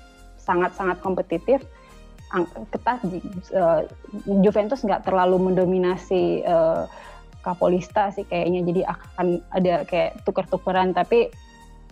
sangat-sangat 0.46 1.02
kompetitif 1.02 1.66
ketat 2.74 3.00
uh, 3.56 3.86
Juventus 4.44 4.84
nggak 4.84 5.08
terlalu 5.08 5.52
mendominasi 5.52 6.44
uh, 6.44 6.90
Kapolista 7.46 8.10
sih 8.10 8.26
kayaknya. 8.26 8.66
Jadi 8.66 8.82
akan 8.82 9.28
ada 9.54 9.86
kayak 9.86 10.26
tuker-tukeran 10.26 10.98
tapi 10.98 11.30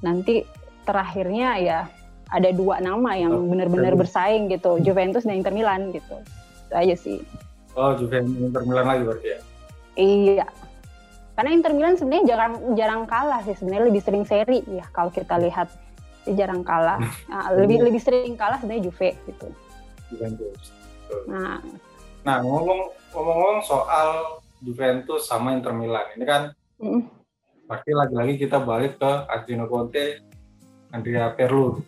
nanti 0.01 0.41
terakhirnya 0.84 1.49
ya 1.62 1.80
ada 2.34 2.49
dua 2.49 2.82
nama 2.82 3.14
yang 3.14 3.32
oh, 3.32 3.45
benar-benar 3.45 3.93
bersaing 3.93 4.49
gitu 4.49 4.82
Juventus 4.82 5.24
dan 5.24 5.38
Inter 5.38 5.54
Milan 5.54 5.93
gitu. 5.93 6.18
Itu 6.68 6.74
aja 6.74 6.95
sih. 6.97 7.22
Oh 7.78 7.93
Juventus 7.93 8.34
Inter 8.34 8.66
Milan 8.66 8.86
lagi 8.89 9.01
berarti 9.06 9.28
ya? 9.30 9.39
Iya. 9.93 10.45
Karena 11.38 11.49
Inter 11.54 11.74
Milan 11.78 11.95
sebenarnya 12.01 12.26
jarang 12.34 12.54
jarang 12.74 13.01
kalah 13.06 13.41
sih 13.45 13.54
sebenarnya 13.54 13.93
lebih 13.93 14.01
sering 14.01 14.26
seri 14.26 14.66
ya 14.66 14.86
kalau 14.89 15.14
kita 15.14 15.38
lihat 15.38 15.70
dia 16.24 16.45
jarang 16.45 16.63
kalah 16.63 16.99
nah, 17.28 17.51
lebih 17.55 17.84
lebih 17.84 17.99
sering 17.99 18.36
kalah 18.39 18.59
sebenarnya 18.59 18.89
Juve 18.89 19.09
gitu 19.28 19.47
Juventus 20.11 20.74
nah 21.28 21.59
nah 22.24 22.39
ngomong 22.39 22.91
ngomong 23.11 23.59
soal 23.67 24.39
Juventus 24.63 25.28
sama 25.28 25.51
Inter 25.51 25.76
Milan 25.76 26.07
ini 26.15 26.24
kan 26.24 26.41
mm. 26.80 27.01
pasti 27.67 27.91
lagi-lagi 27.91 28.39
kita 28.39 28.63
balik 28.63 28.99
ke 28.99 29.11
Antonio 29.28 29.67
Conte 29.67 30.34
Andrea 30.93 31.34
Perlu. 31.34 31.82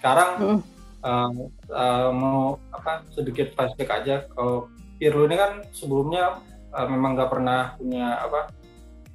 Sekarang 0.00 0.30
hmm. 0.40 0.60
uh, 1.04 1.30
uh, 1.68 2.08
mau 2.10 2.56
apa 2.72 3.04
sedikit 3.12 3.52
flashback 3.52 3.90
aja 4.02 4.24
kalau 4.32 4.72
Pirlo 4.96 5.28
ini 5.28 5.36
kan 5.36 5.60
sebelumnya 5.76 6.40
uh, 6.72 6.86
memang 6.88 7.12
nggak 7.14 7.30
pernah 7.30 7.76
punya 7.76 8.24
apa 8.24 8.48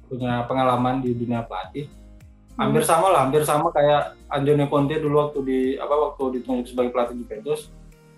punya 0.06 0.46
pengalaman 0.46 1.02
di 1.02 1.10
dunia 1.10 1.42
pelatih. 1.42 1.90
Hampir 2.58 2.82
sama 2.84 3.06
lah, 3.14 3.26
hampir 3.26 3.42
sama 3.46 3.70
kayak 3.72 4.18
Antonio 4.30 4.66
Conte 4.66 4.98
dulu 4.98 5.16
waktu 5.26 5.38
di 5.46 5.58
apa 5.78 5.94
waktu 5.94 6.40
ditunjuk 6.40 6.66
sebagai 6.70 6.90
pelatih 6.94 7.16
Juventus. 7.22 7.70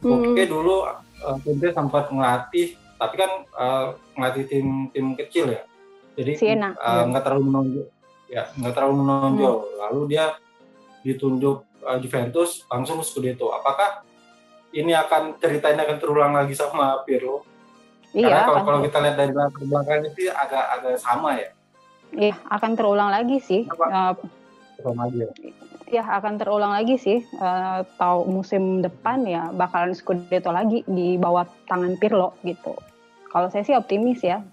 Hmm. 0.03 0.35
Oke 0.35 0.43
dulu 0.49 0.89
uh, 0.89 1.37
Conte 1.45 1.69
sempat 1.71 2.11
ngelatih, 2.11 2.75
tapi 2.99 3.15
kan 3.17 3.31
uh, 3.55 3.87
ngelatih 4.19 4.45
tim 4.51 4.67
tim 4.91 5.07
kecil 5.15 5.53
ya. 5.53 5.63
Jadi 6.19 6.37
nggak 6.39 7.23
uh, 7.23 7.25
terlalu 7.25 7.45
menonjol, 7.49 7.87
ya 8.29 8.51
nggak 8.59 8.75
terlalu 8.75 8.95
menonjol. 9.05 9.57
Hmm. 9.57 9.79
Lalu 9.89 10.01
dia 10.11 10.25
ditunjuk 11.07 11.57
uh, 11.87 11.99
Juventus 12.03 12.67
langsung 12.67 12.99
Scudetto. 13.03 13.51
Apakah 13.55 14.03
ini 14.73 14.97
akan 14.97 15.37
ceritanya 15.39 15.85
akan 15.85 15.99
terulang 16.01 16.33
lagi 16.33 16.57
sama 16.57 16.99
Pirlo? 17.05 17.45
Iya, 18.13 18.29
Karena 18.29 18.43
kalau, 18.45 18.61
kalau 18.65 18.81
kita 18.85 18.99
lihat 19.01 19.17
dari 19.17 19.33
latar 19.33 19.63
belakang 19.65 20.01
itu 20.05 20.21
agak 20.29 20.65
agak 20.81 20.97
sama 21.01 21.37
ya. 21.41 21.49
Iya, 22.13 22.37
akan 22.53 22.77
terulang 22.77 23.09
lagi 23.09 23.41
sih. 23.41 23.65
Uh, 23.69 24.13
ya. 25.13 25.29
Ya 25.89 26.03
akan 26.21 26.37
terulang 26.41 26.73
lagi 26.73 27.01
sih. 27.01 27.25
Uh, 27.41 27.85
tahu 27.97 28.29
musim 28.29 28.85
depan 28.85 29.25
ya 29.25 29.49
bakalan 29.53 29.97
Scudetto 29.97 30.53
lagi 30.53 30.85
di 30.85 31.17
bawah 31.17 31.49
tangan 31.69 31.97
Pirlo 31.97 32.37
gitu. 32.45 32.77
Kalau 33.33 33.49
saya 33.49 33.65
sih 33.65 33.77
optimis 33.77 34.21
ya. 34.21 34.45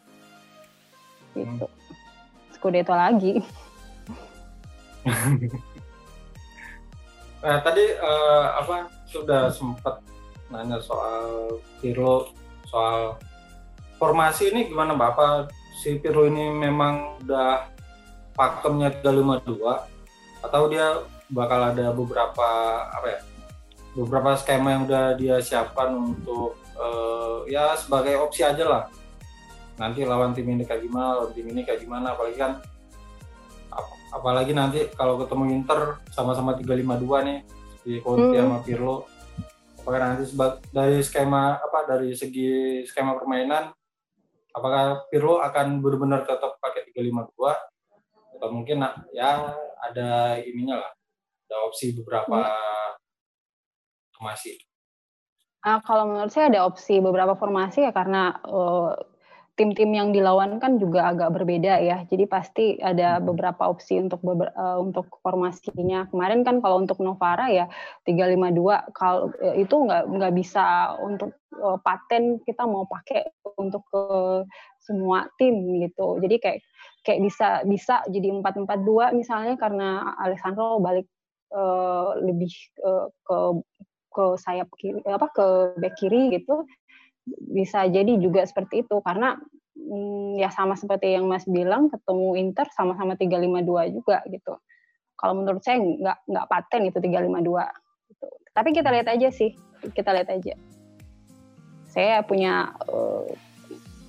Gitu. 1.36 1.68
Hmm. 1.68 2.55
Scudetto 2.55 2.95
lagi. 2.95 3.43
Nah 7.43 7.60
tadi 7.66 7.86
uh, 7.99 8.45
apa 8.60 8.88
sudah 9.07 9.51
sempat 9.51 9.99
nanya 10.47 10.80
soal 10.80 11.60
Pirlo, 11.84 12.32
soal 12.68 13.20
formasi 13.99 14.51
ini 14.51 14.72
gimana 14.72 14.95
Bapak? 14.95 15.59
Si 15.80 15.95
Pirlo 16.03 16.27
ini 16.27 16.51
memang 16.51 17.23
udah 17.23 17.71
pakemnya 18.36 18.91
352 18.99 20.43
atau 20.43 20.61
dia 20.67 20.99
bakal 21.32 21.71
ada 21.71 21.91
beberapa 21.95 22.49
apa 22.91 23.07
ya 23.07 23.19
beberapa 23.93 24.36
skema 24.39 24.75
yang 24.75 24.84
udah 24.88 25.05
dia 25.15 25.36
siapkan 25.43 25.91
untuk 25.91 26.55
uh, 26.80 27.43
ya 27.45 27.75
sebagai 27.75 28.15
opsi 28.19 28.47
aja 28.47 28.65
lah 28.65 28.84
nanti 29.80 30.03
lawan 30.03 30.36
tim 30.36 30.47
ini 30.47 30.63
kayak 30.67 30.84
gimana 30.84 31.19
lawan 31.19 31.32
tim 31.36 31.47
ini 31.47 31.61
kayak 31.63 31.84
gimana 31.84 32.15
apalagi 32.15 32.38
kan 32.38 32.51
ap 33.71 33.88
apalagi 34.15 34.51
nanti 34.55 34.80
kalau 34.95 35.19
ketemu 35.21 35.43
Inter 35.55 36.01
sama-sama 36.11 36.55
352 36.57 37.27
nih 37.27 37.39
di 37.84 37.93
Conte 38.03 38.36
hmm. 38.36 38.43
sama 38.43 38.57
Pirlo 38.63 38.95
apakah 39.80 39.99
nanti 39.99 40.23
dari 40.75 40.99
skema 40.99 41.57
apa 41.57 41.80
dari 41.88 42.11
segi 42.13 42.84
skema 42.86 43.15
permainan 43.15 43.71
apakah 44.54 45.06
Pirlo 45.14 45.39
akan 45.41 45.82
benar-benar 45.84 46.26
tetap 46.26 46.58
pakai 46.60 46.89
352 46.93 48.39
atau 48.39 48.47
mungkin 48.56 48.82
ya 49.12 49.52
ada 49.84 50.39
ininya 50.39 50.80
lah 50.80 50.91
ada 51.50 51.58
opsi 51.66 51.97
beberapa 51.97 52.45
hmm. 52.45 52.93
formasi. 54.14 54.54
Uh, 55.60 55.82
kalau 55.84 56.08
menurut 56.08 56.32
saya 56.32 56.47
ada 56.47 56.64
opsi 56.64 57.04
beberapa 57.04 57.36
formasi 57.36 57.84
ya 57.84 57.91
karena 57.91 58.38
uh, 58.47 58.95
tim-tim 59.60 59.91
yang 59.91 60.16
dilawan 60.16 60.56
kan 60.56 60.80
juga 60.80 61.12
agak 61.12 61.36
berbeda 61.36 61.84
ya. 61.84 62.08
Jadi 62.08 62.24
pasti 62.32 62.66
ada 62.80 63.20
hmm. 63.20 63.28
beberapa 63.28 63.68
opsi 63.68 64.00
untuk 64.00 64.24
beber, 64.24 64.56
uh, 64.56 64.80
untuk 64.80 65.10
formasinya. 65.20 66.08
Kemarin 66.14 66.47
kan 66.47 66.64
kalau 66.64 66.80
untuk 66.80 67.02
Novara 67.04 67.52
ya 67.52 67.68
352 68.08 68.95
kalau 68.95 69.34
uh, 69.36 69.56
itu 69.60 69.76
nggak 69.76 70.04
nggak 70.16 70.34
bisa 70.38 70.95
untuk 71.02 71.36
uh, 71.60 71.76
paten 71.82 72.39
kita 72.45 72.64
mau 72.64 72.88
pakai 72.88 73.38
untuk 73.60 73.84
ke 73.91 74.03
semua 74.80 75.28
tim 75.36 75.84
gitu. 75.84 76.18
Jadi 76.24 76.36
kayak 76.39 76.60
kayak 77.03 77.20
bisa 77.24 77.47
bisa 77.68 77.95
jadi 78.07 78.32
442 78.32 79.20
misalnya 79.20 79.55
karena 79.60 80.16
Alessandro 80.20 80.80
balik 80.80 81.07
uh, 81.53 82.18
lebih 82.20 82.51
uh, 82.84 83.07
ke 83.24 83.38
ke 84.10 84.26
sayap 84.41 84.68
kiri 84.76 84.99
apa 85.05 85.30
ke 85.32 85.45
back 85.78 85.95
kiri 86.01 86.34
gitu 86.34 86.66
bisa 87.53 87.86
jadi 87.86 88.18
juga 88.18 88.41
seperti 88.41 88.84
itu 88.84 88.97
karena 89.05 89.38
hmm, 89.78 90.41
ya 90.41 90.49
sama 90.49 90.74
seperti 90.74 91.14
yang 91.14 91.30
Mas 91.30 91.45
bilang 91.45 91.88
ketemu 91.93 92.36
Inter 92.41 92.68
sama-sama 92.74 93.14
352 93.16 93.95
juga 93.95 94.26
gitu. 94.28 94.57
Kalau 95.20 95.34
menurut 95.36 95.62
saya 95.62 95.84
nggak 95.84 96.18
nggak 96.26 96.45
paten 96.47 96.82
itu 96.89 96.97
352 96.97 98.16
gitu. 98.16 98.28
Tapi 98.55 98.70
kita 98.74 98.89
lihat 98.89 99.07
aja 99.12 99.30
sih, 99.30 99.51
kita 99.93 100.10
lihat 100.16 100.30
aja. 100.32 100.55
Saya 101.89 102.22
punya 102.24 102.74
uh, 102.88 103.28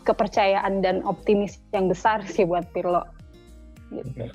kepercayaan 0.05 0.81
dan 0.81 1.05
optimis 1.05 1.61
yang 1.75 1.89
besar 1.89 2.25
sih 2.25 2.49
buat 2.49 2.65
Pirlo. 2.73 3.05
Gitu. 3.93 4.31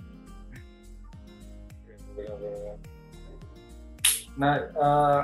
Nah, 4.36 4.54
uh, 4.76 5.22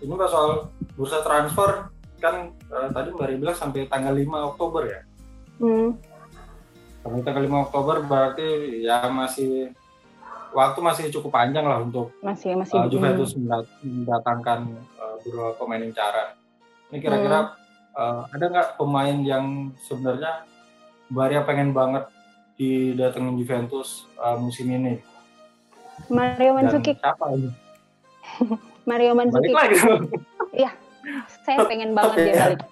ini 0.00 0.14
soal 0.28 0.72
bursa 0.96 1.20
transfer 1.20 1.92
kan 2.20 2.52
uh, 2.72 2.88
tadi 2.92 3.12
Mbak 3.12 3.26
Ri 3.28 3.36
bilang 3.40 3.56
sampai 3.56 3.88
tanggal 3.88 4.12
5 4.12 4.50
Oktober 4.56 4.82
ya. 4.88 5.00
Hmm. 5.60 5.96
Sampai 7.04 7.20
tanggal 7.24 7.44
5 7.48 7.64
Oktober 7.68 7.96
berarti 8.04 8.80
ya 8.84 9.08
masih 9.08 9.72
waktu 10.50 10.78
masih 10.82 11.04
cukup 11.14 11.30
panjang 11.36 11.64
lah 11.64 11.80
untuk 11.80 12.12
masih 12.20 12.58
masih 12.58 12.76
uh, 12.76 12.88
Juventus 12.90 13.36
mendatangkan 13.36 14.68
uh, 14.98 15.16
beberapa 15.24 15.52
pemain 15.60 15.84
incaran. 15.84 16.36
Ini 16.90 16.98
kira-kira 17.00 17.38
hmm. 17.44 17.59
Uh, 18.00 18.24
ada 18.32 18.44
nggak 18.48 18.68
pemain 18.80 19.18
yang 19.20 19.76
sebenarnya 19.84 20.48
Baria 21.12 21.44
pengen 21.44 21.76
banget 21.76 22.08
didatengin 22.56 23.36
Juventus 23.36 24.08
uh, 24.16 24.38
musim 24.40 24.70
ini? 24.72 25.02
Mario 26.08 26.56
Mandzukic. 26.56 26.96
Siapa 26.96 27.26
ini? 27.36 27.50
Mario 28.88 29.12
Mandzukic. 29.12 29.52
Iya, 30.50 30.70
saya 31.44 31.66
pengen 31.68 31.92
banget 31.92 32.16
dia 32.24 32.32
ya. 32.32 32.40
balik. 32.46 32.62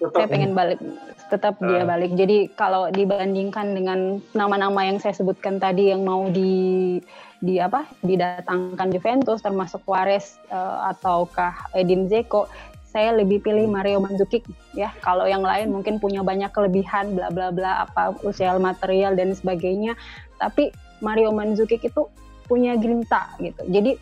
Tetap 0.00 0.16
saya 0.16 0.28
pengen 0.32 0.52
balik, 0.56 0.80
tetap 1.28 1.54
uh. 1.60 1.64
dia 1.68 1.82
balik. 1.84 2.12
Jadi 2.16 2.38
kalau 2.56 2.88
dibandingkan 2.88 3.76
dengan 3.76 3.98
nama-nama 4.32 4.80
yang 4.88 4.96
saya 4.96 5.12
sebutkan 5.12 5.60
tadi 5.60 5.92
yang 5.92 6.04
mau 6.04 6.28
di 6.32 6.96
di 7.40 7.56
apa 7.56 7.88
didatangkan 8.04 8.88
Juventus 8.92 9.40
termasuk 9.40 9.80
Suarez 9.84 10.40
uh, 10.52 10.92
ataukah 10.92 11.72
Edin 11.76 12.08
Zeko, 12.08 12.48
saya 12.90 13.14
lebih 13.14 13.38
pilih 13.46 13.70
Mario 13.70 14.02
Mandzukic 14.02 14.42
ya. 14.74 14.90
Kalau 14.98 15.22
yang 15.22 15.46
lain 15.46 15.70
mungkin 15.70 16.02
punya 16.02 16.26
banyak 16.26 16.50
kelebihan 16.50 17.14
bla 17.14 17.30
bla 17.30 17.54
bla 17.54 17.86
apa 17.86 18.18
usia 18.26 18.58
material 18.58 19.14
dan 19.14 19.30
sebagainya, 19.30 19.94
tapi 20.42 20.74
Mario 20.98 21.30
Mandzukic 21.30 21.86
itu 21.86 22.10
punya 22.50 22.74
grinta 22.74 23.30
gitu. 23.38 23.62
Jadi 23.70 23.94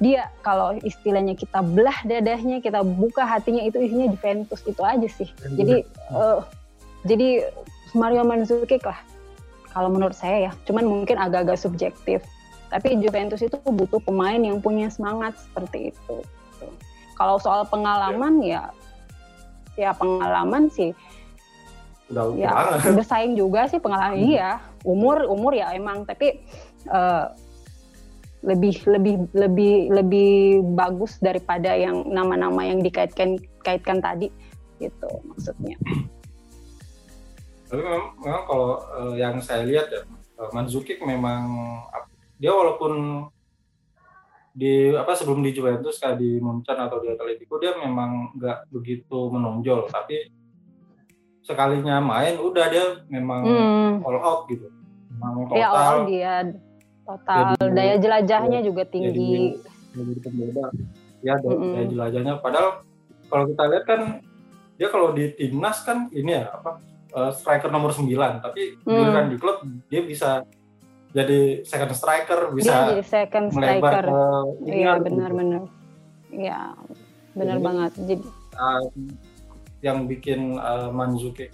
dia 0.00 0.32
kalau 0.40 0.72
istilahnya 0.80 1.36
kita 1.36 1.60
belah 1.60 2.00
dadahnya, 2.08 2.64
kita 2.64 2.80
buka 2.80 3.28
hatinya 3.28 3.60
itu 3.60 3.76
isinya 3.76 4.08
Juventus 4.08 4.64
itu 4.64 4.80
aja 4.80 5.08
sih. 5.12 5.28
Jadi 5.60 5.84
uh, 6.16 6.40
jadi 7.04 7.44
Mario 7.92 8.24
Mandzukic 8.24 8.80
lah 8.88 8.96
kalau 9.76 9.92
menurut 9.92 10.16
saya 10.16 10.48
ya. 10.48 10.52
Cuman 10.64 10.88
mungkin 10.88 11.20
agak-agak 11.20 11.60
subjektif. 11.60 12.24
Tapi 12.72 12.96
Juventus 13.02 13.44
itu 13.44 13.58
butuh 13.60 14.00
pemain 14.00 14.38
yang 14.38 14.62
punya 14.64 14.88
semangat 14.88 15.36
seperti 15.36 15.92
itu. 15.92 16.24
Kalau 17.20 17.36
soal 17.36 17.68
pengalaman 17.68 18.40
ya 18.40 18.72
ya 19.76 19.92
pengalaman 19.92 20.72
sih. 20.72 20.96
Udah 22.08 22.32
ya 22.32 22.80
bersaing 22.96 23.36
juga 23.36 23.68
sih 23.68 23.76
pengalaman. 23.76 24.16
Hmm. 24.16 24.24
iya 24.24 24.50
umur 24.88 25.28
umur 25.28 25.52
ya 25.52 25.68
emang. 25.76 26.08
Tapi 26.08 26.40
uh, 26.88 27.28
lebih 28.40 28.80
lebih 28.88 29.28
lebih 29.36 29.92
lebih 29.92 30.64
bagus 30.72 31.20
daripada 31.20 31.76
yang 31.76 32.08
nama-nama 32.08 32.64
yang 32.64 32.80
dikaitkan 32.80 33.36
kaitkan 33.60 34.00
tadi 34.00 34.32
gitu 34.80 35.08
maksudnya. 35.28 35.76
Tapi 37.68 37.84
memang, 37.84 38.04
memang 38.16 38.42
kalau 38.48 38.70
uh, 38.96 39.12
yang 39.14 39.44
saya 39.44 39.68
lihat 39.68 39.92
ya 39.92 40.02
uh, 40.40 40.50
Mandzukic 40.56 41.04
memang 41.04 41.52
dia 42.40 42.56
walaupun 42.56 43.28
di 44.50 44.90
apa 44.92 45.14
sebelum 45.14 45.40
di 45.46 45.54
Juventus 45.54 46.02
kayak 46.02 46.18
di 46.18 46.42
Munchen 46.42 46.74
atau 46.74 46.98
di 46.98 47.08
Atletico 47.10 47.56
dia 47.62 47.78
memang 47.78 48.34
nggak 48.34 48.70
begitu 48.74 49.30
menonjol. 49.30 49.86
Tapi 49.90 50.30
sekalinya 51.40 52.02
main 52.02 52.36
udah 52.38 52.66
dia 52.70 52.86
memang 53.06 53.40
hmm. 53.46 53.92
all 54.06 54.18
out 54.18 54.40
gitu. 54.50 54.66
Memang 55.14 55.50
total 55.50 55.58
ya, 55.58 55.68
all 55.70 56.00
dia 56.06 56.34
total. 57.06 57.46
Jadi, 57.58 57.74
daya 57.74 57.94
jelajahnya 57.98 58.58
ya, 58.62 58.66
juga 58.66 58.82
tinggi. 58.86 59.58
jadi, 59.90 60.12
pembeda. 60.22 60.64
Ya 61.20 61.34
daya, 61.36 61.52
mm 61.52 61.58
-hmm. 61.58 61.72
daya 61.74 61.86
jelajahnya. 61.90 62.34
Padahal 62.38 62.68
kalau 63.30 63.44
kita 63.50 63.62
lihat 63.70 63.84
kan 63.86 64.00
dia 64.80 64.88
kalau 64.88 65.12
di 65.12 65.30
timnas 65.36 65.84
kan 65.84 66.08
ini 66.10 66.40
ya 66.40 66.48
apa 66.56 66.80
uh, 67.12 67.30
striker 67.34 67.68
nomor 67.68 67.92
9 67.92 68.08
tapi 68.40 68.80
mm. 68.80 69.28
di 69.28 69.36
klub 69.36 69.60
dia 69.92 70.00
bisa 70.00 70.40
jadi 71.10 71.66
second 71.66 71.92
striker 71.94 72.40
bisa 72.54 72.70
dia 72.70 72.82
jadi 72.94 73.04
second 73.06 73.46
striker. 73.50 74.04
iya 74.62 74.92
benar-benar. 75.02 75.62
Iya 76.30 76.60
benar 77.34 77.58
banget. 77.58 77.92
Jadi 77.98 78.14
uh, 78.54 78.82
yang 79.82 80.06
bikin 80.06 80.54
uh, 80.54 80.94
Manzuki 80.94 81.50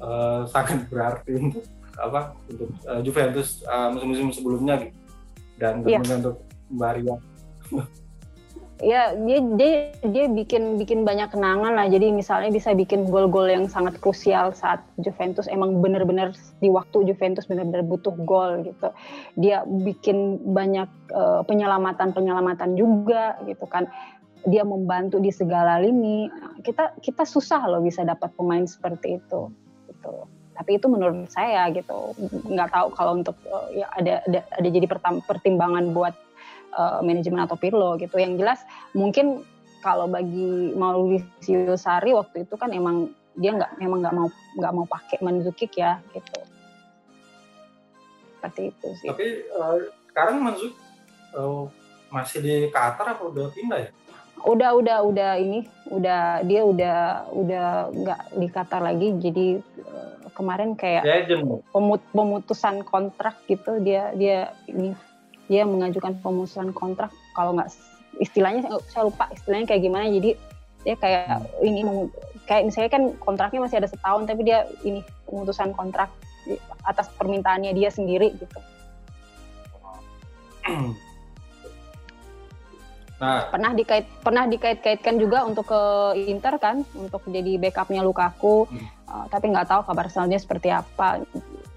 uh, 0.00 0.48
sangat 0.48 0.88
berarti 0.88 1.36
untuk 1.36 1.64
apa 2.00 2.32
untuk 2.48 2.72
uh, 2.88 3.00
Juventus 3.04 3.60
uh, 3.68 3.92
musim-musim 3.92 4.32
sebelumnya 4.32 4.88
gitu. 4.88 4.96
Dan 5.60 5.84
yeah. 5.84 6.00
untuk 6.00 6.40
Maria. 6.72 7.20
ya 8.80 9.12
dia 9.12 9.38
dia 9.60 9.72
dia 10.02 10.24
bikin 10.28 10.80
bikin 10.80 11.04
banyak 11.04 11.28
kenangan 11.30 11.76
lah. 11.76 11.86
Jadi 11.86 12.12
misalnya 12.12 12.50
bisa 12.50 12.72
bikin 12.72 13.08
gol-gol 13.08 13.46
yang 13.48 13.68
sangat 13.68 14.00
krusial 14.00 14.56
saat 14.56 14.80
Juventus 14.96 15.46
emang 15.46 15.84
benar-benar 15.84 16.32
di 16.58 16.72
waktu 16.72 17.04
Juventus 17.08 17.44
benar-benar 17.46 17.84
butuh 17.84 18.16
gol 18.24 18.64
gitu. 18.64 18.88
Dia 19.36 19.64
bikin 19.68 20.40
banyak 20.52 20.88
uh, 21.12 21.44
penyelamatan 21.44 22.16
penyelamatan 22.16 22.74
juga 22.74 23.36
gitu 23.44 23.68
kan. 23.68 23.86
Dia 24.48 24.64
membantu 24.64 25.20
di 25.20 25.28
segala 25.28 25.78
lini. 25.84 26.32
Kita 26.64 26.96
kita 27.04 27.28
susah 27.28 27.60
loh 27.68 27.84
bisa 27.84 28.00
dapat 28.02 28.32
pemain 28.34 28.64
seperti 28.64 29.20
itu 29.20 29.52
gitu 29.88 30.26
tapi 30.60 30.76
itu 30.76 30.92
menurut 30.92 31.24
saya 31.32 31.72
gitu. 31.72 32.12
Nggak 32.44 32.68
tahu 32.68 32.92
kalau 32.92 33.16
untuk 33.16 33.32
uh, 33.48 33.72
ya 33.72 33.88
ada, 33.96 34.20
ada 34.28 34.44
ada 34.44 34.68
jadi 34.68 34.84
pertimbangan 35.24 35.96
buat 35.96 36.12
uh, 36.74 37.00
manajemen 37.04 37.42
atau 37.44 37.56
Pirlo 37.58 37.96
gitu. 37.98 38.18
Yang 38.18 38.42
jelas 38.42 38.60
mungkin 38.92 39.42
kalau 39.80 40.06
bagi 40.06 40.76
Mauricio 40.76 41.74
Sari 41.74 42.12
waktu 42.12 42.44
itu 42.44 42.54
kan 42.60 42.70
emang 42.74 43.10
dia 43.38 43.56
nggak 43.56 43.80
memang 43.80 43.98
nggak 44.04 44.14
mau 44.14 44.28
nggak 44.58 44.72
mau 44.74 44.86
pakai 44.86 45.18
Mandzukic 45.24 45.72
ya 45.78 46.02
gitu. 46.12 46.40
Seperti 48.36 48.62
itu 48.74 48.88
sih. 49.00 49.08
Tapi 49.08 49.26
uh, 49.56 49.76
sekarang 50.12 50.36
Mandzukic 50.44 50.76
uh, 51.36 51.64
masih 52.10 52.38
di 52.42 52.54
Qatar 52.68 53.16
apa 53.16 53.22
udah 53.24 53.48
pindah 53.54 53.78
ya? 53.88 53.90
Udah 54.40 54.72
udah 54.72 54.98
udah 55.04 55.30
ini 55.36 55.68
udah 55.92 56.40
dia 56.48 56.62
udah 56.64 56.98
udah 57.32 57.66
nggak 57.92 58.20
di 58.40 58.46
Qatar 58.48 58.80
lagi. 58.80 59.08
Jadi 59.20 59.46
kemarin 60.32 60.72
kayak 60.72 61.04
pemut 61.68 62.00
pemutusan 62.16 62.80
kontrak 62.88 63.36
gitu 63.44 63.76
dia 63.84 64.16
dia 64.16 64.56
ini 64.72 64.96
dia 65.50 65.66
mengajukan 65.66 66.22
pemutusan 66.22 66.70
kontrak 66.70 67.10
kalau 67.34 67.58
nggak 67.58 67.74
istilahnya 68.22 68.70
saya 68.86 69.10
lupa 69.10 69.26
istilahnya 69.34 69.66
kayak 69.66 69.82
gimana 69.82 70.06
jadi 70.06 70.30
dia 70.86 70.96
kayak 70.96 71.42
hmm. 71.42 71.66
ini 71.66 71.80
kayak 72.46 72.62
misalnya 72.70 72.90
kan 72.94 73.02
kontraknya 73.18 73.60
masih 73.66 73.82
ada 73.82 73.88
setahun 73.90 74.30
tapi 74.30 74.46
dia 74.46 74.64
ini 74.86 75.02
pemutusan 75.26 75.74
kontrak 75.74 76.08
atas 76.86 77.12
permintaannya 77.18 77.76
dia 77.76 77.90
sendiri 77.92 78.32
gitu. 78.38 78.58
Nah, 83.20 83.52
pernah 83.52 83.76
dikait 83.76 84.08
pernah 84.24 84.48
dikait-kaitkan 84.48 85.20
juga 85.20 85.44
untuk 85.44 85.68
ke 85.68 85.82
Inter 86.24 86.56
kan 86.56 86.80
untuk 86.96 87.20
jadi 87.28 87.60
backupnya 87.60 88.00
Lukaku, 88.00 88.64
hmm. 88.64 88.88
uh, 89.04 89.28
tapi 89.28 89.52
nggak 89.52 89.68
tahu 89.68 89.84
kabar 89.84 90.08
selanjutnya 90.08 90.40
seperti 90.40 90.72
apa. 90.72 91.20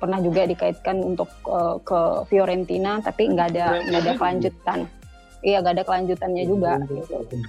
Pernah 0.03 0.19
juga 0.19 0.43
dikaitkan 0.43 0.99
untuk 0.99 1.31
uh, 1.47 1.79
ke 1.79 2.27
Fiorentina, 2.27 2.99
tapi 2.99 3.31
nggak 3.31 3.55
ada 3.55 3.79
nggak 3.87 4.01
ada 4.03 4.13
kelanjutan. 4.19 4.79
Iya, 5.39 5.63
nggak 5.63 5.79
ada 5.79 5.83
kelanjutannya 5.87 6.43
juga. 6.43 6.75
Gitu. 6.83 7.39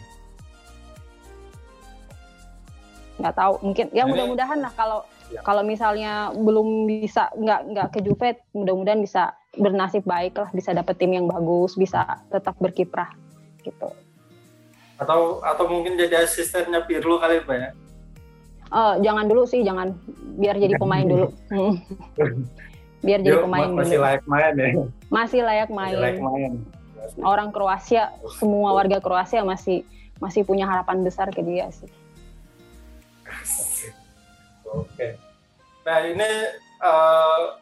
Nggak 3.19 3.35
tahu, 3.35 3.55
mungkin 3.59 3.91
ya 3.91 4.07
mudah-mudahan 4.07 4.63
lah 4.63 4.71
kalau 4.79 5.03
ya. 5.35 5.43
kalau 5.43 5.67
misalnya 5.67 6.31
belum 6.31 6.87
bisa 6.87 7.27
nggak 7.35 7.61
nggak 7.75 7.89
ke 7.91 7.99
Juve, 8.07 8.39
mudah-mudahan 8.55 9.03
bisa 9.03 9.35
bernasib 9.59 10.07
baik 10.07 10.39
lah, 10.39 10.47
bisa 10.55 10.71
dapet 10.71 10.95
tim 10.95 11.11
yang 11.11 11.27
bagus, 11.27 11.75
bisa 11.75 12.23
tetap 12.31 12.55
berkiprah 12.63 13.11
gitu. 13.67 13.91
Atau 14.95 15.43
atau 15.43 15.67
mungkin 15.67 15.99
jadi 15.99 16.23
asistennya 16.23 16.87
Pirlo 16.87 17.19
kali 17.19 17.43
Pak 17.43 17.57
ya? 17.59 17.71
Oh, 18.75 18.99
jangan 18.99 19.31
dulu 19.31 19.47
sih, 19.47 19.63
jangan 19.63 19.95
biar 20.35 20.59
jadi 20.59 20.75
pemain 20.75 21.07
dulu. 21.07 21.31
Biar 23.05 23.21
jadi 23.21 23.37
pemain 23.45 23.69
masih 23.69 24.01
dulu. 24.01 24.07
layak 24.09 24.25
main 24.25 24.53
ya. 24.57 24.69
Masih 25.13 25.41
layak 25.45 25.71
main. 25.71 25.93
Masih 25.93 26.01
layak 26.01 26.21
main. 26.25 26.53
Orang 27.21 27.53
Kroasia, 27.53 28.17
semua 28.41 28.73
warga 28.73 28.97
Kroasia 28.97 29.45
masih 29.45 29.85
masih 30.25 30.41
punya 30.49 30.65
harapan 30.65 31.05
besar 31.05 31.29
ke 31.29 31.45
dia 31.45 31.69
sih. 31.69 31.93
Oke. 34.73 35.21
Nah 35.85 35.99
ini 36.01 36.31
uh, 36.81 37.61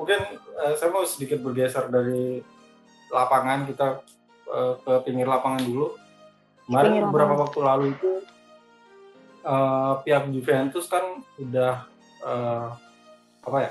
mungkin 0.00 0.24
uh, 0.56 0.72
saya 0.80 0.88
mau 0.88 1.04
sedikit 1.04 1.44
bergeser 1.44 1.92
dari 1.92 2.40
lapangan 3.12 3.68
kita 3.68 4.00
uh, 4.48 4.74
ke 4.80 4.92
pinggir 5.04 5.28
lapangan 5.28 5.62
dulu. 5.62 5.94
Kemarin 6.64 7.12
beberapa 7.12 7.44
waktu 7.44 7.58
lalu 7.60 7.84
itu 7.92 8.10
uh, 9.48 9.92
pihak 10.04 10.28
Juventus 10.28 10.84
kan 10.92 11.24
udah 11.40 11.88
uh, 12.20 12.68
apa 13.48 13.58
ya 13.64 13.70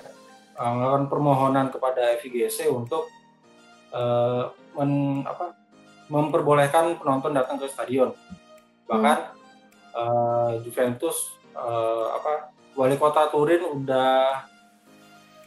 uh, 0.57 0.71
melakukan 0.73 1.05
permohonan 1.05 1.67
kepada 1.69 2.17
FIGC 2.17 2.65
untuk 2.73 3.05
uh, 3.93 4.49
men, 4.73 5.21
apa, 5.23 5.53
memperbolehkan 6.09 6.97
penonton 6.97 7.37
datang 7.37 7.61
ke 7.61 7.69
stadion. 7.69 8.17
Bahkan 8.89 9.17
hmm. 9.21 9.37
uh, 9.93 10.51
Juventus 10.65 11.37
uh, 11.53 12.17
apa 12.17 12.49
wali 12.73 12.97
kota 12.97 13.29
Turin 13.29 13.61
udah 13.61 14.45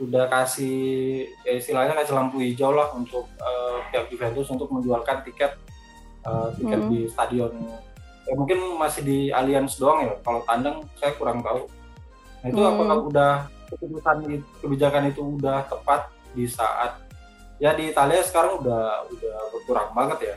udah 0.01 0.25
kasih 0.33 1.29
ya 1.45 1.61
istilahnya 1.61 1.93
kasih 1.93 2.17
lampu 2.17 2.41
hijau 2.41 2.73
lah 2.73 2.89
untuk 2.97 3.29
uh, 3.37 3.85
pihak 3.93 4.09
Juventus 4.09 4.49
untuk 4.49 4.73
menjualkan 4.73 5.21
tiket 5.29 5.61
uh, 6.25 6.49
tiket 6.57 6.81
hmm. 6.81 6.89
di 6.89 7.01
stadion 7.05 7.53
ya 8.31 8.35
mungkin 8.39 8.79
masih 8.79 9.03
di 9.03 9.19
Allianz 9.35 9.75
doang 9.75 10.07
ya 10.07 10.15
kalau 10.23 10.47
tandang 10.47 10.87
saya 10.95 11.13
kurang 11.19 11.43
tahu 11.43 11.67
nah 12.41 12.47
itu 12.47 12.63
hmm. 12.63 12.71
apakah 12.71 12.97
udah 13.11 13.33
keputusan 13.75 14.17
kebijakan 14.63 15.11
itu 15.11 15.21
udah 15.21 15.67
tepat 15.67 16.15
di 16.31 16.47
saat 16.47 17.03
ya 17.59 17.75
di 17.75 17.91
Italia 17.91 18.23
sekarang 18.23 18.63
udah 18.63 19.11
udah 19.11 19.37
berkurang 19.51 19.91
banget 19.93 20.19
ya 20.31 20.37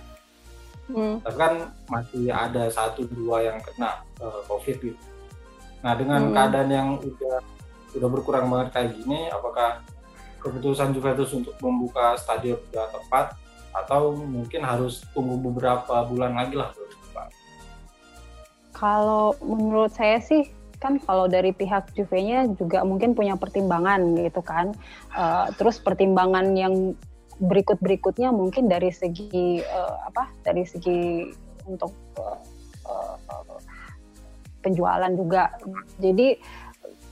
hmm. 0.89 1.21
tapi 1.21 1.37
kan 1.37 1.53
masih 1.85 2.33
ada 2.33 2.65
satu 2.73 3.05
dua 3.05 3.45
yang 3.45 3.61
kena 3.61 4.01
uh, 4.17 4.41
COVID 4.49 4.77
gitu 4.81 5.01
nah 5.85 5.93
dengan 5.93 6.27
hmm. 6.27 6.33
keadaan 6.33 6.69
yang 6.73 6.89
udah 6.97 7.37
sudah 7.93 8.09
berkurang 8.09 8.49
banget 8.49 8.73
kayak 8.73 8.89
gini, 8.97 9.29
apakah 9.29 9.85
keputusan 10.41 10.97
Juventus 10.97 11.29
untuk 11.31 11.53
membuka 11.61 12.17
stadion 12.17 12.57
sudah 12.67 12.89
tepat 12.89 13.37
atau 13.69 14.17
mungkin 14.17 14.65
harus 14.65 15.05
tunggu 15.13 15.37
beberapa 15.37 16.01
bulan 16.09 16.33
lagi 16.33 16.57
lah 16.57 16.73
Kalau 18.83 19.39
menurut 19.39 19.95
saya 19.95 20.19
sih 20.19 20.43
kan 20.83 20.99
kalau 20.99 21.31
dari 21.31 21.55
pihak 21.55 21.95
Juve-nya 21.95 22.51
juga 22.59 22.83
mungkin 22.83 23.15
punya 23.15 23.39
pertimbangan 23.39 24.19
gitu 24.19 24.43
kan. 24.43 24.75
Uh, 25.15 25.47
terus 25.55 25.79
pertimbangan 25.79 26.51
yang 26.51 26.91
berikut 27.39 27.79
berikutnya 27.79 28.35
mungkin 28.35 28.67
dari 28.67 28.91
segi 28.91 29.63
uh, 29.63 30.11
apa? 30.11 30.27
Dari 30.43 30.67
segi 30.67 31.31
untuk 31.63 31.95
uh, 32.19 32.35
uh, 32.91 33.15
penjualan 34.59 35.15
juga. 35.15 35.55
Jadi 36.03 36.35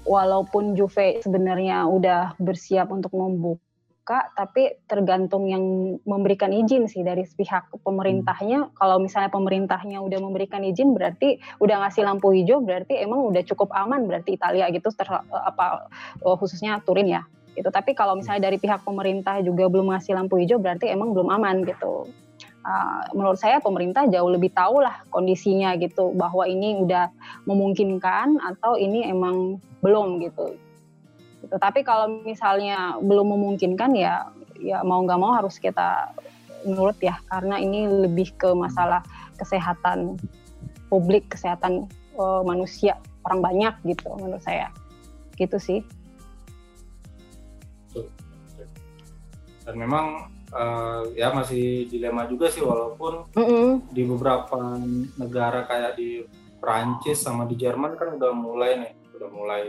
walaupun 0.03 0.76
Juve 0.76 1.24
sebenarnya 1.24 1.88
udah 1.88 2.36
bersiap 2.36 2.91
untuk 2.91 3.15
membuka, 3.15 3.63
tapi 4.08 4.82
tergantung 4.89 5.47
yang 5.47 5.64
memberikan 6.04 6.52
izin 6.52 6.89
sih 6.89 7.06
dari 7.06 7.24
pihak 7.24 7.72
pemerintahnya. 7.86 8.74
Kalau 8.76 8.97
misalnya 8.99 9.32
pemerintahnya 9.32 10.02
udah 10.02 10.20
memberikan 10.20 10.66
izin, 10.66 10.97
berarti 10.97 11.39
udah 11.62 11.86
ngasih 11.86 12.04
lampu 12.04 12.34
hijau, 12.34 12.60
berarti 12.60 12.99
emang 12.99 13.24
udah 13.30 13.45
cukup 13.45 13.72
aman 13.72 14.10
berarti 14.10 14.36
Italia 14.36 14.68
gitu, 14.74 14.89
ter, 14.91 15.08
apa 15.32 15.88
oh, 16.26 16.36
khususnya 16.36 16.82
Turin 16.84 17.08
ya. 17.08 17.24
Gitu. 17.56 17.68
Tapi 17.68 17.93
kalau 17.95 18.18
misalnya 18.18 18.52
dari 18.52 18.58
pihak 18.58 18.84
pemerintah 18.84 19.39
juga 19.43 19.68
belum 19.68 19.93
ngasih 19.93 20.18
lampu 20.18 20.39
hijau, 20.41 20.60
berarti 20.60 20.89
emang 20.89 21.14
belum 21.16 21.30
aman 21.32 21.64
gitu 21.68 22.10
uh, 22.66 23.04
menurut 23.14 23.38
saya 23.38 23.58
pemerintah 23.62 24.06
jauh 24.08 24.30
lebih 24.30 24.54
tahu 24.54 24.82
lah 24.82 25.02
kondisinya 25.10 25.74
gitu 25.78 26.14
bahwa 26.14 26.45
ini 26.45 26.82
udah 26.82 27.10
memungkinkan 27.49 28.38
atau 28.41 28.78
ini 28.78 29.06
emang 29.06 29.58
belum 29.82 30.22
gitu. 30.22 30.58
Gitu. 31.42 31.56
Tapi 31.58 31.82
kalau 31.82 32.22
misalnya 32.22 32.98
belum 33.02 33.34
memungkinkan 33.38 33.92
ya 33.98 34.30
ya 34.62 34.86
mau 34.86 35.02
nggak 35.02 35.20
mau 35.20 35.34
harus 35.34 35.58
kita 35.58 36.14
nurut 36.62 36.98
ya 37.02 37.18
karena 37.26 37.58
ini 37.58 37.89
lebih 37.89 38.38
ke 38.38 38.54
masalah 38.54 39.02
kesehatan 39.42 40.22
publik, 40.88 41.34
kesehatan 41.34 41.89
uh, 42.20 42.46
manusia 42.46 43.02
orang 43.26 43.42
banyak 43.42 43.74
gitu 43.98 44.14
menurut 44.18 44.44
saya. 44.46 44.70
Gitu 45.36 45.58
sih. 45.58 45.80
Dan 49.62 49.78
memang 49.78 50.30
uh, 50.54 51.08
ya 51.16 51.32
masih 51.34 51.88
dilema 51.88 52.28
juga 52.28 52.52
sih 52.52 52.62
walaupun 52.62 53.30
mm 53.34 53.46
-hmm. 53.46 53.68
di 53.89 54.04
beberapa 54.06 54.78
negara 55.18 55.66
kayak 55.66 55.98
di 55.98 56.26
Prancis 56.62 57.26
sama 57.26 57.50
di 57.50 57.58
Jerman 57.58 57.98
kan 57.98 58.22
udah 58.22 58.32
mulai 58.36 58.72
nih 58.78 58.94
udah 59.18 59.30
mulai 59.34 59.62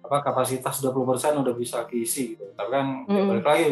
apa 0.00 0.16
kapasitas 0.24 0.80
20% 0.82 1.42
udah 1.42 1.54
bisa 1.54 1.84
keisi 1.86 2.34
gitu 2.34 2.44
tapi 2.56 2.70
kan 2.72 2.86
mm 3.04 3.10
-hmm. 3.10 3.28
balik 3.28 3.46
lagi 3.46 3.68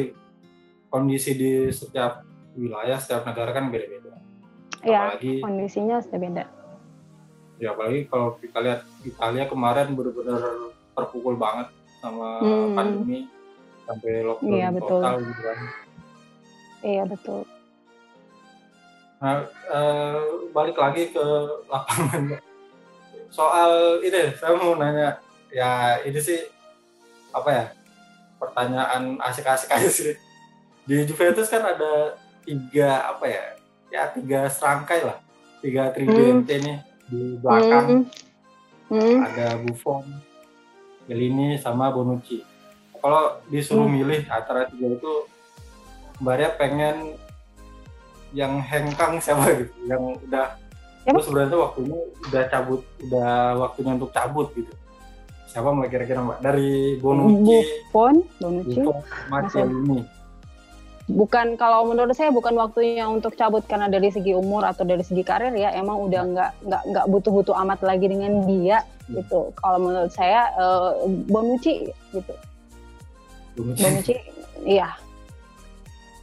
kondisi 0.88 1.30
di 1.34 1.52
setiap 1.72 2.24
wilayah 2.54 2.98
setiap 3.00 3.26
negara 3.26 3.50
kan 3.52 3.68
beda-beda 3.72 4.16
ya, 4.84 5.12
apalagi 5.12 5.40
kondisinya 5.40 5.96
sudah 6.04 6.20
beda 6.20 6.44
ya 7.58 7.74
apalagi 7.74 8.00
kalau 8.06 8.38
kita 8.38 8.58
lihat 8.62 8.80
Italia 9.02 9.44
kemarin 9.50 9.92
benar-benar 9.96 10.72
terpukul 10.94 11.34
banget 11.34 11.68
sama 11.98 12.38
hmm. 12.44 12.76
pandemi 12.78 13.20
sampai 13.88 14.12
lockdown 14.22 14.52
iya, 14.52 14.68
betul. 14.70 15.00
total 15.00 15.16
gitu 15.24 15.42
kan 15.42 15.58
Iya 16.82 17.02
betul. 17.10 17.42
Nah, 19.18 19.42
uh, 19.66 20.22
balik 20.54 20.78
lagi 20.78 21.10
ke 21.10 21.26
lapangan. 21.66 22.38
Soal 23.34 23.98
ini, 24.06 24.30
saya 24.38 24.54
mau 24.54 24.78
nanya, 24.78 25.18
ya 25.52 26.00
ini 26.04 26.20
sih 26.20 26.40
apa 27.32 27.50
ya? 27.50 27.64
Pertanyaan 28.38 29.18
asik-asik 29.18 29.72
aja 29.72 29.90
sih. 29.90 30.14
Di 30.88 31.04
Juventus 31.04 31.50
kan 31.50 31.64
ada 31.64 32.16
tiga 32.46 33.12
apa 33.12 33.24
ya? 33.26 33.44
Ya 33.88 34.02
tiga 34.12 34.48
serangkai 34.52 35.00
lah, 35.04 35.18
tiga 35.64 35.92
tridente 35.92 36.54
hmm. 36.56 36.64
nih 36.64 36.78
di 37.08 37.20
belakang. 37.40 37.86
Hmm. 38.88 38.96
Hmm. 38.96 39.20
Ada 39.20 39.60
Buffon, 39.60 40.04
Bellini, 41.04 41.60
sama 41.60 41.92
Bonucci. 41.92 42.40
Kalau 42.98 43.36
disuruh 43.52 43.84
hmm. 43.84 43.96
milih 44.00 44.20
antara 44.32 44.64
tiga 44.68 44.96
itu 44.96 45.14
Mbak 46.18 46.58
pengen 46.58 47.14
yang 48.34 48.60
hengkang 48.60 49.22
siapa 49.22 49.54
gitu, 49.54 49.72
yang 49.86 50.18
udah 50.18 50.58
terus 51.06 51.24
sebenarnya 51.24 51.56
waktunya 51.56 51.98
udah 52.28 52.42
cabut, 52.52 52.82
udah 53.08 53.32
waktunya 53.56 53.92
untuk 53.96 54.12
cabut 54.12 54.52
gitu. 54.52 54.72
Siapa 55.48 55.68
mbak 55.72 55.88
kira-kira 55.88 56.20
mbak? 56.20 56.38
Dari 56.44 57.00
Bonucci, 57.00 57.58
Buffon, 57.88 58.14
Bonucci, 58.36 58.78
ini. 59.64 60.00
Bukan 61.08 61.56
kalau 61.56 61.88
menurut 61.88 62.12
saya 62.12 62.28
bukan 62.28 62.52
waktunya 62.52 63.08
untuk 63.08 63.32
cabut 63.32 63.64
karena 63.64 63.88
dari 63.88 64.12
segi 64.12 64.36
umur 64.36 64.60
atau 64.68 64.84
dari 64.84 65.00
segi 65.00 65.24
karir 65.24 65.56
ya 65.56 65.72
emang 65.72 66.04
udah 66.04 66.20
ya. 66.20 66.28
nggak 66.28 66.50
nggak 66.68 66.82
nggak 66.92 67.06
butuh-butuh 67.08 67.56
amat 67.64 67.80
lagi 67.80 68.12
dengan 68.12 68.44
dia 68.44 68.84
ya. 68.84 69.16
gitu. 69.16 69.48
Kalau 69.56 69.78
menurut 69.80 70.12
saya 70.12 70.52
uh, 70.60 71.08
Bonucci 71.32 71.88
gitu. 72.12 72.34
Bonucci, 73.56 73.80
Bonucci 73.80 74.14
iya 74.68 74.90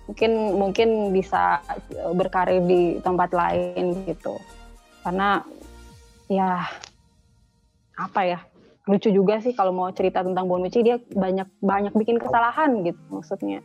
mungkin 0.05 0.32
mungkin 0.57 0.89
bisa 1.09 1.61
eh, 1.93 2.13
berkarir 2.13 2.61
di 2.65 3.01
tempat 3.01 3.34
lain 3.34 4.05
gitu 4.05 4.38
karena 5.01 5.41
ya 6.30 6.65
apa 7.97 8.21
ya 8.26 8.39
lucu 8.86 9.10
juga 9.10 9.42
sih 9.42 9.54
kalau 9.58 9.74
mau 9.74 9.90
cerita 9.90 10.22
tentang 10.22 10.46
Bonucci 10.46 10.86
dia 10.86 11.02
banyak 11.14 11.50
banyak 11.62 11.94
bikin 11.98 12.22
kesalahan 12.22 12.86
gitu 12.86 13.02
maksudnya. 13.10 13.60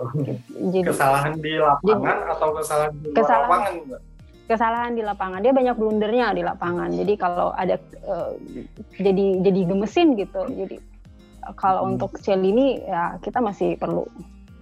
Jadi, 0.72 0.86
kesalahan 0.90 1.36
di 1.38 1.60
lapangan 1.60 2.16
jadi, 2.24 2.32
atau 2.32 2.48
kesalahan 2.56 2.92
di 2.96 3.08
kesalahan, 3.12 3.44
lapangan 3.46 3.74
kesalahan 4.50 4.92
di 4.98 5.02
lapangan. 5.06 5.38
Dia 5.46 5.52
banyak 5.54 5.76
blundernya 5.78 6.26
di 6.34 6.42
lapangan. 6.42 6.90
Jadi 6.90 7.14
kalau 7.14 7.54
ada 7.54 7.78
uh, 8.02 8.34
jadi 8.98 9.46
jadi 9.46 9.60
gemesin 9.70 10.18
gitu. 10.18 10.42
Jadi 10.50 10.82
kalau 11.54 11.86
hmm. 11.86 11.90
untuk 11.94 12.18
Celini 12.18 12.82
ya 12.82 13.14
kita 13.22 13.38
masih 13.38 13.78
perlu 13.78 14.02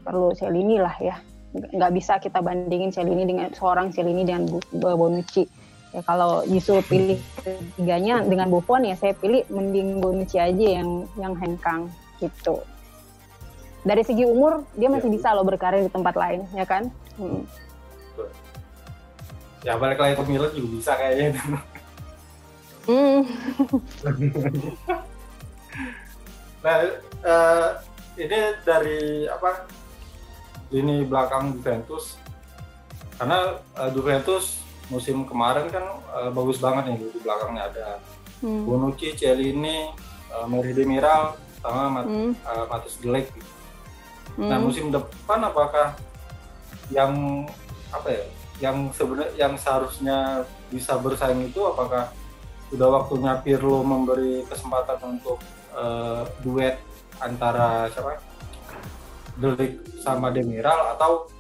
perlu 0.05 0.37
Celini 0.37 0.77
lah 0.77 0.93
ya. 1.01 1.17
Nggak 1.57 1.93
bisa 1.97 2.21
kita 2.21 2.45
bandingin 2.45 2.93
Celini 2.93 3.25
dengan 3.25 3.49
seorang 3.57 3.89
Celini 3.89 4.29
dengan 4.29 4.45
Bonucci 4.77 5.49
ya 5.99 6.03
kalau 6.07 6.47
disuruh 6.47 6.87
pilih 6.87 7.19
ketiganya 7.43 8.23
dengan 8.23 8.47
Buffon 8.47 8.87
ya 8.87 8.95
saya 8.95 9.19
pilih 9.19 9.43
mending 9.51 9.99
Bonucci 9.99 10.39
aja 10.39 10.79
yang 10.79 11.11
yang 11.19 11.35
hengkang 11.35 11.91
gitu 12.23 12.63
dari 13.83 14.07
segi 14.07 14.23
umur 14.23 14.63
dia 14.79 14.87
masih 14.87 15.11
ya. 15.11 15.15
bisa 15.19 15.35
loh 15.35 15.43
berkarir 15.43 15.83
di 15.83 15.91
tempat 15.91 16.15
lain 16.15 16.47
ya 16.55 16.63
kan 16.63 16.87
hmm. 17.19 17.43
ya 19.67 19.75
balik 19.75 19.99
lagi 19.99 20.15
ke 20.15 20.23
Milan 20.31 20.55
juga 20.55 20.69
bisa 20.71 20.93
kayaknya 20.95 21.43
hmm. 22.87 23.21
nah 26.63 26.77
uh, 27.27 27.69
ini 28.15 28.39
dari 28.63 29.27
apa 29.27 29.67
lini 30.71 31.03
belakang 31.03 31.59
Juventus 31.59 32.15
karena 33.19 33.59
uh, 33.75 33.91
Juventus 33.91 34.68
musim 34.89 35.25
kemarin 35.29 35.69
kan 35.69 35.85
uh, 36.13 36.31
bagus 36.33 36.59
banget 36.61 36.93
nih 36.93 36.97
di 37.13 37.21
belakangnya 37.21 37.63
ada 37.69 37.87
hmm. 38.41 38.65
Bonucci, 38.65 39.13
Celini, 39.15 39.93
uh, 40.33 40.47
Meri 40.49 40.73
Demiral 40.73 41.37
sama 41.61 42.01
Mat 42.01 42.07
hmm. 42.09 42.33
uh, 42.45 42.65
Matis 42.73 42.97
Delek 43.01 43.29
gitu. 43.37 43.53
Hmm. 44.39 44.49
Nah 44.49 44.59
musim 44.61 44.89
depan 44.89 45.41
apakah 45.45 45.99
yang 46.89 47.45
apa 47.93 48.09
ya 48.09 48.25
yang 48.59 48.91
sebenarnya 48.91 49.33
yang 49.37 49.55
seharusnya 49.55 50.45
bisa 50.73 50.99
bersaing 50.99 51.47
itu 51.47 51.61
apakah 51.63 52.11
sudah 52.69 52.89
waktunya 53.01 53.33
Pirlo 53.41 53.81
memberi 53.81 54.45
kesempatan 54.45 55.21
untuk 55.21 55.41
uh, 55.73 56.29
duet 56.45 56.77
antara 57.23 57.89
siapa 57.93 58.21
Delik 59.39 59.79
sama 60.03 60.35
Demiral 60.35 60.99
atau 60.99 61.31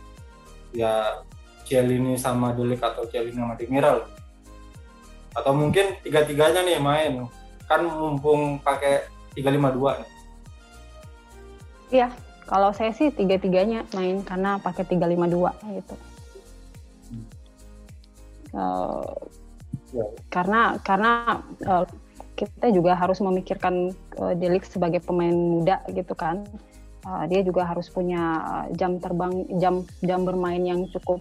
ya 0.70 1.24
Cielini 1.68 2.16
sama 2.16 2.56
Delik 2.56 2.80
atau 2.80 3.04
Cielini 3.04 3.36
sama 3.36 3.54
Demiral 3.60 4.08
atau 5.36 5.52
mungkin 5.52 6.00
tiga-tiganya 6.00 6.64
nih 6.64 6.80
main 6.80 7.28
kan 7.68 7.84
mumpung 7.84 8.56
pakai 8.64 9.04
352 9.36 10.00
nih 10.00 10.10
iya 11.92 12.08
kalau 12.48 12.72
saya 12.72 12.96
sih 12.96 13.12
tiga-tiganya 13.12 13.84
main 13.92 14.24
karena 14.24 14.56
pakai 14.58 14.88
352 14.88 15.76
gitu 15.76 15.94
hmm. 17.12 17.26
uh, 18.56 19.12
ya. 19.92 20.06
karena 20.32 20.60
karena 20.80 21.44
uh, 21.68 21.84
kita 22.38 22.70
juga 22.70 22.96
harus 22.96 23.20
memikirkan 23.20 23.92
uh, 24.16 24.32
Delik 24.32 24.64
sebagai 24.64 25.04
pemain 25.04 25.34
muda 25.34 25.84
gitu 25.92 26.16
kan 26.16 26.48
uh, 27.04 27.24
dia 27.28 27.44
juga 27.44 27.68
harus 27.68 27.92
punya 27.92 28.40
jam 28.74 28.96
terbang 28.98 29.44
jam 29.60 29.84
jam 30.00 30.24
bermain 30.24 30.64
yang 30.64 30.88
cukup 30.90 31.20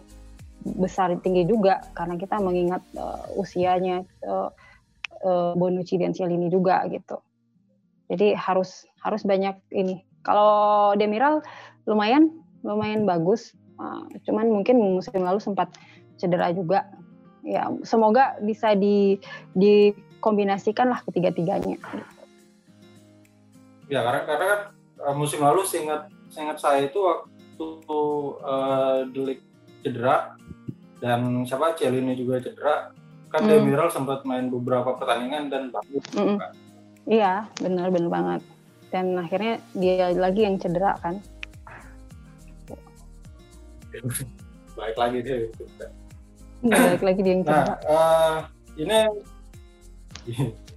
besar 0.75 1.15
tinggi 1.23 1.47
juga 1.47 1.79
karena 1.95 2.19
kita 2.19 2.41
mengingat 2.43 2.83
uh, 2.99 3.23
usianya 3.39 4.03
uh, 4.27 4.51
uh, 5.23 5.53
Bonucci 5.55 5.95
dan 6.01 6.11
Cialini 6.11 6.51
juga 6.51 6.83
gitu. 6.91 7.21
Jadi 8.11 8.35
harus 8.35 8.87
harus 9.03 9.23
banyak 9.23 9.55
ini. 9.71 10.03
Kalau 10.23 10.91
Demiral 10.99 11.43
lumayan 11.87 12.31
lumayan 12.63 13.07
bagus, 13.07 13.55
uh, 13.79 14.03
cuman 14.27 14.51
mungkin 14.51 14.79
musim 14.99 15.23
lalu 15.23 15.39
sempat 15.39 15.71
cedera 16.19 16.51
juga. 16.51 16.87
Ya 17.47 17.71
semoga 17.87 18.35
bisa 18.43 18.75
di 18.75 19.15
dikombinasikan 19.55 20.91
lah 20.91 20.99
ketiga-tiganya. 21.07 21.79
Ya 23.87 24.03
karena 24.03 24.21
karena 24.27 24.45
kan 24.51 24.61
musim 25.15 25.39
lalu 25.39 25.63
seingat 25.63 26.11
seingat 26.27 26.59
saya 26.59 26.91
itu 26.91 26.99
waktu 26.99 27.67
uh, 28.43 29.07
Delik 29.15 29.39
cedera 29.79 30.35
dan 31.03 31.45
siapa 31.45 31.77
Celini 31.77 32.17
juga 32.17 32.41
cedera 32.41 32.91
kan 33.27 33.41
mm. 33.43 33.49
Demiral 33.49 33.89
sempat 33.91 34.23
main 34.23 34.47
beberapa 34.47 34.95
pertandingan 34.95 35.51
dan 35.51 35.63
bagus 35.69 36.03
mm 36.15 36.23
-mm. 36.23 36.37
kan? 36.39 36.53
iya 37.07 37.33
benar 37.59 37.87
benar 37.91 38.09
banget 38.09 38.41
dan 38.87 39.05
akhirnya 39.19 39.59
dia 39.75 40.15
lagi 40.15 40.41
yang 40.47 40.55
cedera 40.57 40.95
kan 41.03 41.19
baik 44.77 44.97
lagi 44.97 45.17
dia 45.25 45.37
baik 46.63 47.03
lagi 47.03 47.19
dia 47.21 47.33
yang 47.35 47.43
cedera 47.43 47.65
nah 47.65 47.77
uh, 47.89 48.35
ini 48.77 48.99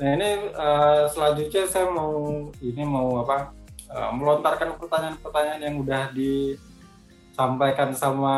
Nah 0.00 0.16
ini 0.16 0.48
uh, 0.56 1.04
selanjutnya 1.12 1.68
saya 1.68 1.92
mau 1.92 2.48
ini 2.64 2.82
mau 2.88 3.20
apa 3.20 3.52
uh, 3.92 4.08
melontarkan 4.16 4.80
pertanyaan-pertanyaan 4.80 5.60
yang 5.60 5.76
udah 5.76 6.08
disampaikan 6.16 7.92
sama 7.92 8.32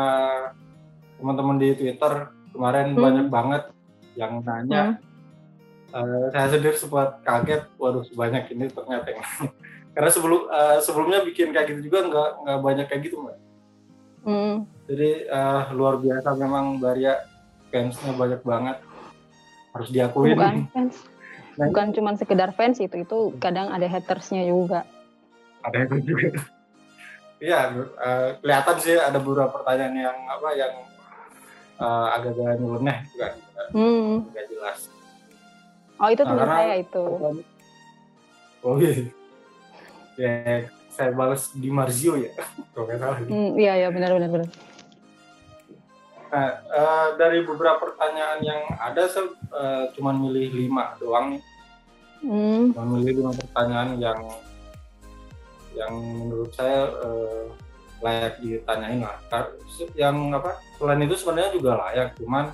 teman-teman 1.23 1.55
di 1.55 1.71
Twitter 1.79 2.27
kemarin 2.51 2.91
hmm. 2.91 2.99
banyak 2.99 3.27
banget 3.31 3.63
yang 4.19 4.43
nanya. 4.43 4.99
Hmm. 4.99 5.95
Uh, 5.95 6.27
saya 6.35 6.57
sendiri 6.57 6.75
sempat 6.75 7.23
kaget, 7.23 7.63
waduh 7.79 8.03
sebanyak 8.03 8.51
ini 8.51 8.67
ternyata. 8.67 9.15
Karena 9.95 10.09
sebelum 10.11 10.51
uh, 10.51 10.77
sebelumnya 10.83 11.23
bikin 11.23 11.55
kayak 11.55 11.71
gitu 11.71 11.87
juga 11.87 12.11
nggak 12.11 12.29
nggak 12.43 12.59
banyak 12.59 12.85
kayak 12.91 13.01
gitu 13.07 13.15
mbak. 13.23 13.37
Hmm. 14.27 14.55
Jadi 14.91 15.31
uh, 15.31 15.71
luar 15.71 15.95
biasa 16.03 16.35
memang 16.35 16.83
Baria 16.83 17.23
fansnya 17.71 18.11
banyak 18.11 18.41
banget 18.43 18.77
harus 19.71 19.89
diakui. 19.95 20.35
Bukan 20.35 20.67
fans 20.75 21.13
Nah, 21.53 21.69
bukan 21.69 21.93
cuma 21.93 22.17
sekedar 22.17 22.49
fans 22.57 22.81
itu 22.81 23.05
itu 23.05 23.19
kadang 23.37 23.69
ada 23.69 23.85
hatersnya 23.85 24.41
juga 24.49 24.89
ada 25.61 25.85
haters 25.85 26.01
juga 26.01 26.27
iya 27.45 27.69
uh, 27.77 28.29
kelihatan 28.41 28.77
sih 28.81 28.97
ada 28.97 29.21
beberapa 29.21 29.61
pertanyaan 29.61 29.93
yang 29.93 30.17
apa 30.33 30.49
yang 30.57 30.73
uh, 31.83 32.07
agak-agak 32.15 32.55
nyeleneh 32.63 32.97
juga 33.11 33.27
hmm. 33.75 34.31
nggak 34.31 34.45
jelas 34.47 34.79
oh 35.99 36.09
itu 36.09 36.23
teman 36.23 36.47
nah, 36.47 36.55
saya 36.55 36.73
itu 36.79 37.03
oh 38.63 38.75
iya 38.79 38.93
ya 40.15 40.31
saya 40.93 41.09
balas 41.11 41.51
di 41.51 41.67
Marzio 41.67 42.15
ya 42.15 42.31
kalau 42.71 42.87
nggak 42.87 42.99
salah 43.03 43.17
hmm, 43.19 43.49
iya 43.59 43.73
iya 43.83 43.87
benar 43.91 44.15
benar 44.15 44.31
benar 44.31 44.49
Nah, 46.33 46.49
uh, 46.65 47.07
dari 47.13 47.45
beberapa 47.45 47.77
pertanyaan 47.77 48.41
yang 48.41 48.65
ada, 48.81 49.05
saya 49.05 49.29
uh, 49.53 49.85
cuma 49.93 50.17
milih 50.17 50.65
lima 50.65 50.97
doang 50.97 51.37
nih. 51.37 51.43
Hmm. 52.25 52.73
Memilih 52.73 53.21
lima 53.21 53.37
pertanyaan 53.37 54.01
yang 54.01 54.17
yang 55.77 55.93
menurut 55.93 56.49
saya 56.57 56.89
uh, 57.05 57.53
layak 58.03 58.35
ditanyain 58.43 58.99
lah. 58.99 59.17
Yang 59.95 60.15
apa? 60.35 60.51
Selain 60.75 61.01
itu 61.01 61.15
sebenarnya 61.15 61.51
juga 61.55 61.71
layak, 61.79 62.07
cuman 62.19 62.45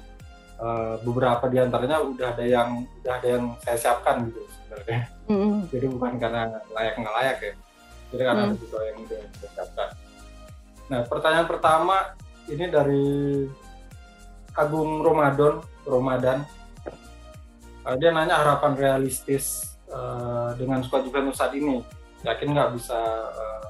uh, 0.61 0.95
beberapa 1.01 1.45
di 1.49 1.57
antaranya 1.57 1.97
udah 2.05 2.27
ada 2.37 2.45
yang 2.45 2.85
udah 3.01 3.13
ada 3.17 3.27
yang 3.27 3.45
saya 3.65 3.77
siapkan 3.81 4.29
gitu 4.29 4.45
sebenarnya. 4.45 4.99
Hmm. 5.25 5.65
Jadi 5.73 5.85
bukan 5.89 6.11
karena 6.21 6.61
layak 6.69 6.93
nggak 7.01 7.15
layak 7.17 7.37
ya. 7.41 7.53
Jadi 8.13 8.23
karena 8.23 8.41
hmm. 8.45 8.49
ada 8.53 8.57
juga 8.61 8.79
yang 8.85 8.97
udah 9.01 9.19
saya 9.33 9.49
siapkan. 9.57 9.89
Nah, 10.89 11.01
pertanyaan 11.05 11.47
pertama 11.49 11.97
ini 12.49 12.65
dari 12.69 13.05
Agung 14.57 15.05
Ramadan 15.05 15.61
Ramadan 15.85 16.37
uh, 17.85 17.95
dia 17.97 18.09
nanya 18.11 18.41
harapan 18.41 18.73
realistis 18.75 19.77
uh, 19.93 20.51
dengan 20.57 20.81
skuad 20.81 21.05
Juventus 21.05 21.37
saat 21.37 21.53
ini 21.53 21.81
yakin 22.25 22.51
nggak 22.51 22.75
bisa 22.75 22.99
uh, 23.31 23.63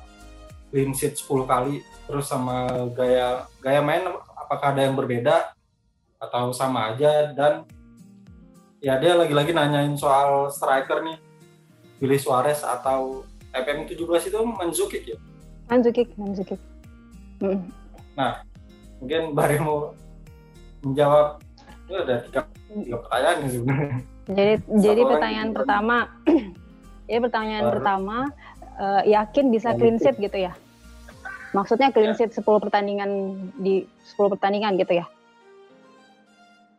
clean 0.70 0.94
sheet 0.94 1.18
10 1.18 1.46
kali 1.50 1.82
terus 2.06 2.26
sama 2.30 2.70
gaya 2.94 3.46
gaya 3.62 3.82
main 3.82 4.06
apakah 4.34 4.74
ada 4.74 4.86
yang 4.86 4.98
berbeda 4.98 5.54
atau 6.18 6.50
sama 6.54 6.94
aja 6.94 7.32
dan 7.34 7.66
ya 8.80 8.98
dia 8.98 9.14
lagi-lagi 9.14 9.54
nanyain 9.54 9.94
soal 10.00 10.50
striker 10.50 11.04
nih 11.04 11.18
Billy 12.00 12.16
Suarez 12.16 12.64
atau 12.64 13.28
FM 13.52 13.90
17 13.90 14.30
itu 14.32 14.40
Manzukic 14.46 15.04
ya? 15.04 15.18
Manzukic, 15.68 16.10
Manzukic. 16.16 16.60
Nah, 18.16 18.42
mungkin 19.04 19.36
Baremo 19.36 19.94
menjawab 20.82 21.44
itu 21.90 21.94
ada 21.98 22.16
tiga, 22.24 22.42
tiga 22.72 22.98
pertanyaan 23.04 23.38
sebenarnya. 23.50 23.98
Jadi 24.30 24.54
Satu 24.62 24.78
jadi 24.86 25.02
pertanyaan 25.04 25.50
pertama, 25.52 25.98
ya 27.10 27.20
pertanyaan 27.20 27.66
Baru. 27.68 27.74
pertama 27.82 28.18
uh, 28.80 29.04
yakin 29.04 29.52
bisa 29.52 29.76
clean 29.76 30.00
sheet 30.00 30.18
gitu 30.18 30.40
ya? 30.40 30.56
Maksudnya 31.52 31.92
clean 31.92 32.16
sheet 32.16 32.32
10 32.32 32.46
pertandingan 32.46 33.10
di 33.60 33.84
10 34.16 34.34
pertandingan 34.34 34.80
gitu 34.80 35.04
ya? 35.04 35.06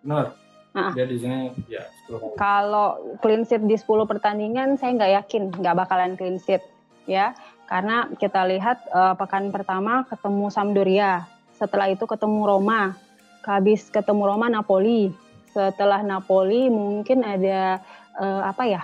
Benar. 0.02 0.34
Nah, 0.70 0.94
dia 0.94 1.02
di 1.02 1.18
sini 1.18 1.50
ya 1.66 1.82
10 2.06 2.38
Kalau 2.38 3.18
clean 3.20 3.42
sheet 3.44 3.66
di 3.66 3.74
10 3.74 4.06
pertandingan 4.06 4.78
saya 4.78 4.94
nggak 4.96 5.12
yakin 5.22 5.42
nggak 5.50 5.76
bakalan 5.76 6.14
clean 6.16 6.38
sheet 6.40 6.62
ya. 7.04 7.36
Karena 7.70 8.10
kita 8.18 8.46
lihat 8.50 8.82
uh, 8.90 9.14
pekan 9.14 9.54
pertama 9.54 10.02
ketemu 10.10 10.50
Sampdoria, 10.50 11.22
setelah 11.54 11.86
itu 11.86 12.02
ketemu 12.02 12.42
Roma, 12.42 12.98
habis 13.46 13.86
ketemu 13.94 14.26
Roma 14.26 14.50
Napoli, 14.50 15.14
setelah 15.54 16.02
Napoli 16.02 16.66
mungkin 16.66 17.22
ada 17.22 17.78
uh, 18.18 18.42
apa 18.46 18.66
ya? 18.66 18.82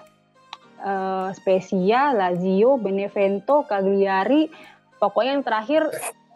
Uh, 0.77 1.33
Spezia, 1.33 2.13
Lazio, 2.13 2.77
Benevento, 2.77 3.65
Cagliari, 3.65 4.53
pokoknya 5.01 5.41
yang 5.41 5.45
terakhir 5.45 5.83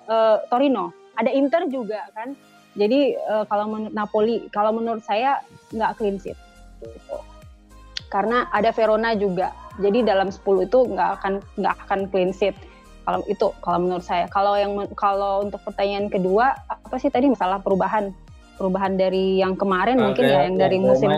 uh, 0.08 0.40
Torino. 0.48 0.92
Ada 1.16 1.30
Inter 1.36 1.68
juga 1.68 2.08
kan. 2.16 2.32
Jadi 2.78 3.18
uh, 3.18 3.44
kalau 3.50 3.66
menurut 3.68 3.94
Napoli, 3.94 4.36
kalau 4.54 4.72
menurut 4.72 5.04
saya 5.04 5.42
nggak 5.74 6.00
clean 6.00 6.16
sheet. 6.16 6.38
Karena 8.08 8.48
ada 8.50 8.72
Verona 8.72 9.12
juga. 9.14 9.52
Jadi 9.78 10.02
dalam 10.02 10.32
10 10.32 10.66
itu 10.66 10.78
nggak 10.88 11.10
akan 11.20 11.32
nggak 11.60 11.76
akan 11.86 12.00
clean 12.08 12.32
sheet. 12.32 12.56
Kalau 13.04 13.20
itu 13.26 13.46
kalau 13.60 13.78
menurut 13.82 14.04
saya. 14.04 14.24
Kalau 14.32 14.54
yang 14.56 14.72
kalau 14.96 15.44
untuk 15.44 15.60
pertanyaan 15.66 16.08
kedua 16.08 16.56
apa 16.68 16.96
sih 16.96 17.10
tadi 17.12 17.28
masalah 17.28 17.60
perubahan 17.60 18.14
perubahan 18.60 19.00
dari 19.00 19.40
yang 19.40 19.56
kemarin 19.56 19.96
nah, 19.96 20.12
mungkin 20.12 20.28
ya 20.28 20.44
yang 20.44 20.60
dari 20.60 20.76
musim 20.76 21.08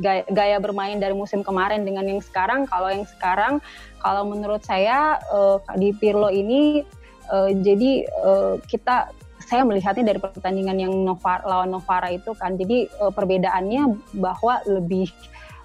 gaya, 0.00 0.24
gaya 0.32 0.56
bermain 0.56 0.96
dari 0.96 1.12
musim 1.12 1.44
kemarin 1.44 1.84
dengan 1.84 2.08
yang 2.08 2.24
sekarang. 2.24 2.64
Kalau 2.64 2.88
yang 2.88 3.04
sekarang 3.04 3.60
kalau 4.00 4.24
menurut 4.24 4.64
saya 4.64 5.20
uh, 5.28 5.60
di 5.76 5.92
Pirlo 5.92 6.32
ini 6.32 6.80
uh, 7.28 7.52
jadi 7.52 8.08
uh, 8.24 8.56
kita 8.64 9.12
saya 9.46 9.62
melihatnya 9.62 10.16
dari 10.16 10.18
pertandingan 10.18 10.80
yang 10.80 10.92
Novara, 11.04 11.44
lawan 11.44 11.76
Novara 11.76 12.08
itu 12.08 12.32
kan. 12.32 12.56
Jadi 12.56 12.88
uh, 12.98 13.12
perbedaannya 13.12 14.16
bahwa 14.16 14.64
lebih 14.64 15.12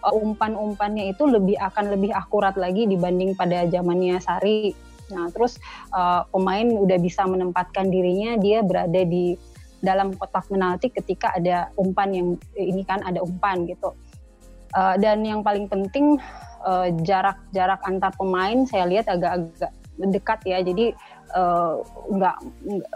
uh, 0.04 0.14
umpan-umpannya 0.14 1.16
itu 1.16 1.24
lebih 1.26 1.56
akan 1.58 1.96
lebih 1.96 2.12
akurat 2.12 2.54
lagi 2.60 2.86
dibanding 2.86 3.34
pada 3.34 3.66
zamannya 3.72 4.20
Sari. 4.20 4.76
Nah, 5.12 5.28
terus 5.32 5.60
uh, 5.92 6.24
pemain 6.32 6.64
udah 6.64 6.96
bisa 7.00 7.28
menempatkan 7.28 7.92
dirinya 7.92 8.40
dia 8.40 8.64
berada 8.64 9.02
di 9.04 9.36
dalam 9.82 10.14
kotak 10.14 10.46
penalti 10.48 10.94
ketika 10.94 11.34
ada 11.36 11.74
umpan 11.76 12.10
yang 12.14 12.28
ini 12.56 12.86
kan 12.86 13.02
ada 13.02 13.22
umpan 13.22 13.66
gitu. 13.66 13.98
Uh, 14.72 14.96
dan 15.02 15.20
yang 15.28 15.44
paling 15.44 15.68
penting 15.68 16.16
jarak-jarak 17.04 17.82
uh, 17.82 17.90
antar 17.90 18.14
pemain 18.16 18.64
saya 18.70 18.86
lihat 18.86 19.10
agak-agak 19.10 19.74
dekat 19.98 20.40
ya. 20.46 20.62
Jadi 20.62 20.94
uh, 21.34 21.82
nggak 22.08 22.38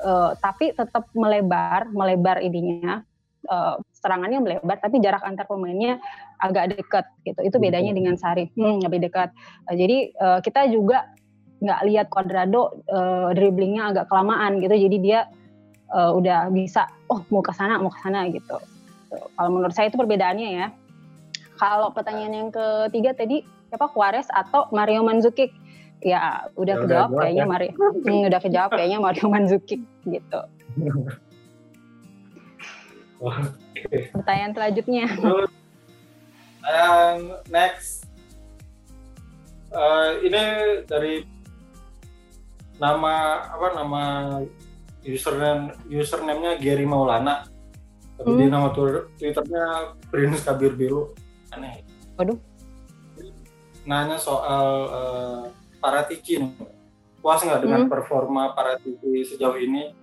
uh, 0.06 0.32
tapi 0.40 0.72
tetap 0.72 1.10
melebar, 1.18 1.90
melebar 1.92 2.40
ininya. 2.40 3.02
Uh, 3.46 3.78
serangannya 3.94 4.42
melebar 4.42 4.82
tapi 4.82 4.98
jarak 5.06 5.22
antar 5.22 5.46
pemainnya 5.46 6.02
agak 6.42 6.78
dekat 6.78 7.06
gitu. 7.26 7.42
Itu 7.46 7.58
bedanya 7.62 7.94
dengan 7.94 8.18
Sari. 8.18 8.50
Hmm, 8.58 8.82
lebih 8.82 9.06
dekat. 9.06 9.34
Uh, 9.70 9.76
jadi 9.78 9.98
uh, 10.18 10.40
kita 10.42 10.66
juga 10.70 11.14
nggak 11.62 11.82
lihat 11.90 12.06
Cuadrado 12.10 12.86
uh, 12.90 13.30
dribblingnya 13.34 13.94
agak 13.94 14.06
kelamaan 14.10 14.62
gitu. 14.62 14.74
Jadi 14.78 14.98
dia 15.02 15.30
uh, 15.92 16.12
udah 16.16 16.50
bisa 16.50 16.88
oh 17.12 17.22
mau 17.30 17.44
ke 17.44 17.54
sana 17.54 17.78
mau 17.78 17.92
ke 17.92 18.00
sana 18.02 18.26
gitu. 18.32 18.58
Kalau 19.12 19.50
menurut 19.52 19.74
saya 19.76 19.88
itu 19.92 19.98
perbedaannya 20.00 20.50
ya. 20.56 20.68
Kalau 21.56 21.92
pertanyaan 21.96 22.34
yang 22.36 22.50
ketiga 22.52 23.16
tadi 23.16 23.48
siapa 23.72 23.88
Juarez 23.92 24.28
atau 24.32 24.68
Mario 24.76 25.06
Mandzukic? 25.06 25.54
Ya 26.04 26.52
udah 26.60 26.76
ya, 26.76 26.82
kejawab 26.84 27.10
udah 27.16 27.20
kayaknya 27.24 27.46
ya. 27.46 27.50
Mario. 27.50 27.72
Hmm, 28.04 28.22
udah 28.28 28.40
kejawab 28.44 28.70
kayaknya 28.76 29.00
Mario 29.00 29.26
Mandzukic 29.32 29.82
gitu. 30.04 30.42
okay. 33.24 34.12
Pertanyaan 34.12 34.52
selanjutnya. 34.54 35.06
Um, 36.66 37.40
next. 37.48 38.04
Uh, 39.76 40.24
ini 40.24 40.44
dari 40.88 41.28
nama 42.80 43.44
apa 43.48 43.68
nama 43.76 44.04
username 45.06 45.78
username-nya 45.88 46.58
Gary 46.58 46.84
Maulana. 46.84 47.46
Tapi 48.16 48.32
hmm. 48.32 48.40
di 48.40 48.46
nama 48.48 48.70
Twitternya 48.74 49.66
Prince 50.10 50.42
Kabir 50.42 50.74
Biru. 50.74 51.14
Aneh. 51.54 51.86
Waduh. 52.18 52.40
Nanya 53.86 54.18
soal 54.18 54.68
uh, 54.90 55.44
Paratici 55.78 56.42
nih. 56.42 56.52
Puas 57.22 57.42
nggak 57.46 57.62
dengan 57.62 57.86
hmm. 57.86 57.92
performa 57.92 58.58
Paratici 58.58 59.22
sejauh 59.24 59.60
ini? 59.62 59.94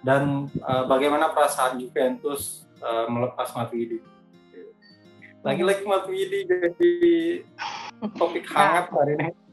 Dan 0.00 0.48
uh, 0.64 0.84
bagaimana 0.88 1.30
perasaan 1.30 1.76
Juventus 1.78 2.64
uh, 2.80 3.06
melepas 3.06 3.52
Matuidi? 3.52 4.00
Lagi-lagi 5.44 5.84
Matuidi 5.84 6.48
jadi 6.48 6.92
topik 8.16 8.48
hangat 8.48 8.88
hari 8.92 9.16
ini 9.16 9.49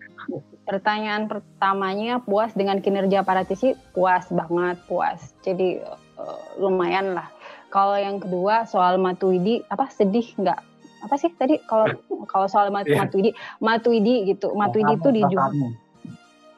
Pertanyaan 0.67 1.31
pertamanya 1.31 2.19
puas 2.19 2.51
dengan 2.51 2.83
kinerja 2.83 3.23
Paratisi 3.23 3.73
puas 3.95 4.27
banget 4.27 4.77
puas. 4.85 5.33
Jadi 5.41 5.79
uh, 6.19 6.41
lumayan 6.59 7.15
lah. 7.15 7.31
Kalau 7.71 7.95
yang 7.95 8.19
kedua 8.19 8.67
soal 8.67 8.99
Matuidi 8.99 9.63
apa 9.67 9.87
sedih 9.91 10.27
nggak? 10.35 10.59
Apa 11.07 11.15
sih 11.15 11.31
tadi 11.35 11.59
kalau 11.63 11.87
kalau 12.27 12.47
soal 12.51 12.71
Mat 12.73 12.87
yeah. 12.87 13.03
Matuidi 13.03 13.31
Matuidi 13.63 14.27
gitu. 14.27 14.51
Matuidi 14.55 14.99
itu 14.99 15.09
di 15.11 15.23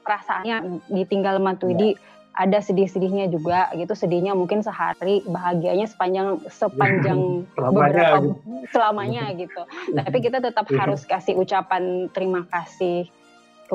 perasaannya 0.01 0.57
ditinggal 0.89 1.37
Matuidi 1.37 1.93
yeah 1.93 2.17
ada 2.39 2.63
sedih-sedihnya 2.63 3.27
juga 3.27 3.67
gitu 3.75 3.91
sedihnya 3.91 4.31
mungkin 4.31 4.63
sehari 4.63 5.19
bahagianya 5.27 5.91
sepanjang 5.91 6.39
sepanjang 6.47 7.43
beberapa 7.59 8.23
gitu. 8.23 8.31
selamanya 8.71 9.35
gitu 9.35 9.61
tapi 9.91 10.17
kita 10.23 10.39
tetap 10.39 10.71
iya. 10.71 10.87
harus 10.87 11.03
kasih 11.03 11.35
ucapan 11.35 12.07
terima 12.15 12.47
kasih 12.47 13.11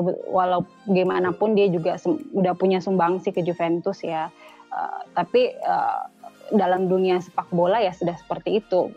walau 0.03 0.67
gimana 0.87 1.31
pun 1.31 1.55
dia 1.55 1.71
juga 1.71 1.95
udah 2.35 2.53
punya 2.55 2.83
sumbangsi 2.83 3.31
ke 3.31 3.41
Juventus 3.41 4.03
ya. 4.03 4.27
Uh, 4.75 5.01
tapi 5.15 5.55
uh, 5.63 6.03
dalam 6.51 6.91
dunia 6.91 7.23
sepak 7.23 7.47
bola 7.49 7.79
ya 7.79 7.95
sudah 7.95 8.13
seperti 8.19 8.59
itu. 8.59 8.91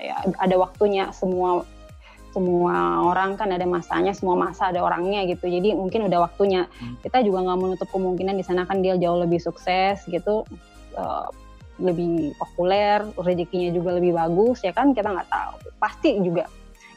Ya, 0.00 0.22
ada 0.40 0.56
waktunya 0.56 1.12
semua 1.12 1.62
semua 2.30 3.02
orang 3.10 3.34
kan 3.34 3.50
ada 3.50 3.66
masanya, 3.66 4.14
semua 4.14 4.38
masa 4.38 4.70
ada 4.70 4.80
orangnya 4.82 5.26
gitu. 5.26 5.50
Jadi 5.50 5.74
mungkin 5.74 6.06
udah 6.06 6.30
waktunya. 6.30 6.70
Hmm. 6.78 6.98
Kita 7.02 7.22
juga 7.26 7.42
nggak 7.46 7.58
menutup 7.58 7.88
kemungkinan 7.90 8.38
di 8.38 8.44
sana 8.46 8.66
kan 8.66 8.82
dia 8.82 8.94
jauh 8.98 9.18
lebih 9.18 9.42
sukses 9.42 10.02
gitu, 10.06 10.46
uh, 10.94 11.28
lebih 11.82 12.36
populer, 12.38 13.02
rezekinya 13.18 13.72
juga 13.74 13.96
lebih 13.98 14.14
bagus 14.14 14.62
ya 14.62 14.70
kan 14.70 14.94
kita 14.94 15.10
nggak 15.10 15.30
tahu. 15.30 15.54
Pasti 15.82 16.20
juga 16.22 16.46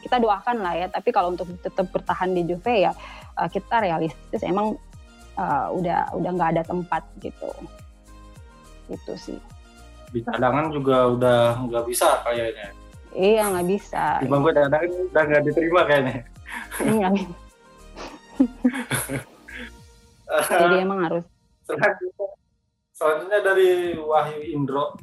kita 0.04 0.20
doakan 0.20 0.60
lah 0.60 0.76
ya. 0.76 0.86
Tapi 0.92 1.08
kalau 1.08 1.32
untuk 1.32 1.48
tetap 1.64 1.88
bertahan 1.88 2.36
di 2.36 2.44
Juve 2.44 2.84
ya 2.84 2.92
uh, 3.40 3.48
kita 3.48 3.80
realistis 3.80 4.44
emang 4.44 4.76
uh, 5.40 5.66
udah 5.72 6.12
udah 6.12 6.30
nggak 6.36 6.50
ada 6.58 6.62
tempat 6.68 7.02
gitu. 7.24 7.48
Itu 8.92 9.16
sih. 9.16 9.40
Di 10.12 10.20
cadangan 10.22 10.68
juga 10.68 11.16
udah 11.16 11.64
nggak 11.64 11.84
bisa 11.88 12.20
kayaknya. 12.22 12.68
Iya 13.16 13.48
nggak 13.48 13.66
bisa. 13.72 14.20
Di 14.20 14.28
bangku 14.28 14.52
cadangan 14.52 14.92
udah 15.08 15.22
nggak 15.24 15.42
diterima 15.48 15.80
kayaknya. 15.88 16.20
Nggak 16.84 17.12
jadi 20.50 20.76
emang 20.82 21.06
harus. 21.06 21.24
Selanjutnya 21.64 22.28
selanjutnya 22.94 23.40
dari 23.42 23.98
Wahyu 23.98 24.54
Indro 24.54 24.94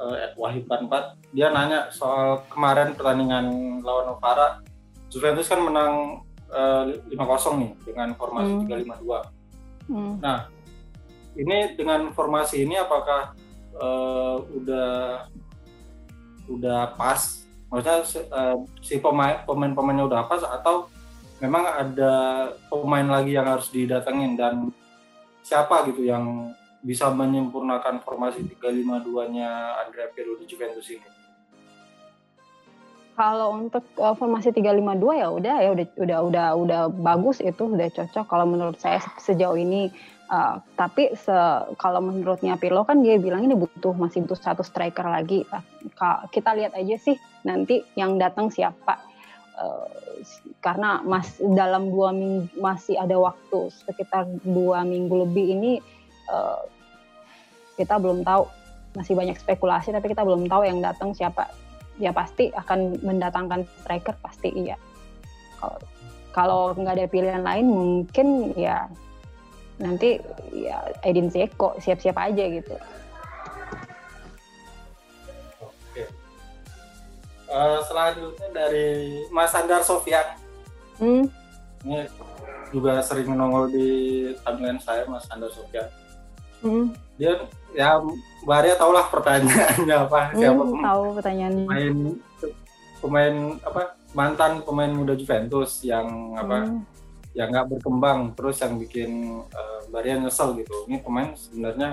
uh, 0.00 0.32
Wahyu 0.40 0.64
Panpat 0.64 1.20
dia 1.36 1.52
nanya 1.52 1.92
soal 1.92 2.42
kemarin 2.48 2.96
pertandingan 2.96 3.78
lawan 3.84 4.16
Novara 4.16 4.64
Juventus 5.12 5.46
kan 5.46 5.60
menang 5.60 6.24
Eh, 6.50 7.14
uh, 7.14 7.26
kosong 7.30 7.62
nih 7.62 7.70
dengan 7.86 8.10
formasi 8.18 8.66
lima 8.66 8.98
dua. 8.98 9.22
Hmm. 9.86 10.18
Nah, 10.18 10.50
ini 11.38 11.78
dengan 11.78 12.10
formasi 12.10 12.66
ini 12.66 12.74
apakah 12.74 13.38
uh, 13.78 14.42
udah 14.58 14.90
udah 16.50 16.98
pas? 16.98 17.46
Maksudnya 17.70 18.02
uh, 18.34 18.66
si 18.82 18.98
pemain 18.98 19.46
pemain-pemainnya 19.46 20.10
udah 20.10 20.26
pas 20.26 20.42
atau 20.42 20.90
memang 21.38 21.62
ada 21.62 22.14
pemain 22.66 23.06
lagi 23.06 23.38
yang 23.38 23.46
harus 23.46 23.70
didatengin 23.70 24.34
dan 24.34 24.74
siapa 25.46 25.86
gitu 25.86 26.02
yang 26.02 26.50
bisa 26.80 27.12
menyempurnakan 27.12 28.00
formasi 28.00 28.40
352-nya 28.56 29.84
Andrea 29.84 30.08
Pirlo 30.16 30.40
di 30.40 30.48
Juventus 30.48 30.88
ini? 30.88 31.08
Kalau 33.12 33.52
untuk 33.52 33.84
uh, 34.00 34.16
formasi 34.16 34.48
352 34.48 35.20
ya 35.20 35.28
udah 35.28 35.56
ya 35.60 35.70
udah 35.76 35.86
udah 36.00 36.18
udah 36.24 36.46
udah 36.56 36.82
bagus 36.88 37.44
itu 37.44 37.68
udah 37.68 37.92
cocok 37.92 38.24
kalau 38.24 38.48
menurut 38.48 38.80
saya 38.80 38.96
sejauh 39.20 39.60
ini 39.60 39.92
uh, 40.32 40.56
tapi 40.72 41.12
se, 41.12 41.36
kalau 41.76 42.00
menurutnya 42.00 42.56
Pirlo 42.56 42.80
kan 42.88 43.04
dia 43.04 43.20
bilang 43.20 43.44
ini 43.44 43.52
butuh 43.52 43.92
masih 43.92 44.24
butuh 44.24 44.40
satu 44.40 44.64
striker 44.64 45.04
lagi. 45.04 45.44
Uh, 46.00 46.24
kita 46.32 46.56
lihat 46.56 46.72
aja 46.72 46.96
sih 46.96 47.16
nanti 47.44 47.84
yang 47.92 48.16
datang 48.16 48.48
siapa. 48.48 49.12
Karena 50.64 51.04
mas 51.04 51.36
dalam 51.36 51.92
dua 51.92 52.16
minggu 52.16 52.48
masih 52.56 52.96
ada 52.96 53.20
waktu 53.20 53.68
sekitar 53.68 54.24
dua 54.40 54.88
minggu 54.88 55.28
lebih 55.28 55.52
ini 55.52 55.72
uh, 56.30 56.62
kita 57.74 57.98
belum 57.98 58.22
tahu 58.22 58.46
masih 58.94 59.14
banyak 59.14 59.38
spekulasi 59.38 59.94
tapi 59.94 60.10
kita 60.10 60.22
belum 60.22 60.46
tahu 60.46 60.66
yang 60.66 60.78
datang 60.82 61.14
siapa 61.14 61.50
ya 62.00 62.10
pasti 62.10 62.50
akan 62.54 63.02
mendatangkan 63.02 63.66
striker 63.82 64.16
pasti 64.22 64.50
iya 64.54 64.76
kalau 65.60 65.78
kalau 66.30 66.60
nggak 66.74 66.94
ada 66.96 67.06
pilihan 67.10 67.42
lain 67.42 67.66
mungkin 67.66 68.54
ya 68.54 68.86
nanti 69.80 70.20
ya 70.52 70.84
Edin 71.02 71.32
Zeko 71.32 71.74
siap-siap 71.80 72.14
aja 72.20 72.44
gitu. 72.52 72.74
Oke. 75.64 76.04
Uh, 77.48 77.80
selanjutnya 77.88 78.48
dari 78.52 78.88
Mas 79.32 79.56
Andar 79.56 79.82
Sofian. 79.82 80.36
Hmm. 81.00 81.24
Ini 81.80 82.06
juga 82.70 83.00
sering 83.00 83.32
nongol 83.32 83.72
di 83.72 83.88
timeline 84.44 84.78
saya 84.78 85.08
Mas 85.08 85.26
Andar 85.32 85.50
Sofian. 85.50 85.88
Hmm. 86.60 86.92
Dia 87.16 87.44
ya 87.76 88.00
Mbak 88.44 88.56
Arya 88.56 88.74
tau 88.76 88.92
lah 88.92 89.06
pertanyaannya 89.08 89.96
apa. 90.08 90.20
Hmm, 90.32 90.40
siapa 90.40 90.62
tahu 90.64 91.02
pertanyaannya. 91.20 91.66
pemain 91.66 91.96
pemain 93.00 93.34
apa 93.64 93.82
mantan 94.12 94.52
pemain 94.64 94.92
muda 94.92 95.14
Juventus 95.16 95.80
yang 95.86 96.36
apa 96.36 96.66
hmm. 96.66 96.80
yang 97.36 97.48
nggak 97.54 97.68
berkembang 97.78 98.34
terus 98.34 98.58
yang 98.60 98.76
bikin 98.80 99.42
uh, 99.52 99.80
Mbak 99.92 100.00
Arya 100.00 100.14
nyesel 100.24 100.48
gitu. 100.60 100.76
Ini 100.88 100.98
pemain 101.04 101.32
sebenarnya 101.36 101.90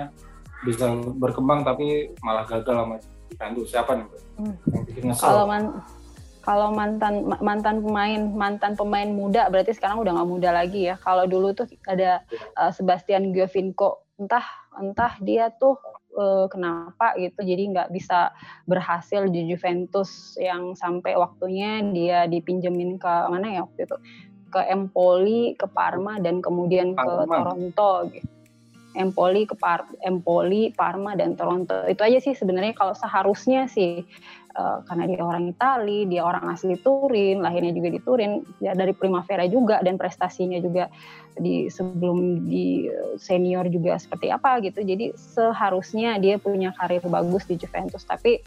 bisa 0.66 0.90
berkembang 1.14 1.62
tapi 1.62 2.12
malah 2.24 2.44
gagal 2.48 2.74
sama 2.74 2.96
Juventus. 3.30 3.68
Siapa 3.70 3.92
nih 3.96 4.08
hmm. 4.40 4.54
yang 4.72 4.82
bikin 4.88 5.02
nyesel. 5.12 5.26
Kalau 5.28 5.44
man 5.46 5.64
kalau 6.48 6.72
mantan 6.72 7.28
mantan 7.44 7.84
pemain 7.84 8.22
mantan 8.32 8.72
pemain 8.72 9.04
muda 9.04 9.52
berarti 9.52 9.76
sekarang 9.76 10.00
udah 10.00 10.16
nggak 10.16 10.30
muda 10.32 10.50
lagi 10.56 10.88
ya. 10.88 10.96
Kalau 10.96 11.28
dulu 11.28 11.52
tuh 11.52 11.68
ada 11.84 12.24
uh, 12.56 12.72
Sebastian 12.72 13.36
Giovinco 13.36 14.07
entah 14.18 14.42
entah 14.74 15.14
dia 15.22 15.48
tuh 15.54 15.78
uh, 16.18 16.50
kenapa 16.50 17.14
gitu 17.14 17.46
jadi 17.46 17.62
nggak 17.70 17.88
bisa 17.94 18.34
berhasil 18.66 19.30
di 19.30 19.46
Juventus 19.46 20.34
yang 20.42 20.74
sampai 20.74 21.14
waktunya 21.14 21.80
dia 21.94 22.26
dipinjemin 22.26 22.98
ke 22.98 23.12
mana 23.30 23.54
ya 23.54 23.62
waktu 23.62 23.86
itu 23.86 23.96
ke 24.48 24.60
Empoli, 24.64 25.54
ke 25.60 25.68
Parma 25.68 26.16
dan 26.18 26.40
kemudian 26.40 26.96
Parma. 26.96 27.20
ke 27.20 27.24
Toronto 27.28 27.92
gitu. 28.16 28.37
Empoli 28.98 29.46
ke 29.46 29.54
Par 29.54 29.86
Empoli, 30.02 30.74
Parma 30.74 31.14
dan 31.14 31.38
Toronto. 31.38 31.86
Itu 31.86 32.02
aja 32.02 32.18
sih 32.18 32.34
sebenarnya 32.34 32.74
kalau 32.74 32.98
seharusnya 32.98 33.70
sih 33.70 34.02
uh, 34.58 34.82
karena 34.82 35.06
dia 35.06 35.22
orang 35.22 35.54
Itali, 35.54 36.10
dia 36.10 36.26
orang 36.26 36.50
asli 36.50 36.74
Turin, 36.82 37.38
lahirnya 37.38 37.70
juga 37.70 37.88
di 37.94 38.00
Turin, 38.02 38.42
ya 38.58 38.74
dari 38.74 38.90
Primavera 38.90 39.46
juga 39.46 39.78
dan 39.86 39.94
prestasinya 39.94 40.58
juga 40.58 40.90
di 41.38 41.70
sebelum 41.70 42.50
di 42.50 42.90
senior 43.16 43.70
juga 43.70 43.94
seperti 43.96 44.34
apa 44.34 44.58
gitu. 44.66 44.82
Jadi 44.82 45.14
seharusnya 45.14 46.18
dia 46.18 46.36
punya 46.42 46.74
karir 46.74 47.00
bagus 47.06 47.46
di 47.46 47.54
Juventus, 47.54 48.02
tapi 48.02 48.42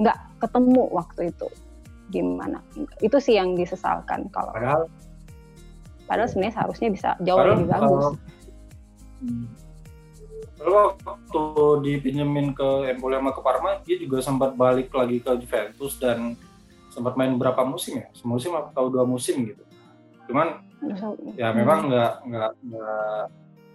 nggak 0.00 0.40
ketemu 0.40 0.88
waktu 0.88 1.28
itu. 1.28 1.48
Gimana? 2.08 2.64
Itu 3.04 3.20
sih 3.20 3.36
yang 3.36 3.52
disesalkan 3.56 4.32
kalau. 4.32 4.52
Padahal, 4.56 4.88
padahal 6.08 6.28
sebenarnya 6.28 6.56
seharusnya 6.56 6.88
bisa 6.92 7.10
jauh 7.20 7.44
lebih 7.44 7.68
bagus. 7.68 8.16
Kalau, 8.16 8.40
Lalu 10.62 10.74
waktu 11.02 11.42
dipinjemin 11.82 12.54
ke 12.54 12.92
Empoli 12.94 13.18
sama 13.18 13.30
ke 13.34 13.40
Parma, 13.42 13.70
dia 13.82 13.96
juga 13.98 14.22
sempat 14.22 14.54
balik 14.54 14.94
lagi 14.94 15.18
ke 15.18 15.30
Juventus 15.42 15.98
dan 15.98 16.38
sempat 16.92 17.18
main 17.18 17.34
berapa 17.34 17.66
musim 17.66 17.98
ya? 17.98 18.06
Semusim 18.14 18.54
atau 18.54 18.86
dua 18.86 19.02
musim 19.02 19.42
gitu. 19.42 19.64
Cuman 20.30 20.62
ya 21.34 21.50
memang 21.50 21.90
nggak 21.90 22.12
nggak 22.26 22.50
nggak 22.62 23.22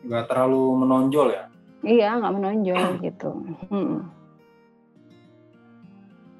nggak 0.08 0.24
terlalu 0.32 0.64
menonjol 0.86 1.28
ya. 1.36 1.44
Iya, 1.84 2.10
nggak 2.24 2.34
menonjol 2.40 2.84
gitu. 3.08 3.30
Hmm. 3.68 4.08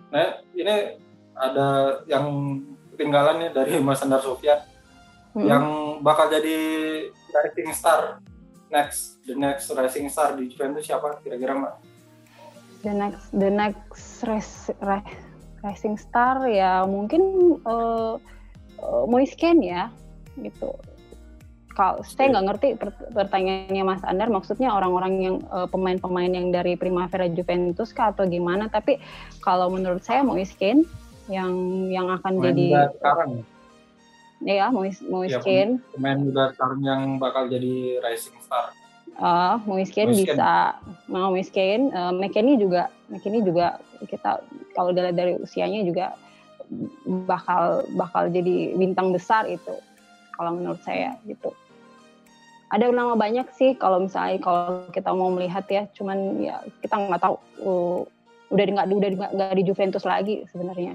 Nah, 0.08 0.40
ini 0.56 0.76
ada 1.36 1.68
yang 2.08 2.26
ketinggalan 2.96 3.44
nih 3.44 3.52
dari 3.54 3.74
Mas 3.84 4.02
Andar 4.02 4.24
Sofian 4.24 4.58
hmm. 5.38 5.46
yang 5.46 5.66
bakal 6.02 6.32
jadi 6.32 6.58
rising 7.30 7.70
star 7.76 8.18
next 8.70 9.24
the 9.24 9.36
next 9.36 9.72
rising 9.72 10.08
star 10.12 10.36
di 10.36 10.52
Juventus 10.52 10.88
siapa 10.88 11.20
kira-kira 11.24 11.56
mbak? 11.56 11.76
The 12.86 12.94
next 12.94 13.26
the 13.34 13.50
next 13.52 14.24
res, 14.28 14.70
rising 15.66 15.98
star 15.98 16.46
ya 16.48 16.86
mungkin 16.86 17.56
uh, 17.66 18.16
uh, 18.80 19.04
Moisken 19.10 19.64
ya 19.64 19.90
gitu. 20.38 20.76
Kalau 21.78 22.02
saya 22.02 22.34
nggak 22.34 22.46
ngerti 22.50 22.68
pertanyaannya 23.14 23.84
Mas 23.86 24.02
Andar, 24.02 24.34
maksudnya 24.34 24.74
orang-orang 24.74 25.14
yang 25.22 25.36
uh, 25.54 25.70
pemain-pemain 25.70 26.34
yang 26.34 26.50
dari 26.50 26.74
Primavera 26.74 27.30
Juventus 27.30 27.94
kah 27.94 28.10
atau 28.10 28.26
gimana? 28.26 28.66
Tapi 28.66 28.98
kalau 29.46 29.70
menurut 29.70 30.02
saya 30.02 30.26
Moisken 30.26 30.90
yang 31.30 31.54
yang 31.94 32.10
akan 32.10 32.42
Main 32.42 32.46
jadi 32.50 32.66
sekarang 32.98 33.46
ya 34.44 34.70
Mois 34.70 34.98
Moiskin. 35.02 35.82
Ya, 35.82 35.92
pemain 35.98 36.20
muda 36.22 36.54
sekarang 36.54 36.82
yang 36.86 37.02
bakal 37.18 37.50
jadi 37.50 38.02
rising 38.06 38.38
star. 38.44 38.74
Uh, 39.18 39.58
Moiskin, 39.66 40.14
bisa, 40.14 40.78
mau 41.10 41.34
Moiskin, 41.34 41.90
uh, 41.90 42.14
McKenny 42.14 42.62
juga, 42.62 42.94
McKenny 43.10 43.42
juga 43.42 43.82
kita 44.06 44.46
kalau 44.78 44.94
dari 44.94 45.10
dari 45.10 45.34
usianya 45.42 45.82
juga 45.82 46.14
bakal 47.26 47.88
bakal 47.98 48.30
jadi 48.30 48.78
bintang 48.78 49.16
besar 49.16 49.50
itu 49.50 49.74
kalau 50.38 50.54
menurut 50.54 50.78
saya 50.86 51.18
gitu. 51.26 51.50
Ada 52.70 52.92
nama 52.92 53.16
banyak 53.18 53.48
sih 53.58 53.74
kalau 53.80 54.06
misalnya 54.06 54.38
kalau 54.44 54.86
kita 54.94 55.10
mau 55.16 55.34
melihat 55.34 55.66
ya, 55.66 55.90
cuman 55.98 56.38
ya 56.38 56.62
kita 56.86 57.00
nggak 57.00 57.22
tahu 57.24 57.36
uh, 57.66 58.00
udah 58.54 58.64
nggak 58.70 58.86
udah 58.92 59.10
nggak 59.34 59.56
di 59.58 59.64
Juventus 59.66 60.06
lagi 60.06 60.46
sebenarnya. 60.54 60.94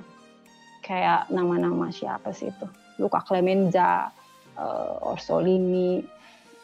Kayak 0.84 1.26
nama-nama 1.32 1.90
siapa 1.90 2.30
sih 2.30 2.54
itu? 2.54 2.66
Luka 3.02 3.20
Clemenza, 3.26 4.14
uh, 4.54 5.10
Orsolini, 5.10 5.98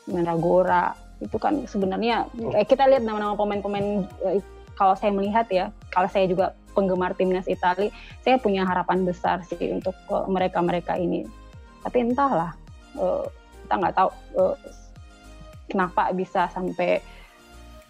Menagora 0.08 0.94
itu 1.18 1.34
kan 1.36 1.66
sebenarnya 1.66 2.30
eh, 2.54 2.62
kita 2.62 2.86
lihat 2.86 3.02
nama-nama 3.02 3.34
pemain-pemain 3.34 4.06
eh, 4.22 4.40
kalau 4.78 4.94
saya 4.94 5.10
melihat 5.10 5.50
ya, 5.50 5.74
kalau 5.90 6.06
saya 6.06 6.30
juga 6.30 6.54
penggemar 6.78 7.10
timnas 7.18 7.50
Italia, 7.50 7.90
saya 8.22 8.38
punya 8.38 8.62
harapan 8.62 9.02
besar 9.02 9.42
sih 9.42 9.58
untuk 9.74 9.98
mereka-mereka 10.30 10.94
ini. 10.94 11.26
Tapi 11.82 12.06
entahlah, 12.06 12.54
uh, 12.94 13.26
kita 13.66 13.74
nggak 13.74 13.94
tahu 13.98 14.10
uh, 14.38 14.54
kenapa 15.66 16.14
bisa 16.14 16.46
sampai 16.54 17.02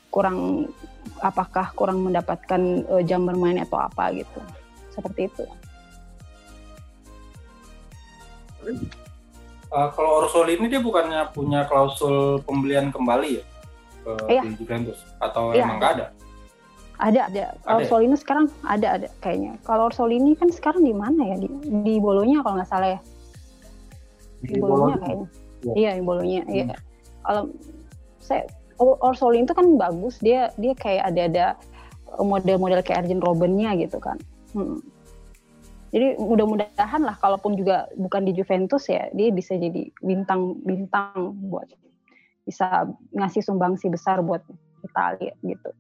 kurang 0.09 0.73
apakah 1.21 1.69
kurang 1.77 2.01
mendapatkan 2.01 2.89
uh, 2.89 3.05
jam 3.05 3.29
bermain 3.29 3.61
atau 3.61 3.85
apa 3.85 4.09
gitu. 4.17 4.41
Seperti 4.89 5.29
itu 5.29 5.45
uh, 9.73 9.89
kalau 9.93 10.25
Orsolini 10.25 10.67
dia 10.69 10.81
bukannya 10.81 11.29
punya 11.33 11.69
klausul 11.69 12.41
pembelian 12.45 12.91
kembali 12.93 13.41
ya 13.41 13.45
ke 14.05 14.13
iya. 14.31 14.43
di 14.45 14.51
Juventus 14.57 14.99
atau 15.21 15.53
iya, 15.53 15.67
emang 15.67 15.79
nggak 15.83 15.93
ada? 16.01 16.07
Ada, 16.99 17.21
ada. 17.31 17.45
Kalau 17.63 17.79
Orsolini 17.79 18.17
ya? 18.17 18.21
sekarang 18.21 18.47
ada, 18.67 18.89
ada 18.99 19.09
kayaknya. 19.23 19.53
Kalau 19.63 19.87
Orsolini 19.87 20.35
kan 20.35 20.51
sekarang 20.51 20.83
di 20.83 20.95
mana 20.95 21.35
ya? 21.35 21.37
Di, 21.39 21.49
di 21.87 21.95
Bolonya 22.03 22.43
kalau 22.43 22.59
nggak 22.59 22.71
salah 22.71 22.99
ya. 22.99 23.01
Di, 24.43 24.59
di 24.59 24.61
Bolonya 24.63 24.97
kayaknya. 24.99 25.29
Ya. 25.63 25.75
Iya, 25.79 25.91
di 25.95 26.03
Bolonya. 26.03 26.43
Iya. 26.51 26.67
Hmm. 26.67 26.79
Kalau 27.23 27.43
saya 28.19 28.43
Orsolini 28.83 29.47
itu 29.47 29.55
kan 29.55 29.67
bagus. 29.79 30.19
Dia 30.19 30.51
dia 30.59 30.75
kayak 30.75 31.15
ada 31.15 31.23
ada 31.31 31.47
model-model 32.19 32.83
kayak 32.83 33.07
Arjen 33.07 33.23
Robbennya 33.23 33.79
gitu 33.79 34.03
kan. 34.03 34.19
Hmm 34.59 34.83
jadi 35.89 36.21
mudah-mudahan 36.21 37.01
lah 37.01 37.17
kalaupun 37.17 37.57
juga 37.57 37.89
bukan 37.97 38.29
di 38.29 38.37
Juventus 38.37 38.89
ya 38.93 39.09
dia 39.17 39.33
bisa 39.33 39.57
jadi 39.57 39.89
bintang-bintang 40.05 41.33
buat 41.49 41.69
bisa 42.45 42.89
ngasih 43.13 43.45
sumbangsi 43.45 43.93
besar 43.93 44.25
buat 44.25 44.41
Italia 44.85 45.37
gitu. 45.45 45.71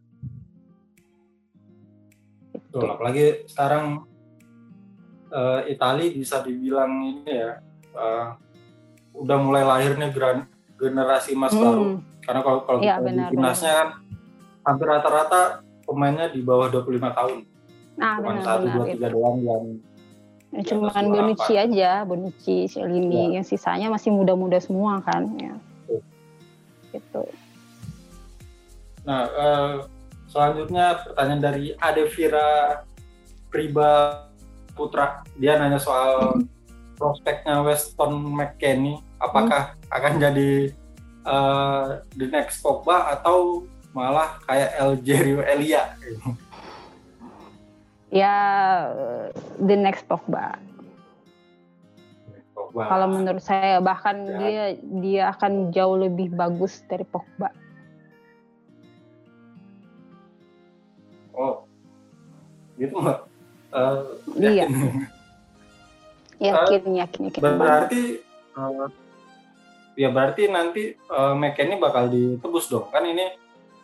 Betul, 2.52 2.88
apalagi 2.92 3.48
sekarang 3.48 4.04
uh, 5.32 5.60
Italia 5.64 6.12
bisa 6.12 6.44
dibilang 6.44 6.92
ini 7.00 7.24
ya 7.24 7.64
uh, 7.96 8.36
udah 9.16 9.38
mulai 9.40 9.64
lahirnya 9.64 10.12
generasi 10.76 11.32
emas 11.32 11.56
hmm. 11.56 11.62
baru. 11.64 11.84
Karena 12.20 12.40
kalau 12.44 12.60
kalau 12.68 12.80
ya, 12.84 13.00
benar, 13.00 13.32
timnasnya 13.32 13.72
kan 13.72 13.88
hampir 14.68 14.86
rata-rata 14.88 15.64
pemainnya 15.88 16.28
di 16.28 16.44
bawah 16.44 16.68
25 16.68 17.00
tahun. 17.16 17.38
Nah, 17.98 18.20
Cuma 18.20 18.38
satu 18.44 18.66
dua 18.68 18.84
tiga 18.92 19.08
doang 19.10 19.40
yang 19.42 19.64
Ya, 20.48 20.64
cuman 20.64 21.12
Bonucci 21.12 21.54
aja, 21.60 22.08
Bonucci, 22.08 22.64
Celini, 22.72 23.36
ya. 23.36 23.40
yang 23.40 23.44
sisanya 23.44 23.92
masih 23.92 24.08
muda-muda 24.08 24.56
semua 24.56 24.96
kan 25.04 25.28
ya. 25.36 25.54
Gitu. 26.88 27.22
Nah, 29.04 29.28
uh, 29.28 29.72
selanjutnya 30.32 31.04
pertanyaan 31.04 31.42
dari 31.44 31.64
Adevira 31.76 32.80
Priba 33.52 34.24
Putra. 34.72 35.20
Dia 35.36 35.60
nanya 35.60 35.76
soal 35.76 36.44
prospeknya 36.96 37.60
Weston 37.60 38.16
McKennie, 38.32 39.04
apakah 39.20 39.76
hmm. 39.76 39.96
akan 39.96 40.12
jadi 40.16 40.50
uh, 41.28 42.00
the 42.16 42.26
next 42.26 42.64
Pogba 42.64 43.14
atau 43.20 43.68
malah 43.92 44.40
kayak 44.48 44.80
Elgerio 44.80 45.44
Elia? 45.44 45.92
Ya 48.08 48.34
the 49.60 49.76
next 49.76 50.08
Pogba. 50.08 50.56
Pogba. 52.56 52.82
Kalau 52.88 53.06
menurut 53.12 53.44
saya 53.44 53.80
bahkan 53.84 54.24
ya. 54.24 54.38
dia 54.40 54.64
dia 55.00 55.22
akan 55.36 55.68
jauh 55.72 55.96
lebih 56.00 56.32
bagus 56.32 56.80
dari 56.88 57.04
Pogba. 57.04 57.52
Oh, 61.38 61.62
gitu 62.74 62.98
mbak? 62.98 63.28
Uh, 63.70 64.18
iya. 64.40 64.66
yakin, 64.66 64.72
uh, 66.50 66.66
yakin, 66.66 66.82
yakin. 67.28 67.40
Berarti, 67.44 68.02
uh, 68.58 68.90
ya 69.94 70.08
berarti 70.10 70.50
nanti 70.50 70.82
uh, 71.06 71.36
McKennie 71.38 71.78
bakal 71.78 72.10
ditebus 72.10 72.66
dong, 72.66 72.90
kan 72.90 73.06
ini 73.06 73.38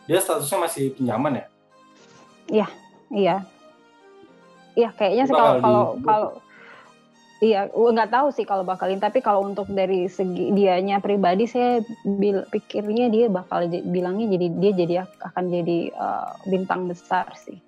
dia 0.08 0.18
statusnya 0.18 0.66
masih 0.66 0.96
pinjaman 0.98 1.38
ya? 1.38 1.46
Iya, 2.48 2.68
iya. 3.14 3.36
Iya, 4.74 4.90
kayaknya 4.94 5.24
sih 5.30 5.34
kalau 5.34 5.54
kalau 5.62 5.84
kalau 6.02 6.28
Iya, 7.44 7.68
nggak 7.68 8.08
tahu 8.08 8.28
sih 8.32 8.48
kalau 8.48 8.64
bakalin. 8.64 9.02
Tapi 9.02 9.20
kalau 9.20 9.44
untuk 9.44 9.68
dari 9.68 10.08
segi 10.08 10.54
dianya 10.56 11.02
pribadi, 11.02 11.44
saya 11.44 11.84
bil, 12.06 12.46
pikirnya 12.48 13.12
dia 13.12 13.28
bakal 13.28 13.68
bilangnya 13.68 14.32
jadi 14.38 14.46
dia 14.56 14.72
jadi 14.72 14.94
akan 15.04 15.44
jadi 15.52 15.78
uh, 15.92 16.40
bintang 16.48 16.88
besar 16.88 17.28
sih. 17.36 17.60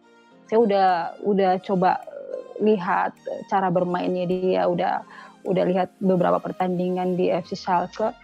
Saya 0.48 0.64
udah 0.64 0.88
udah 1.28 1.52
coba 1.60 2.00
lihat 2.62 3.12
cara 3.52 3.68
bermainnya 3.68 4.24
dia, 4.24 4.64
udah 4.64 5.04
udah 5.44 5.64
lihat 5.68 5.92
beberapa 6.00 6.40
pertandingan 6.40 7.18
di 7.18 7.28
FC 7.28 7.52
Schalke. 7.58 8.16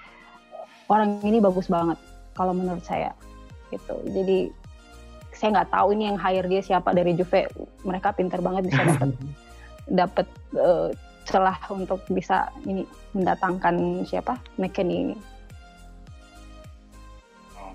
Orang 0.88 1.20
ini 1.20 1.36
bagus 1.36 1.68
banget 1.68 2.00
kalau 2.32 2.56
menurut 2.56 2.86
saya. 2.86 3.12
Gitu. 3.68 3.92
Jadi 4.08 4.61
saya 5.43 5.59
nggak 5.59 5.74
tahu 5.74 5.99
ini 5.99 6.07
yang 6.07 6.18
hire 6.22 6.47
dia 6.47 6.62
siapa 6.62 6.95
dari 6.95 7.18
Juve. 7.18 7.51
Mereka 7.82 8.14
pintar 8.14 8.38
banget 8.38 8.70
bisa 8.70 8.86
dapat 8.86 9.11
dapat 10.01 10.26
uh, 10.55 10.95
celah 11.26 11.59
untuk 11.74 11.99
bisa 12.07 12.47
ini 12.62 12.86
mendatangkan 13.11 14.07
siapa 14.07 14.38
McKennie 14.55 15.11
ini. 15.11 15.16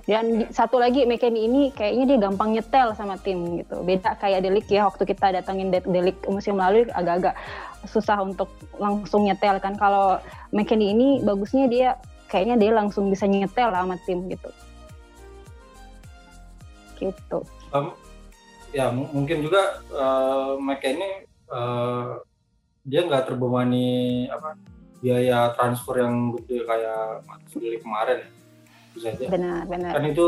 Dan 0.07 0.47
satu 0.55 0.79
lagi 0.79 1.03
McKennie 1.03 1.51
ini 1.51 1.61
kayaknya 1.75 2.15
dia 2.15 2.17
gampang 2.23 2.55
nyetel 2.55 2.95
sama 2.95 3.19
tim 3.19 3.59
gitu. 3.59 3.83
Beda 3.83 4.15
kayak 4.15 4.47
Delik 4.47 4.71
ya 4.71 4.87
waktu 4.87 5.03
kita 5.03 5.35
datangin 5.35 5.67
Delik 5.67 6.23
musim 6.31 6.55
lalu 6.55 6.87
agak-agak 6.95 7.35
susah 7.83 8.23
untuk 8.23 8.47
langsung 8.79 9.27
nyetel 9.27 9.59
kan. 9.59 9.75
Kalau 9.75 10.23
McKennie 10.55 10.95
ini 10.95 11.19
bagusnya 11.19 11.67
dia 11.67 11.99
kayaknya 12.31 12.55
dia 12.55 12.71
langsung 12.71 13.11
bisa 13.11 13.27
nyetel 13.27 13.75
sama 13.75 13.99
tim 14.07 14.23
gitu. 14.31 14.47
Gitu. 17.03 17.56
Um, 17.77 17.85
ya 18.75 18.91
mungkin 18.91 19.41
juga 19.45 19.79
uh, 19.95 20.59
McKennie 20.59 21.25
uh, 21.47 22.19
dia 22.83 23.03
nggak 23.03 23.31
terbebani 23.31 24.27
apa 24.27 24.59
biaya 24.99 25.53
transfer 25.55 26.03
yang 26.03 26.35
gede 26.35 26.65
kayak 26.67 27.23
Matuidi 27.27 27.77
kemarin 27.79 28.17
ya 28.23 28.29
bisa 28.97 29.07
aja 29.13 29.25
benar 29.29 29.59
benar 29.69 29.91
kan 29.93 30.03
itu 30.09 30.27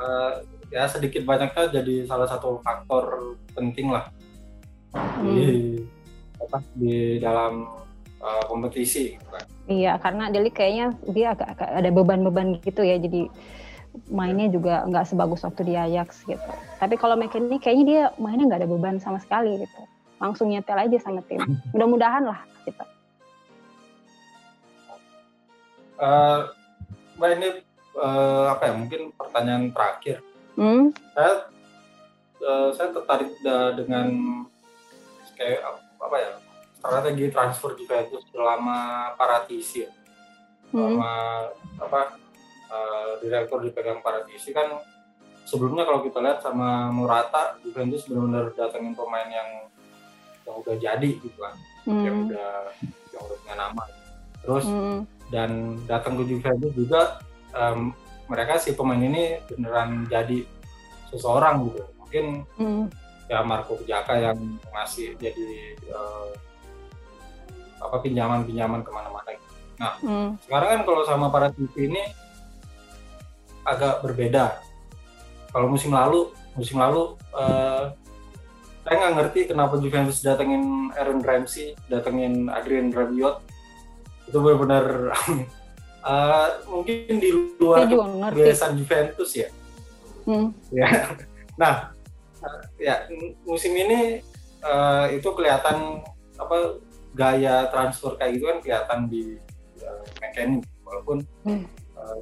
uh, 0.00 0.32
ya 0.72 0.88
sedikit 0.88 1.22
banyaknya 1.28 1.64
jadi 1.70 1.94
salah 2.08 2.28
satu 2.28 2.60
faktor 2.64 3.36
penting 3.52 3.92
lah 3.92 4.08
hmm. 4.96 5.24
di 5.28 5.44
apa 6.38 6.58
di 6.72 7.18
dalam 7.20 7.68
uh, 8.22 8.42
kompetisi 8.48 9.16
gitu 9.16 9.28
kan. 9.28 9.44
iya 9.68 9.92
karena 10.00 10.32
Delik 10.32 10.56
kayaknya 10.56 10.96
dia 11.12 11.36
agak, 11.36 11.58
agak 11.58 11.68
ada 11.72 11.90
beban-beban 11.92 12.56
gitu 12.64 12.80
ya 12.80 12.96
jadi 12.96 13.28
mainnya 14.06 14.46
juga 14.46 14.86
nggak 14.86 15.10
sebagus 15.10 15.42
waktu 15.42 15.62
di 15.66 15.74
Ajax 15.74 16.22
gitu 16.24 16.50
tapi 16.78 16.94
kalau 16.94 17.18
McKennie 17.18 17.58
kayaknya 17.58 17.84
dia 17.84 18.02
mainnya 18.22 18.46
nggak 18.46 18.60
ada 18.62 18.70
beban 18.70 18.96
sama 19.02 19.18
sekali 19.18 19.58
gitu 19.58 19.82
langsung 20.18 20.50
nyetel 20.50 20.78
aja 20.78 20.98
sama 20.98 21.22
tim. 21.24 21.40
Mudah-mudahan 21.72 22.26
lah 22.26 22.40
kita. 22.66 22.84
Uh, 25.98 26.46
Mbak 27.18 27.30
ini 27.38 27.48
uh, 27.98 28.54
apa 28.54 28.70
ya 28.70 28.72
mungkin 28.74 29.00
pertanyaan 29.14 29.64
terakhir. 29.74 30.22
Hmm? 30.54 30.94
Saya 31.14 31.50
uh, 32.42 32.70
saya 32.74 32.88
tertarik 32.94 33.34
dengan 33.74 34.06
kayak 35.34 35.62
apa 35.98 36.16
ya 36.18 36.32
strategi 36.78 37.26
transfer 37.34 37.74
Juventus 37.74 38.22
selama 38.30 39.10
Paratisi 39.18 39.86
ya. 39.86 39.90
Selama 40.70 41.10
hmm. 41.50 41.82
apa 41.82 42.00
uh, 42.68 43.20
direktur 43.20 43.64
dipegang 43.64 44.00
Paratisi 44.00 44.52
kan 44.52 44.80
sebelumnya 45.48 45.88
kalau 45.88 46.04
kita 46.04 46.20
lihat 46.20 46.44
sama 46.44 46.92
Murata 46.92 47.56
Juventus 47.64 48.04
benar-benar 48.04 48.52
datangin 48.52 48.92
pemain 48.92 49.28
yang 49.28 49.48
yang 50.44 50.56
udah 50.60 50.76
jadi 50.76 51.10
gitu 51.20 51.38
kan 51.40 51.54
hmm. 51.88 52.04
yang 52.04 52.16
udah 52.28 52.50
yang 53.12 53.22
udah 53.24 53.36
punya 53.40 53.56
nama 53.56 53.84
terus 54.44 54.64
hmm. 54.68 55.00
dan 55.32 55.80
datang 55.88 56.20
ke 56.20 56.24
Juventus 56.28 56.72
juga 56.76 57.20
um, 57.56 57.96
mereka 58.28 58.60
si 58.60 58.76
pemain 58.76 59.00
ini 59.00 59.40
beneran 59.48 60.04
jadi 60.08 60.44
seseorang 61.08 61.72
gitu 61.72 61.82
mungkin 61.96 62.24
hmm. 62.60 62.84
ya 63.28 63.40
Marco 63.40 63.80
Jaka 63.88 64.20
yang 64.20 64.38
masih 64.72 65.16
jadi 65.16 65.76
uh, 65.88 66.32
apa 67.78 67.96
pinjaman-pinjaman 68.02 68.84
ke 68.84 68.90
mana-mana 68.92 69.32
gitu. 69.32 69.54
nah 69.80 69.92
hmm. 70.04 70.28
sekarang 70.44 70.68
kan 70.76 70.80
kalau 70.84 71.02
sama 71.08 71.32
para 71.32 71.48
TV 71.52 71.88
ini 71.88 72.02
agak 73.68 74.00
berbeda 74.00 74.58
kalau 75.52 75.68
musim 75.68 75.92
lalu 75.92 76.32
musim 76.56 76.80
lalu 76.80 77.16
uh, 77.32 77.92
saya 78.88 79.04
nggak 79.04 79.14
ngerti 79.20 79.40
kenapa 79.52 79.76
Juventus 79.84 80.24
datengin 80.24 80.88
Aaron 80.96 81.20
Ramsey, 81.20 81.76
datengin 81.92 82.48
Adrian 82.48 82.88
Rabiot. 82.88 83.44
Itu 84.24 84.40
benar-benar 84.40 85.12
uh, 86.00 86.48
mungkin 86.72 87.20
di 87.20 87.28
luar 87.60 87.84
kebiasaan 87.84 88.80
Juventus 88.80 89.36
ya. 89.36 89.52
Hmm. 90.24 90.56
ya. 90.72 90.88
Nah, 91.60 91.92
ya 92.80 93.04
musim 93.44 93.76
ini 93.76 94.24
uh, 94.64 95.12
itu 95.12 95.28
kelihatan 95.36 96.00
apa 96.40 96.80
gaya 97.12 97.68
transfer 97.68 98.16
kayak 98.16 98.40
gitu 98.40 98.44
kan 98.48 98.58
kelihatan 98.64 99.00
di 99.12 99.36
uh, 99.84 100.04
McKennie 100.16 100.64
walaupun 100.80 101.28
hmm. 101.44 101.68
uh, 101.92 102.16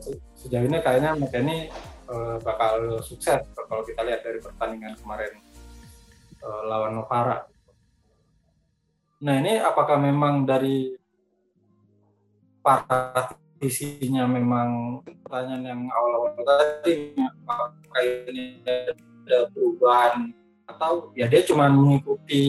sejauh 0.46 0.70
ini 0.70 0.78
kayaknya 0.78 1.18
McKennie 1.18 1.66
uh, 2.06 2.38
bakal 2.38 3.02
sukses 3.02 3.42
kalau 3.66 3.82
kita 3.82 4.06
lihat 4.06 4.22
dari 4.22 4.38
pertandingan 4.38 4.94
kemarin 4.94 5.42
uh, 6.46 6.62
lawan 6.70 6.94
Novara. 6.94 7.50
Nah 9.26 9.34
ini 9.42 9.58
apakah 9.58 9.98
memang 9.98 10.46
dari 10.46 10.94
partisinya 12.62 14.22
memang 14.30 15.02
pertanyaan 15.26 15.64
yang 15.66 15.82
awal-awal 15.90 16.30
tadi 16.38 17.14
apakah 17.42 18.02
ini 18.30 18.62
ada 19.26 19.50
perubahan 19.50 20.30
atau 20.66 21.14
ya 21.14 21.30
dia 21.30 21.42
cuma 21.46 21.70
mengikuti 21.70 22.42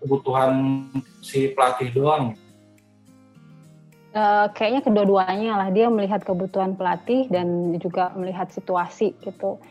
kebutuhan 0.00 0.84
si 1.24 1.52
pelatih 1.56 1.88
doang? 1.92 2.36
Uh, 4.10 4.50
kayaknya 4.58 4.82
kedua-duanya 4.82 5.54
lah. 5.54 5.68
Dia 5.70 5.86
melihat 5.86 6.26
kebutuhan 6.26 6.74
pelatih 6.74 7.30
dan 7.30 7.78
juga 7.78 8.10
melihat 8.18 8.50
situasi 8.50 9.14
gitu. 9.22 9.62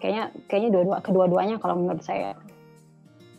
Kayaknya 0.00 0.32
kayaknya 0.48 0.70
dua-dua 0.72 0.98
kedua-duanya 1.04 1.56
kalau 1.60 1.76
menurut 1.76 2.00
saya. 2.00 2.32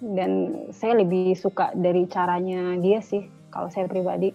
Dan 0.03 0.53
saya 0.69 1.02
lebih 1.02 1.34
suka 1.34 1.73
dari 1.73 2.06
caranya 2.06 2.77
dia 2.77 3.02
sih 3.02 3.26
kalau 3.49 3.73
saya 3.73 3.90
pribadi. 3.90 4.30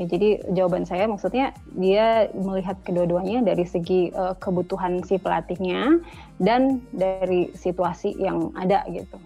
Ya, 0.00 0.08
jadi 0.08 0.40
jawaban 0.50 0.82
saya 0.82 1.06
maksudnya 1.06 1.54
dia 1.78 2.26
melihat 2.34 2.80
kedua-duanya 2.82 3.44
dari 3.44 3.62
segi 3.62 4.10
uh, 4.18 4.34
kebutuhan 4.34 5.04
si 5.06 5.14
pelatihnya 5.20 6.02
dan 6.42 6.82
dari 6.90 7.54
situasi 7.54 8.18
yang 8.18 8.50
ada 8.58 8.82
gitu. 8.90 9.20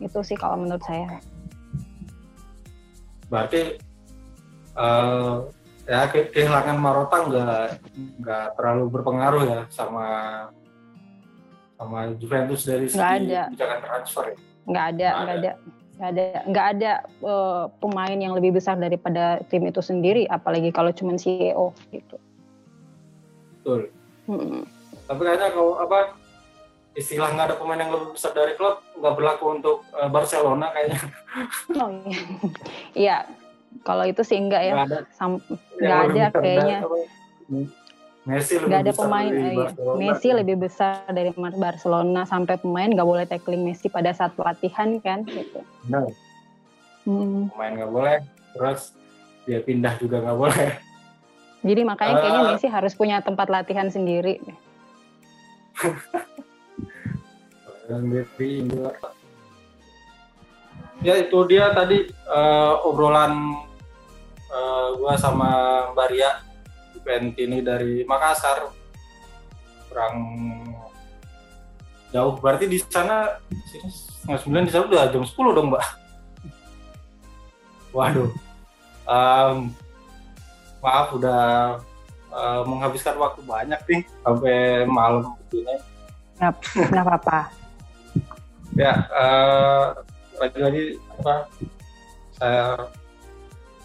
Itu 0.00 0.24
sih 0.24 0.38
kalau 0.38 0.64
menurut 0.64 0.80
saya 0.86 1.20
berarti 3.32 3.80
uh, 4.76 5.48
ya 5.88 6.04
kehilangan 6.12 6.76
Marota 6.76 7.16
nggak 7.24 7.66
nggak 8.20 8.46
terlalu 8.60 8.84
berpengaruh 8.92 9.42
ya 9.48 9.60
sama 9.72 10.06
sama 11.80 12.12
Juventus 12.20 12.62
dari 12.62 12.86
segi 12.86 13.00
ada. 13.00 13.48
kebijakan 13.50 13.78
transfer 13.80 14.24
ya? 14.30 14.36
Nggak 14.68 14.84
ada, 14.94 15.08
nggak 15.08 15.36
ada. 15.40 15.52
Nggak 15.92 16.10
ada, 16.18 16.26
nggak 16.50 16.66
ada 16.74 16.92
uh, 17.22 17.64
pemain 17.78 18.18
yang 18.18 18.34
lebih 18.34 18.58
besar 18.58 18.74
daripada 18.74 19.38
tim 19.46 19.62
itu 19.66 19.78
sendiri, 19.78 20.26
apalagi 20.26 20.74
kalau 20.74 20.90
cuma 20.90 21.14
CEO 21.14 21.70
gitu. 21.94 22.16
Betul. 23.62 23.80
Hmm. 24.26 24.66
Tapi 25.06 25.20
kayaknya 25.22 25.48
kalau 25.54 25.78
apa 25.78 26.16
istilah 26.92 27.32
nggak 27.32 27.46
ada 27.52 27.56
pemain 27.56 27.80
yang 27.80 27.92
lebih 27.92 28.12
besar 28.12 28.36
dari 28.36 28.52
klub 28.52 28.84
nggak 29.00 29.14
berlaku 29.16 29.44
untuk 29.56 29.76
uh, 29.96 30.08
Barcelona 30.12 30.68
kayaknya. 30.76 31.00
Oh 31.80 31.90
iya, 32.04 32.20
iya. 32.92 33.16
Kalau 33.82 34.04
itu 34.04 34.20
sih 34.20 34.36
enggak 34.36 34.62
ya. 34.68 34.72
Nggak 34.76 34.88
ada. 34.92 35.00
Sam 35.16 35.40
nggak 35.80 36.00
ada 36.12 36.24
kayaknya. 36.36 36.78
Messi 38.22 38.54
lebih 38.54 38.70
gak 38.70 38.82
ada 38.86 38.94
pemain 38.94 39.32
dari 39.34 39.50
eh, 39.50 39.58
Barcelona. 39.58 39.98
Messi 39.98 40.28
lebih 40.30 40.56
besar 40.62 40.94
dari 41.10 41.30
Barcelona 41.34 42.22
sampai 42.22 42.54
pemain 42.54 42.86
nggak 42.86 43.08
boleh 43.08 43.26
tackling 43.26 43.66
Messi 43.66 43.90
pada 43.90 44.14
saat 44.14 44.30
latihan 44.38 45.02
kan 45.02 45.26
gitu. 45.26 45.58
Hmm. 47.02 47.50
pemain 47.50 47.82
nggak 47.82 47.90
boleh, 47.90 48.22
terus 48.54 48.94
dia 49.42 49.58
pindah 49.58 49.98
juga 49.98 50.22
nggak 50.22 50.38
boleh. 50.38 50.70
Jadi 51.66 51.82
makanya 51.82 52.14
kayaknya 52.22 52.42
uh, 52.46 52.48
Messi 52.54 52.68
harus 52.70 52.94
punya 52.94 53.18
tempat 53.26 53.50
latihan 53.50 53.90
sendiri. 53.90 54.38
sendiri 57.86 58.62
ya 61.02 61.18
itu 61.18 61.38
dia 61.50 61.74
tadi 61.74 62.06
uh, 62.30 62.86
obrolan 62.86 63.58
uh, 64.50 64.94
gua 64.96 65.18
sama 65.18 65.50
Mbak 65.92 66.08
Ria 66.14 66.52
ini 67.10 67.58
dari 67.64 68.06
Makassar. 68.06 68.70
Kurang 69.90 70.16
jauh. 72.14 72.38
Berarti 72.38 72.70
di 72.70 72.78
sana 72.78 73.42
setengah 74.22 74.38
sembilan 74.38 74.64
di 74.64 74.72
sana 74.72 74.84
udah 74.86 75.04
jam 75.10 75.24
10 75.26 75.56
dong 75.56 75.68
mbak. 75.74 75.86
Waduh. 77.92 78.30
Um, 79.02 79.74
maaf 80.78 81.10
udah 81.10 81.42
uh, 82.30 82.62
menghabiskan 82.64 83.18
waktu 83.18 83.42
banyak 83.42 83.80
nih 83.90 84.02
sampai 84.22 84.86
malam 84.86 85.34
ini 85.50 85.78
nggak 86.38 87.02
apa-apa 87.06 87.61
ya 88.72 88.92
uh, 89.12 89.84
lagi-lagi 90.40 90.96
apa 91.20 91.34
saya 92.36 92.64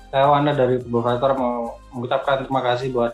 saya 0.07 0.25
Wanda 0.31 0.55
dari 0.55 0.79
Football 0.79 1.03
Fighter 1.03 1.31
mau 1.35 1.77
mengucapkan 1.91 2.47
terima 2.47 2.61
kasih 2.63 2.87
buat 2.95 3.13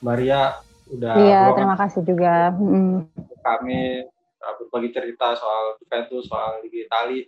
Maria 0.00 0.62
udah 0.90 1.14
iya 1.18 1.42
terima 1.54 1.76
kasih 1.78 2.00
juga. 2.02 2.54
Kami 3.42 3.80
uh, 4.38 4.54
berbagi 4.62 4.90
cerita 4.94 5.34
soal 5.34 5.78
Juventus 5.82 6.30
soal 6.30 6.62
Liga 6.62 6.86
Itali 6.86 7.26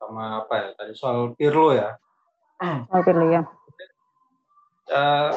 sama 0.00 0.44
apa 0.44 0.54
ya 0.56 0.68
tadi 0.76 0.92
soal 0.96 1.36
Pirlo 1.36 1.76
ya. 1.76 1.96
Soal 2.58 3.02
Pirlo 3.04 3.28
ya 3.28 3.42
uh, 4.92 5.30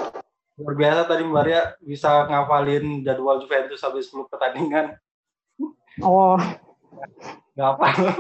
luar 0.60 0.76
biasa 0.78 1.02
tadi 1.08 1.24
Maria 1.26 1.76
bisa 1.82 2.28
ngafalin 2.28 3.04
jadwal 3.04 3.42
Juventus 3.42 3.80
sampai 3.82 4.04
10 4.04 4.32
pertandingan. 4.32 4.96
Oh 6.04 6.40
nggak 7.56 7.70
apa. 7.78 7.88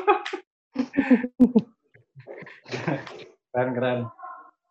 Keren 3.51 3.69
keren. 3.75 3.99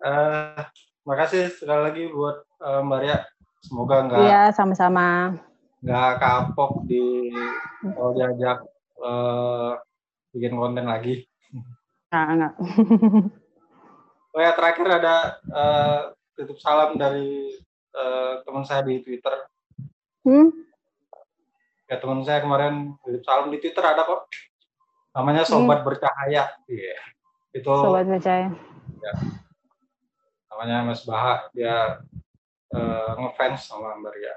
Uh, 0.01 0.65
makasih 1.05 1.53
sekali 1.53 1.83
lagi 1.85 2.05
buat 2.09 2.49
uh, 2.65 2.81
Mbak 2.81 3.01
Ria. 3.05 3.19
Semoga 3.61 4.09
nggak 4.09 4.21
iya 4.25 4.43
sama-sama. 4.53 5.37
nggak 5.81 6.21
kapok 6.21 6.85
di 6.85 7.33
kalau 7.81 8.13
diajak 8.13 8.65
uh, 9.01 9.81
bikin 10.33 10.57
konten 10.57 10.89
lagi. 10.89 11.25
Nggak 12.13 12.27
nggak. 12.37 12.55
Oh 14.31 14.39
ya 14.39 14.55
terakhir 14.55 14.87
ada 14.87 15.43
uh, 15.51 16.15
titip 16.39 16.63
salam 16.63 16.95
dari 16.95 17.51
uh, 17.93 18.47
teman 18.47 18.63
saya 18.63 18.87
di 18.87 19.03
Twitter. 19.05 19.35
Hmm? 20.23 20.53
ya 21.91 21.99
teman 21.99 22.23
saya 22.23 22.39
kemarin 22.39 22.95
titip 23.03 23.27
salam 23.27 23.51
di 23.51 23.59
Twitter 23.59 23.83
ada 23.83 24.07
kok 24.07 24.31
namanya 25.11 25.43
Sobat 25.43 25.83
hmm. 25.83 25.87
Bercahaya 25.87 26.55
yeah. 26.71 27.01
itu 27.55 27.67
Sobat 27.67 28.07
Bercahaya 28.07 28.55
ya 29.01 29.15
namanya 30.61 30.93
Mas 30.93 31.03
Baha 31.09 31.49
dia 31.57 32.05
uh, 32.77 33.11
ngefans 33.17 33.65
sama 33.65 33.97
Mbak 33.97 34.13
Ria. 34.13 34.35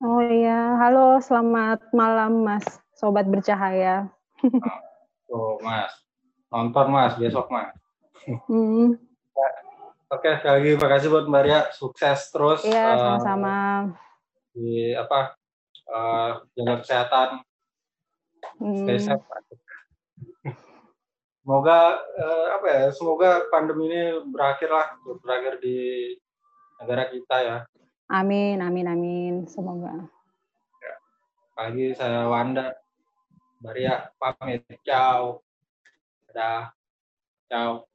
Oh 0.00 0.24
iya, 0.24 0.80
halo 0.80 1.20
selamat 1.20 1.92
malam 1.92 2.40
Mas 2.40 2.64
Sobat 2.96 3.28
Bercahaya. 3.28 4.08
oh, 5.32 5.60
Mas, 5.60 5.92
nonton 6.48 6.88
Mas 6.88 7.20
besok 7.20 7.52
Mas. 7.52 7.76
Hmm. 8.48 8.96
Oke, 10.06 10.38
sekali 10.38 10.54
lagi 10.56 10.70
terima 10.78 10.88
kasih 10.96 11.08
buat 11.12 11.26
Mbak 11.28 11.42
Ria, 11.44 11.60
sukses 11.76 12.32
terus. 12.32 12.64
Iya, 12.64 12.96
uh, 12.96 12.96
sama-sama. 12.96 13.56
Di 14.56 14.96
apa, 14.96 15.36
uh, 15.92 16.30
jaga 16.56 16.74
kesehatan, 16.80 17.28
hmm. 18.56 18.88
stay 18.88 18.98
safe 19.04 19.26
semoga 21.46 22.02
uh, 22.18 22.46
apa 22.58 22.66
ya 22.66 22.82
semoga 22.90 23.46
pandemi 23.54 23.86
ini 23.86 24.18
berakhir 24.34 24.66
lah 24.66 24.98
berakhir 25.22 25.62
di 25.62 25.78
negara 26.82 27.06
kita 27.06 27.36
ya. 27.38 27.56
Amin 28.10 28.58
amin 28.58 28.86
amin. 28.90 29.34
Semoga. 29.46 30.10
Ya. 30.82 30.94
pagi 31.54 31.94
saya 31.94 32.26
Wanda. 32.26 32.74
Maria 33.62 34.10
pamit. 34.18 34.66
Ciao. 34.82 35.46
Dadah. 36.26 36.74
Ciao 37.46 37.86